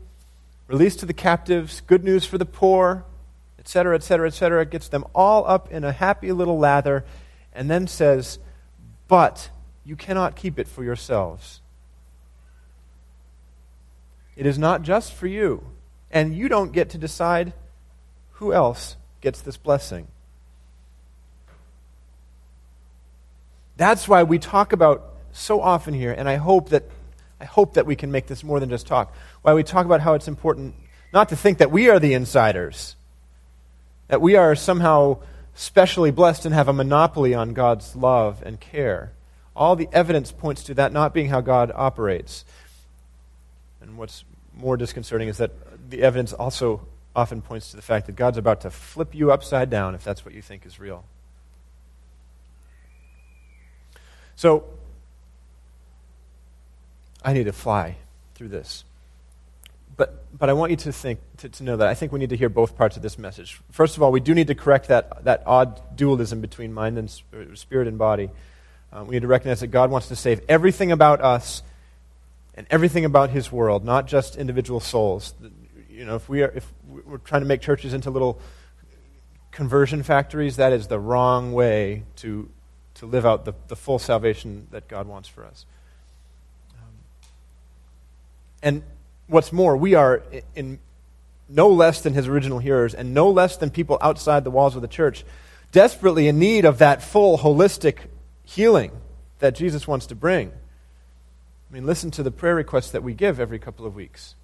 release 0.68 0.94
to 0.96 1.06
the 1.06 1.12
captives, 1.12 1.80
good 1.80 2.04
news 2.04 2.24
for 2.24 2.38
the 2.38 2.44
poor, 2.44 3.04
etc., 3.66 3.96
etc., 3.96 4.28
etc., 4.28 4.64
gets 4.64 4.88
them 4.88 5.04
all 5.12 5.44
up 5.44 5.72
in 5.72 5.82
a 5.82 5.90
happy 5.90 6.30
little 6.30 6.56
lather, 6.56 7.04
and 7.52 7.68
then 7.68 7.88
says, 7.88 8.38
But 9.08 9.50
you 9.84 9.96
cannot 9.96 10.36
keep 10.36 10.56
it 10.60 10.68
for 10.68 10.84
yourselves. 10.84 11.60
It 14.36 14.46
is 14.46 14.56
not 14.56 14.82
just 14.82 15.12
for 15.12 15.26
you, 15.26 15.66
and 16.12 16.32
you 16.32 16.48
don't 16.48 16.70
get 16.70 16.90
to 16.90 16.98
decide 16.98 17.52
who 18.34 18.52
else 18.52 18.96
gets 19.20 19.40
this 19.40 19.56
blessing. 19.56 20.06
That's 23.76 24.06
why 24.06 24.22
we 24.22 24.38
talk 24.38 24.72
about 24.72 25.12
so 25.32 25.60
often 25.60 25.92
here, 25.92 26.12
and 26.12 26.28
I 26.28 26.36
hope 26.36 26.68
that 26.68 26.84
I 27.40 27.44
hope 27.44 27.74
that 27.74 27.84
we 27.84 27.96
can 27.96 28.10
make 28.10 28.26
this 28.28 28.42
more 28.42 28.60
than 28.60 28.70
just 28.70 28.86
talk. 28.86 29.14
Why 29.42 29.52
we 29.54 29.62
talk 29.62 29.84
about 29.84 30.00
how 30.00 30.14
it's 30.14 30.28
important 30.28 30.74
not 31.12 31.28
to 31.30 31.36
think 31.36 31.58
that 31.58 31.70
we 31.70 31.88
are 31.90 31.98
the 31.98 32.14
insiders, 32.14 32.95
that 34.08 34.20
we 34.20 34.36
are 34.36 34.54
somehow 34.54 35.18
specially 35.54 36.10
blessed 36.10 36.44
and 36.44 36.54
have 36.54 36.68
a 36.68 36.72
monopoly 36.72 37.34
on 37.34 37.54
God's 37.54 37.96
love 37.96 38.42
and 38.44 38.60
care. 38.60 39.12
All 39.54 39.74
the 39.74 39.88
evidence 39.92 40.32
points 40.32 40.62
to 40.64 40.74
that 40.74 40.92
not 40.92 41.14
being 41.14 41.28
how 41.28 41.40
God 41.40 41.72
operates. 41.74 42.44
And 43.80 43.96
what's 43.96 44.24
more 44.54 44.76
disconcerting 44.76 45.28
is 45.28 45.38
that 45.38 45.52
the 45.90 46.02
evidence 46.02 46.32
also 46.32 46.86
often 47.14 47.40
points 47.40 47.70
to 47.70 47.76
the 47.76 47.82
fact 47.82 48.06
that 48.06 48.16
God's 48.16 48.36
about 48.36 48.60
to 48.60 48.70
flip 48.70 49.14
you 49.14 49.32
upside 49.32 49.70
down 49.70 49.94
if 49.94 50.04
that's 50.04 50.24
what 50.24 50.34
you 50.34 50.42
think 50.42 50.66
is 50.66 50.78
real. 50.78 51.04
So, 54.36 54.64
I 57.24 57.32
need 57.32 57.44
to 57.44 57.52
fly 57.52 57.96
through 58.34 58.48
this 58.48 58.84
but, 59.96 60.38
but 60.38 60.50
I 60.50 60.52
want 60.52 60.70
you 60.70 60.76
to 60.76 60.92
think, 60.92 61.20
to, 61.38 61.48
to 61.48 61.64
know 61.64 61.76
that 61.76 61.88
I 61.88 61.94
think 61.94 62.12
we 62.12 62.18
need 62.18 62.30
to 62.30 62.36
hear 62.36 62.48
both 62.48 62.76
parts 62.76 62.96
of 62.96 63.02
this 63.02 63.18
message. 63.18 63.60
First 63.70 63.96
of 63.96 64.02
all, 64.02 64.12
we 64.12 64.20
do 64.20 64.34
need 64.34 64.48
to 64.48 64.54
correct 64.54 64.88
that, 64.88 65.24
that 65.24 65.42
odd 65.46 65.80
dualism 65.96 66.40
between 66.40 66.72
mind 66.72 66.98
and 66.98 67.10
spirit 67.10 67.88
and 67.88 67.96
body. 67.96 68.30
Uh, 68.92 69.04
we 69.04 69.16
need 69.16 69.22
to 69.22 69.28
recognize 69.28 69.60
that 69.60 69.68
God 69.68 69.90
wants 69.90 70.08
to 70.08 70.16
save 70.16 70.40
everything 70.48 70.92
about 70.92 71.20
us 71.20 71.62
and 72.54 72.66
everything 72.70 73.04
about 73.04 73.30
His 73.30 73.50
world, 73.50 73.84
not 73.84 74.06
just 74.06 74.36
individual 74.36 74.80
souls. 74.80 75.34
You 75.90 76.04
know, 76.04 76.16
if 76.16 76.28
we 76.28 76.42
are, 76.42 76.52
if 76.54 76.70
we're 76.86 77.18
trying 77.18 77.42
to 77.42 77.46
make 77.46 77.62
churches 77.62 77.94
into 77.94 78.10
little 78.10 78.40
conversion 79.50 80.02
factories, 80.02 80.56
that 80.56 80.72
is 80.72 80.88
the 80.88 80.98
wrong 80.98 81.52
way 81.52 82.04
to, 82.16 82.50
to 82.94 83.06
live 83.06 83.24
out 83.24 83.46
the, 83.46 83.54
the 83.68 83.76
full 83.76 83.98
salvation 83.98 84.66
that 84.70 84.88
God 84.88 85.06
wants 85.06 85.28
for 85.28 85.44
us. 85.44 85.64
Um, 86.74 86.92
and 88.62 88.82
what's 89.26 89.52
more, 89.52 89.76
we 89.76 89.94
are 89.94 90.22
in 90.54 90.78
no 91.48 91.68
less 91.68 92.00
than 92.00 92.14
his 92.14 92.26
original 92.26 92.58
hearers 92.58 92.94
and 92.94 93.14
no 93.14 93.30
less 93.30 93.56
than 93.56 93.70
people 93.70 93.98
outside 94.00 94.44
the 94.44 94.50
walls 94.50 94.76
of 94.76 94.82
the 94.82 94.88
church, 94.88 95.24
desperately 95.72 96.28
in 96.28 96.38
need 96.38 96.64
of 96.64 96.78
that 96.78 97.02
full, 97.02 97.38
holistic 97.38 97.98
healing 98.44 98.90
that 99.38 99.54
Jesus 99.54 99.86
wants 99.86 100.06
to 100.06 100.14
bring. 100.14 100.48
I 100.48 101.74
mean, 101.74 101.86
listen 101.86 102.10
to 102.12 102.22
the 102.22 102.30
prayer 102.30 102.54
requests 102.54 102.90
that 102.92 103.02
we 103.02 103.14
give 103.14 103.40
every 103.40 103.58
couple 103.58 103.86
of 103.86 103.94
weeks. 103.94 104.34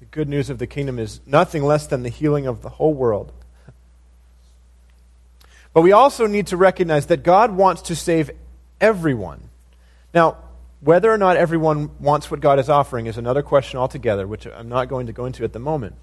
The 0.00 0.06
good 0.06 0.28
news 0.28 0.48
of 0.48 0.58
the 0.58 0.66
kingdom 0.66 0.98
is 0.98 1.20
nothing 1.26 1.64
less 1.64 1.86
than 1.86 2.02
the 2.02 2.08
healing 2.08 2.46
of 2.46 2.62
the 2.62 2.68
whole 2.68 2.94
world. 2.94 3.32
But 5.74 5.82
we 5.82 5.92
also 5.92 6.26
need 6.26 6.48
to 6.48 6.56
recognize 6.56 7.06
that 7.06 7.22
God 7.22 7.52
wants 7.52 7.82
to 7.82 7.96
save 7.96 8.30
everyone. 8.80 9.50
Now, 10.14 10.38
whether 10.80 11.12
or 11.12 11.18
not 11.18 11.36
everyone 11.36 11.90
wants 11.98 12.30
what 12.30 12.40
God 12.40 12.58
is 12.58 12.68
offering 12.68 13.06
is 13.06 13.18
another 13.18 13.42
question 13.42 13.78
altogether, 13.78 14.26
which 14.26 14.46
I'm 14.46 14.68
not 14.68 14.88
going 14.88 15.06
to 15.06 15.12
go 15.12 15.26
into 15.26 15.44
at 15.44 15.52
the 15.52 15.58
moment. 15.58 15.96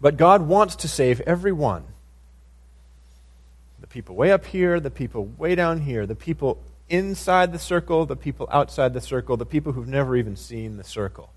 But 0.00 0.16
God 0.16 0.42
wants 0.42 0.76
to 0.76 0.88
save 0.88 1.20
everyone. 1.22 1.84
The 3.80 3.86
people 3.86 4.14
way 4.14 4.30
up 4.30 4.46
here, 4.46 4.78
the 4.78 4.90
people 4.90 5.24
way 5.24 5.54
down 5.54 5.80
here, 5.80 6.06
the 6.06 6.14
people 6.14 6.62
inside 6.88 7.52
the 7.52 7.58
circle, 7.58 8.06
the 8.06 8.16
people 8.16 8.48
outside 8.52 8.94
the 8.94 9.00
circle, 9.00 9.36
the 9.36 9.46
people 9.46 9.72
who've 9.72 9.88
never 9.88 10.16
even 10.16 10.36
seen 10.36 10.76
the 10.76 10.84
circle, 10.84 11.30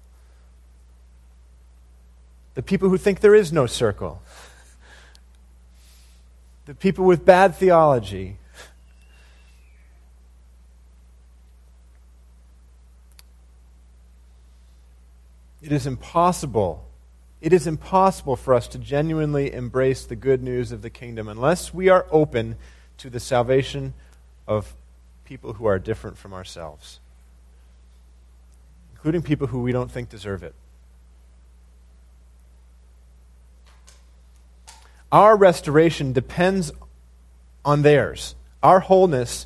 the 2.54 2.62
people 2.62 2.90
who 2.90 2.98
think 2.98 3.22
there 3.22 3.36
is 3.36 3.52
no 3.52 3.66
circle, 3.66 4.22
the 6.66 6.76
people 6.76 7.06
with 7.06 7.26
bad 7.26 7.56
theology 7.56 8.38
It 15.70 15.76
is 15.76 15.86
impossible. 15.86 16.84
It 17.42 17.54
is 17.54 17.68
impossible 17.68 18.36
for 18.36 18.56
us 18.56 18.68
to 18.70 18.80
genuinely 18.80 19.54
embrace 19.54 20.04
the 20.04 20.16
good 20.16 20.42
news 20.42 20.72
of 20.72 20.82
the 20.82 20.90
kingdom 20.90 21.28
unless 21.28 21.72
we 21.72 21.90
are 21.90 22.08
open 22.10 22.56
to 22.98 23.08
the 23.08 23.20
salvation 23.20 23.94
of 24.48 24.74
people 25.26 25.54
who 25.54 25.68
are 25.68 25.78
different 25.78 26.18
from 26.18 26.34
ourselves, 26.34 27.00
including 28.94 29.22
people 29.22 29.46
who 29.46 29.62
we 29.62 29.72
don't 29.72 29.92
think 29.92 30.10
deserve 30.10 30.42
it. 30.42 30.56
Our 35.12 35.38
restoration 35.38 36.14
depends 36.14 36.72
on 37.64 37.84
theirs. 37.84 38.34
Our 38.64 38.80
wholeness 38.80 39.46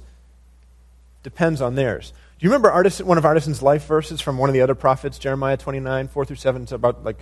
depends 1.21 1.59
on 1.59 1.75
theirs. 1.75 2.13
You 2.43 2.49
remember 2.49 2.69
Artisan, 2.69 3.05
one 3.05 3.17
of 3.17 3.23
Artisan's 3.23 3.61
life 3.61 3.85
verses 3.85 4.19
from 4.19 4.37
one 4.37 4.49
of 4.49 4.53
the 4.53 4.59
other 4.59 4.75
prophets, 4.75 5.17
Jeremiah 5.17 5.55
29, 5.55 6.09
4 6.09 6.25
through 6.25 6.35
7? 6.35 6.63
It's 6.63 6.73
about 6.73 7.01
like 7.01 7.17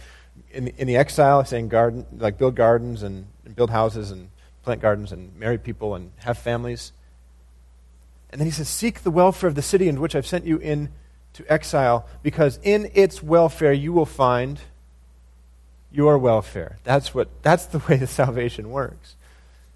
in 0.49 0.65
the, 0.65 0.73
in 0.79 0.87
the 0.87 0.97
exile, 0.97 1.45
saying 1.45 1.67
garden, 1.67 2.07
like 2.17 2.39
build 2.39 2.55
gardens 2.55 3.03
and, 3.03 3.27
and 3.45 3.55
build 3.55 3.69
houses 3.69 4.09
and 4.09 4.31
plant 4.63 4.81
gardens 4.81 5.11
and 5.11 5.35
marry 5.37 5.59
people 5.59 5.93
and 5.93 6.11
have 6.15 6.39
families. 6.39 6.91
And 8.31 8.41
then 8.41 8.47
he 8.47 8.51
says, 8.51 8.67
Seek 8.67 9.03
the 9.03 9.11
welfare 9.11 9.47
of 9.47 9.53
the 9.53 9.61
city 9.61 9.87
in 9.87 10.01
which 10.01 10.15
I've 10.15 10.25
sent 10.25 10.43
you 10.43 10.57
into 10.57 10.89
exile, 11.47 12.07
because 12.23 12.57
in 12.63 12.89
its 12.95 13.21
welfare 13.21 13.73
you 13.73 13.93
will 13.93 14.07
find 14.07 14.59
your 15.91 16.17
welfare. 16.17 16.79
That's, 16.83 17.13
what, 17.13 17.29
that's 17.43 17.67
the 17.67 17.77
way 17.87 17.97
the 17.97 18.07
salvation 18.07 18.71
works. 18.71 19.15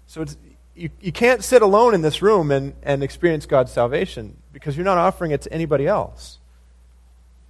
So 0.08 0.24
you, 0.74 0.90
you 1.00 1.12
can't 1.12 1.44
sit 1.44 1.62
alone 1.62 1.94
in 1.94 2.02
this 2.02 2.20
room 2.20 2.50
and, 2.50 2.74
and 2.82 3.04
experience 3.04 3.46
God's 3.46 3.70
salvation 3.70 4.38
because 4.56 4.74
you're 4.74 4.86
not 4.86 4.96
offering 4.96 5.32
it 5.32 5.42
to 5.42 5.52
anybody 5.52 5.86
else. 5.86 6.38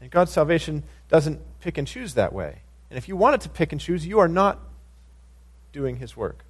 And 0.00 0.10
God's 0.10 0.32
salvation 0.32 0.82
doesn't 1.08 1.40
pick 1.60 1.78
and 1.78 1.86
choose 1.86 2.14
that 2.14 2.32
way. 2.32 2.62
And 2.90 2.98
if 2.98 3.06
you 3.06 3.16
want 3.16 3.36
it 3.36 3.42
to 3.42 3.48
pick 3.48 3.70
and 3.70 3.80
choose, 3.80 4.04
you 4.04 4.18
are 4.18 4.26
not 4.26 4.58
doing 5.72 5.98
His 5.98 6.16
work. 6.16 6.44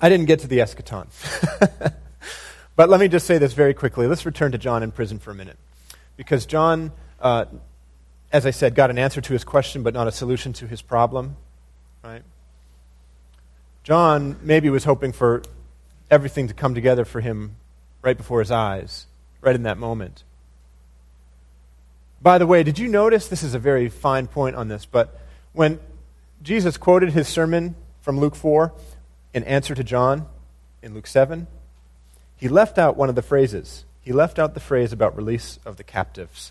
I 0.00 0.08
didn't 0.08 0.26
get 0.26 0.38
to 0.40 0.46
the 0.46 0.58
eschaton. 0.58 1.08
but 2.76 2.88
let 2.88 3.00
me 3.00 3.08
just 3.08 3.26
say 3.26 3.38
this 3.38 3.52
very 3.52 3.74
quickly. 3.74 4.06
Let's 4.06 4.24
return 4.24 4.52
to 4.52 4.58
John 4.58 4.84
in 4.84 4.92
prison 4.92 5.18
for 5.18 5.32
a 5.32 5.34
minute. 5.34 5.58
Because 6.16 6.46
John, 6.46 6.92
uh, 7.18 7.46
as 8.30 8.46
I 8.46 8.52
said, 8.52 8.76
got 8.76 8.90
an 8.90 8.98
answer 8.98 9.20
to 9.20 9.32
his 9.32 9.42
question, 9.42 9.82
but 9.82 9.92
not 9.92 10.06
a 10.06 10.12
solution 10.12 10.52
to 10.52 10.68
his 10.68 10.82
problem. 10.82 11.36
Right? 12.04 12.22
John 13.86 14.34
maybe 14.42 14.68
was 14.68 14.82
hoping 14.82 15.12
for 15.12 15.42
everything 16.10 16.48
to 16.48 16.54
come 16.54 16.74
together 16.74 17.04
for 17.04 17.20
him 17.20 17.54
right 18.02 18.16
before 18.16 18.40
his 18.40 18.50
eyes, 18.50 19.06
right 19.40 19.54
in 19.54 19.62
that 19.62 19.78
moment. 19.78 20.24
By 22.20 22.38
the 22.38 22.48
way, 22.48 22.64
did 22.64 22.80
you 22.80 22.88
notice? 22.88 23.28
This 23.28 23.44
is 23.44 23.54
a 23.54 23.60
very 23.60 23.88
fine 23.88 24.26
point 24.26 24.56
on 24.56 24.66
this, 24.66 24.86
but 24.86 25.20
when 25.52 25.78
Jesus 26.42 26.76
quoted 26.76 27.10
his 27.10 27.28
sermon 27.28 27.76
from 28.00 28.18
Luke 28.18 28.34
4, 28.34 28.72
in 29.32 29.44
answer 29.44 29.76
to 29.76 29.84
John 29.84 30.26
in 30.82 30.92
Luke 30.92 31.06
7, 31.06 31.46
he 32.36 32.48
left 32.48 32.78
out 32.78 32.96
one 32.96 33.08
of 33.08 33.14
the 33.14 33.22
phrases. 33.22 33.84
He 34.02 34.12
left 34.12 34.40
out 34.40 34.54
the 34.54 34.58
phrase 34.58 34.92
about 34.92 35.16
release 35.16 35.60
of 35.64 35.76
the 35.76 35.84
captives. 35.84 36.50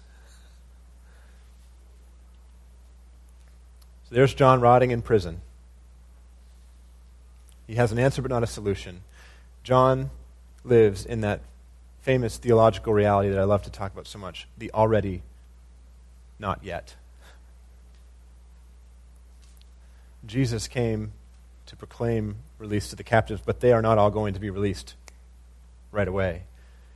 So 4.07 4.15
there's 4.15 4.33
John 4.33 4.61
rotting 4.61 4.91
in 4.91 5.01
prison. 5.01 5.41
He 7.67 7.75
has 7.75 7.91
an 7.91 7.99
answer 7.99 8.21
but 8.21 8.31
not 8.31 8.43
a 8.43 8.47
solution. 8.47 9.01
John 9.63 10.09
lives 10.63 11.05
in 11.05 11.21
that 11.21 11.41
famous 12.01 12.37
theological 12.37 12.93
reality 12.93 13.29
that 13.29 13.39
I 13.39 13.43
love 13.43 13.63
to 13.63 13.71
talk 13.71 13.91
about 13.91 14.07
so 14.07 14.19
much 14.19 14.47
the 14.57 14.71
already, 14.73 15.23
not 16.37 16.63
yet. 16.63 16.95
Jesus 20.25 20.67
came 20.67 21.13
to 21.65 21.75
proclaim 21.75 22.37
release 22.59 22.89
to 22.89 22.95
the 22.95 23.03
captives, 23.03 23.41
but 23.43 23.59
they 23.59 23.73
are 23.73 23.81
not 23.81 23.97
all 23.97 24.11
going 24.11 24.33
to 24.33 24.39
be 24.39 24.49
released 24.49 24.95
right 25.91 26.07
away. 26.07 26.43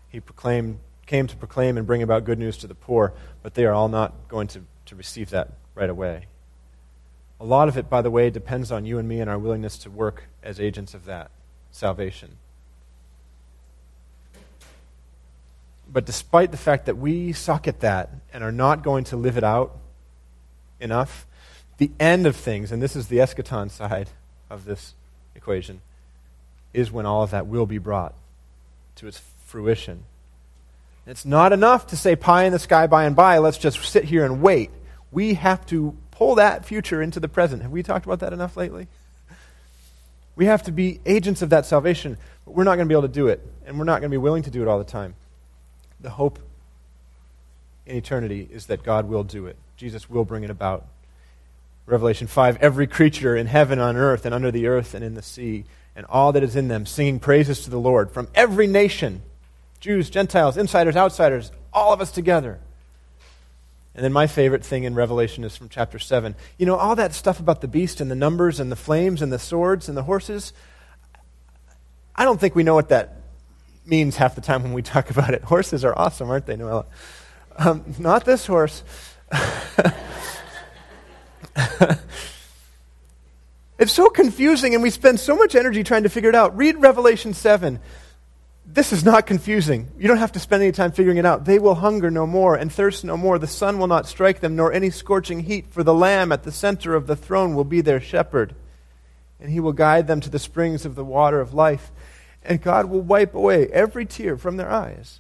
He 0.10 0.20
proclaimed, 0.20 0.80
came 1.06 1.28
to 1.28 1.36
proclaim 1.36 1.78
and 1.78 1.88
bring 1.88 2.04
about 2.04 2.24
good 2.24 2.40
news 2.40 2.58
to 2.58 2.68
the 2.68 2.76
poor, 2.76 3.14
but 3.42 3.54
they 3.54 3.66
are 3.66 3.74
all 3.74 3.90
not 3.90 4.28
going 4.28 4.48
to, 4.50 4.62
to 4.86 4.96
receive 4.96 5.32
that 5.32 5.54
right 5.76 5.90
away. 5.90 6.26
A 7.40 7.46
lot 7.46 7.70
of 7.70 7.78
it, 7.78 7.90
by 7.90 8.02
the 8.02 8.12
way, 8.12 8.30
depends 8.30 8.72
on 8.72 8.86
you 8.86 8.98
and 8.98 9.08
me 9.08 9.22
and 9.22 9.30
our 9.30 9.40
willingness 9.40 9.78
to 9.80 9.90
work 9.90 10.26
as 10.44 10.60
agents 10.60 10.94
of 10.94 11.06
that 11.06 11.32
salvation. 11.72 12.38
But 15.92 16.06
despite 16.06 16.52
the 16.52 16.58
fact 16.58 16.86
that 16.86 16.98
we 16.98 17.32
suck 17.32 17.68
at 17.68 17.80
that 17.80 18.10
and 18.34 18.44
are 18.44 18.52
not 18.52 18.84
going 18.84 19.06
to 19.06 19.18
live 19.18 19.38
it 19.38 19.44
out 19.44 19.76
enough, 20.80 21.26
the 21.78 21.92
end 22.00 22.28
of 22.28 22.36
things, 22.36 22.72
and 22.72 22.82
this 22.82 22.96
is 22.96 23.08
the 23.08 23.18
eschaton 23.18 23.72
side 23.72 24.10
of 24.50 24.66
this 24.66 24.94
equation 25.34 25.82
is 26.74 26.92
when 26.92 27.06
all 27.06 27.24
of 27.24 27.32
that 27.32 27.48
will 27.48 27.66
be 27.66 27.78
brought 27.78 28.14
to 28.96 29.08
its 29.08 29.22
fruition. 29.46 30.04
It's 31.08 31.26
not 31.26 31.54
enough 31.54 31.88
to 31.88 31.98
say 31.98 32.16
pie 32.16 32.44
in 32.44 32.54
the 32.54 32.60
sky 32.60 32.86
by 32.86 33.06
and 33.06 33.16
by, 33.16 33.40
let's 33.40 33.58
just 33.58 33.84
sit 33.84 34.04
here 34.04 34.26
and 34.26 34.42
wait. 34.42 34.70
We 35.12 35.34
have 35.36 35.66
to 35.68 35.98
pull 36.20 36.36
that 36.36 36.66
future 36.66 37.02
into 37.02 37.18
the 37.18 37.30
present. 37.30 37.62
Have 37.62 37.72
we 37.72 37.82
talked 37.82 38.06
about 38.06 38.20
that 38.20 38.34
enough 38.34 38.58
lately? 38.58 38.88
We 40.36 40.48
have 40.48 40.64
to 40.64 40.72
be 40.72 41.00
agents 41.06 41.42
of 41.42 41.50
that 41.52 41.66
salvation, 41.66 42.18
but 42.44 42.54
we're 42.54 42.66
not 42.66 42.76
going 42.76 42.90
to 42.90 42.92
be 42.92 42.94
able 42.94 43.08
to 43.08 43.08
do 43.08 43.28
it, 43.28 43.42
and 43.66 43.80
we're 43.80 43.86
not 43.86 44.02
going 44.02 44.12
to 44.12 44.14
be 44.14 44.18
willing 44.18 44.44
to 44.44 44.52
do 44.52 44.62
it 44.62 44.68
all 44.68 44.78
the 44.78 44.84
time. 44.84 45.16
The 46.02 46.10
hope 46.10 46.38
in 47.86 47.96
eternity 47.96 48.50
is 48.52 48.66
that 48.66 48.84
God 48.84 49.08
will 49.08 49.24
do 49.24 49.46
it. 49.46 49.56
Jesus 49.78 50.10
will 50.10 50.26
bring 50.26 50.44
it 50.44 50.50
about. 50.50 50.86
Revelation 51.86 52.28
5 52.28 52.58
every 52.58 52.86
creature 52.86 53.38
in 53.38 53.48
heaven, 53.48 53.80
on 53.80 53.96
earth, 53.96 54.26
and 54.26 54.36
under 54.36 54.52
the 54.52 54.68
earth, 54.68 54.94
and 54.94 55.06
in 55.06 55.14
the 55.14 55.22
sea, 55.22 55.64
and 55.96 56.06
all 56.08 56.34
that 56.34 56.44
is 56.44 56.58
in 56.58 56.68
them, 56.68 56.86
singing 56.86 57.22
praises 57.22 57.64
to 57.64 57.70
the 57.70 57.80
Lord 57.80 58.12
from 58.12 58.28
every 58.36 58.68
nation 58.68 59.22
Jews, 59.80 60.10
Gentiles, 60.10 60.58
insiders, 60.58 60.98
outsiders, 60.98 61.54
all 61.72 61.94
of 61.94 62.02
us 62.02 62.12
together. 62.12 62.60
And 64.00 64.04
then 64.06 64.14
my 64.14 64.28
favorite 64.28 64.64
thing 64.64 64.86
in 64.86 64.96
Revelation 64.96 65.44
is 65.44 65.58
from 65.58 65.68
chapter 65.68 66.00
7. 66.00 66.34
You 66.58 66.66
know, 66.66 66.78
all 66.78 66.96
that 66.96 67.14
stuff 67.14 67.42
about 67.42 67.60
the 67.60 67.68
beast 67.68 68.00
and 68.00 68.10
the 68.10 68.16
numbers 68.16 68.62
and 68.62 68.72
the 68.72 68.78
flames 68.78 69.22
and 69.22 69.30
the 69.30 69.38
swords 69.38 69.90
and 69.90 69.98
the 69.98 70.04
horses, 70.04 70.54
I 72.16 72.24
don't 72.24 72.40
think 72.40 72.56
we 72.56 72.64
know 72.64 72.76
what 72.76 72.88
that 72.88 73.18
means 73.86 74.16
half 74.16 74.36
the 74.36 74.42
time 74.42 74.64
when 74.64 74.72
we 74.72 74.82
talk 74.82 75.10
about 75.18 75.34
it. 75.34 75.44
Horses 75.44 75.84
are 75.84 75.94
awesome, 76.00 76.30
aren't 76.30 76.46
they, 76.46 76.56
Noella? 76.56 76.86
Um, 77.58 77.84
not 78.00 78.24
this 78.24 78.46
horse. 78.46 78.84
it's 83.78 83.92
so 83.92 84.08
confusing, 84.10 84.76
and 84.76 84.82
we 84.82 84.92
spend 84.92 85.20
so 85.20 85.36
much 85.36 85.56
energy 85.56 85.84
trying 85.84 86.04
to 86.04 86.10
figure 86.10 86.30
it 86.30 86.36
out. 86.36 86.56
Read 86.56 86.78
Revelation 86.78 87.34
7. 87.34 87.82
This 88.72 88.94
is 88.94 89.04
not 89.04 89.26
confusing. 89.26 89.90
You 89.98 90.08
don't 90.08 90.18
have 90.18 90.34
to 90.34 90.40
spend 90.40 90.62
any 90.62 90.72
time 90.72 90.92
figuring 90.92 91.18
it 91.18 91.26
out. 91.26 91.46
They 91.46 91.58
will 91.58 91.74
hunger 91.74 92.12
no 92.12 92.28
more 92.28 92.56
and 92.56 92.72
thirst 92.72 93.04
no 93.04 93.18
more. 93.18 93.40
The 93.40 93.48
sun 93.48 93.80
will 93.80 93.88
not 93.88 94.08
strike 94.08 94.42
them, 94.42 94.56
nor 94.56 94.72
any 94.72 94.92
scorching 94.92 95.40
heat, 95.40 95.68
for 95.70 95.84
the 95.84 95.94
Lamb 95.94 96.32
at 96.32 96.44
the 96.44 96.52
center 96.52 96.94
of 96.94 97.08
the 97.08 97.16
throne 97.16 97.56
will 97.56 97.64
be 97.64 97.82
their 97.82 98.00
shepherd, 98.00 98.54
and 99.40 99.50
he 99.50 99.60
will 99.60 99.74
guide 99.74 100.06
them 100.06 100.22
to 100.22 100.30
the 100.30 100.38
springs 100.38 100.86
of 100.86 100.94
the 100.94 101.04
water 101.04 101.42
of 101.42 101.52
life. 101.52 101.92
And 102.44 102.62
God 102.62 102.86
will 102.86 103.02
wipe 103.02 103.34
away 103.34 103.68
every 103.70 104.06
tear 104.06 104.38
from 104.38 104.58
their 104.58 104.72
eyes. 104.72 105.20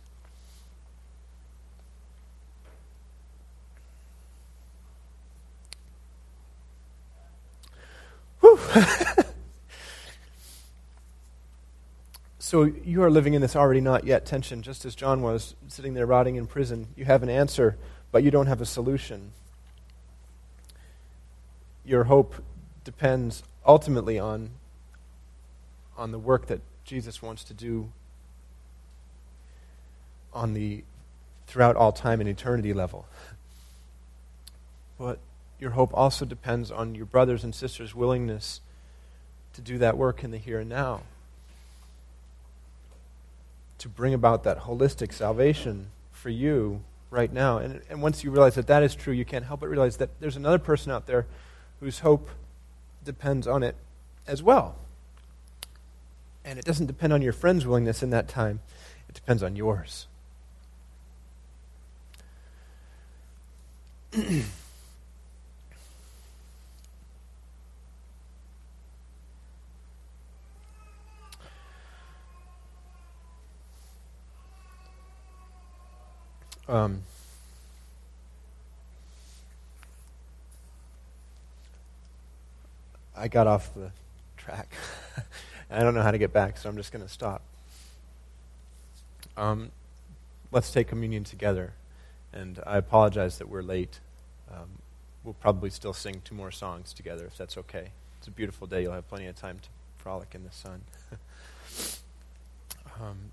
so 12.50 12.64
you 12.64 13.04
are 13.04 13.12
living 13.12 13.36
in 13.36 13.44
this 13.44 13.56
already 13.56 13.80
not 13.80 14.06
yet 14.06 14.26
tension, 14.26 14.64
just 14.64 14.84
as 14.84 14.96
John 14.96 15.22
was 15.22 15.54
sitting 15.68 15.94
there 15.94 16.08
rotting 16.08 16.36
in 16.36 16.48
prison. 16.48 16.88
You 16.96 17.06
have 17.06 17.22
an 17.22 17.30
answer, 17.30 17.78
but 18.12 18.24
you 18.24 18.32
don't 18.32 18.48
have 18.48 18.60
a 18.60 18.66
solution. 18.66 19.34
Your 21.86 22.06
hope 22.06 22.34
depends 22.84 23.44
ultimately 23.68 24.18
on, 24.18 24.50
on 25.96 26.12
the 26.12 26.18
work 26.18 26.48
that 26.48 26.62
Jesus 26.86 27.22
wants 27.22 27.44
to 27.44 27.54
do 27.54 27.92
on 30.34 30.54
the 30.56 30.84
throughout 31.46 31.76
all 31.76 31.92
time 31.92 32.20
and 32.20 32.28
eternity 32.28 32.74
level. 32.74 33.06
But 34.98 35.20
your 35.60 35.70
hope 35.70 35.92
also 35.94 36.26
depends 36.26 36.72
on 36.72 36.96
your 36.96 37.06
brothers 37.06 37.44
and 37.44 37.54
sisters' 37.54 37.94
willingness 37.94 38.62
to 39.54 39.62
do 39.62 39.78
that 39.78 39.98
work 39.98 40.24
in 40.24 40.32
the 40.32 40.40
here 40.40 40.62
and 40.62 40.70
now. 40.70 41.04
To 43.80 43.90
bring 43.90 44.14
about 44.14 44.44
that 44.44 44.60
holistic 44.62 45.14
salvation 45.14 45.88
for 46.12 46.30
you 46.30 46.82
right 47.12 47.32
now. 47.32 47.58
And, 47.58 47.82
and 47.90 48.02
once 48.02 48.24
you 48.24 48.32
realize 48.32 48.56
that 48.56 48.68
that 48.68 48.84
is 48.84 48.96
true, 48.96 49.14
you 49.14 49.26
can't 49.26 49.46
help 49.46 49.62
but 49.62 49.70
realize 49.70 49.98
that 49.98 50.10
there's 50.20 50.36
another 50.36 50.60
person 50.60 50.92
out 50.92 51.08
there 51.08 51.26
whose 51.80 52.00
hope 52.00 52.30
depends 53.04 53.48
on 53.48 53.64
it 53.64 53.76
as 54.28 54.44
well. 54.44 54.76
And 56.44 56.60
it 56.60 56.66
doesn't 56.66 56.88
depend 56.88 57.14
on 57.14 57.22
your 57.22 57.34
friend's 57.34 57.66
willingness 57.66 58.04
in 58.04 58.10
that 58.12 58.28
time, 58.28 58.60
it 59.08 59.16
depends 59.16 59.42
on 59.44 59.56
yours. 59.56 60.08
Um, 76.70 77.02
I 83.18 83.28
got 83.28 83.48
off 83.48 83.74
the 83.74 83.90
track. 84.38 84.72
I 85.72 85.80
don't 85.80 85.96
know 85.96 86.04
how 86.04 86.12
to 86.12 86.20
get 86.20 86.32
back, 86.32 86.58
so 86.58 86.70
I'm 86.70 86.78
just 86.78 86.92
going 86.92 87.04
to 87.04 87.10
stop. 87.10 87.42
Um, 89.36 89.72
let's 90.52 90.70
take 90.72 90.88
communion 90.88 91.24
together. 91.24 91.74
And 92.32 92.60
I 92.68 92.78
apologize 92.78 93.40
that 93.40 93.50
we're 93.50 93.64
late. 93.64 94.00
Um, 94.52 94.70
we'll 95.24 95.34
probably 95.34 95.72
still 95.72 95.94
sing 95.94 96.22
two 96.24 96.36
more 96.36 96.52
songs 96.52 96.94
together 96.94 97.26
if 97.26 97.36
that's 97.36 97.58
okay. 97.58 97.90
It's 98.20 98.28
a 98.28 98.32
beautiful 98.32 98.68
day. 98.68 98.84
You'll 98.84 98.94
have 98.94 99.10
plenty 99.10 99.26
of 99.26 99.36
time 99.36 99.58
to 99.58 99.70
frolic 99.98 100.36
in 100.36 100.44
the 100.44 100.52
sun. 100.52 100.82
um, 103.02 103.32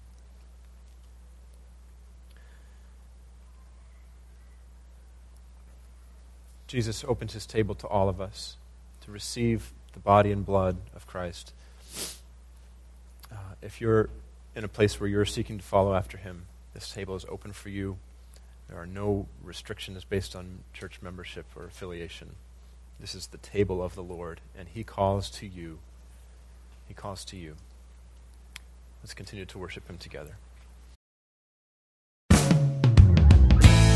Jesus 6.66 7.04
opened 7.06 7.32
his 7.32 7.46
table 7.46 7.74
to 7.76 7.86
all 7.86 8.08
of 8.08 8.20
us 8.20 8.56
to 9.04 9.12
receive 9.12 9.72
the 9.92 10.00
body 10.00 10.32
and 10.32 10.44
blood 10.44 10.76
of 10.94 11.06
Christ. 11.06 11.52
Uh, 13.30 13.54
if 13.62 13.80
you're 13.80 14.10
in 14.54 14.64
a 14.64 14.68
place 14.68 15.00
where 15.00 15.08
you're 15.08 15.24
seeking 15.24 15.58
to 15.58 15.64
follow 15.64 15.94
after 15.94 16.18
him, 16.18 16.46
this 16.74 16.92
table 16.92 17.14
is 17.14 17.24
open 17.28 17.52
for 17.52 17.68
you. 17.68 17.98
There 18.68 18.78
are 18.78 18.86
no 18.86 19.26
restrictions 19.42 20.04
based 20.04 20.34
on 20.34 20.58
church 20.72 21.00
membership 21.00 21.46
or 21.54 21.64
affiliation. 21.64 22.34
This 22.98 23.14
is 23.14 23.28
the 23.28 23.38
table 23.38 23.82
of 23.82 23.94
the 23.94 24.02
Lord, 24.02 24.40
and 24.58 24.68
he 24.68 24.82
calls 24.82 25.30
to 25.30 25.46
you. 25.46 25.78
He 26.88 26.94
calls 26.94 27.24
to 27.26 27.36
you. 27.36 27.54
Let's 29.02 29.14
continue 29.14 29.44
to 29.44 29.58
worship 29.58 29.88
him 29.88 29.98
together. 29.98 30.36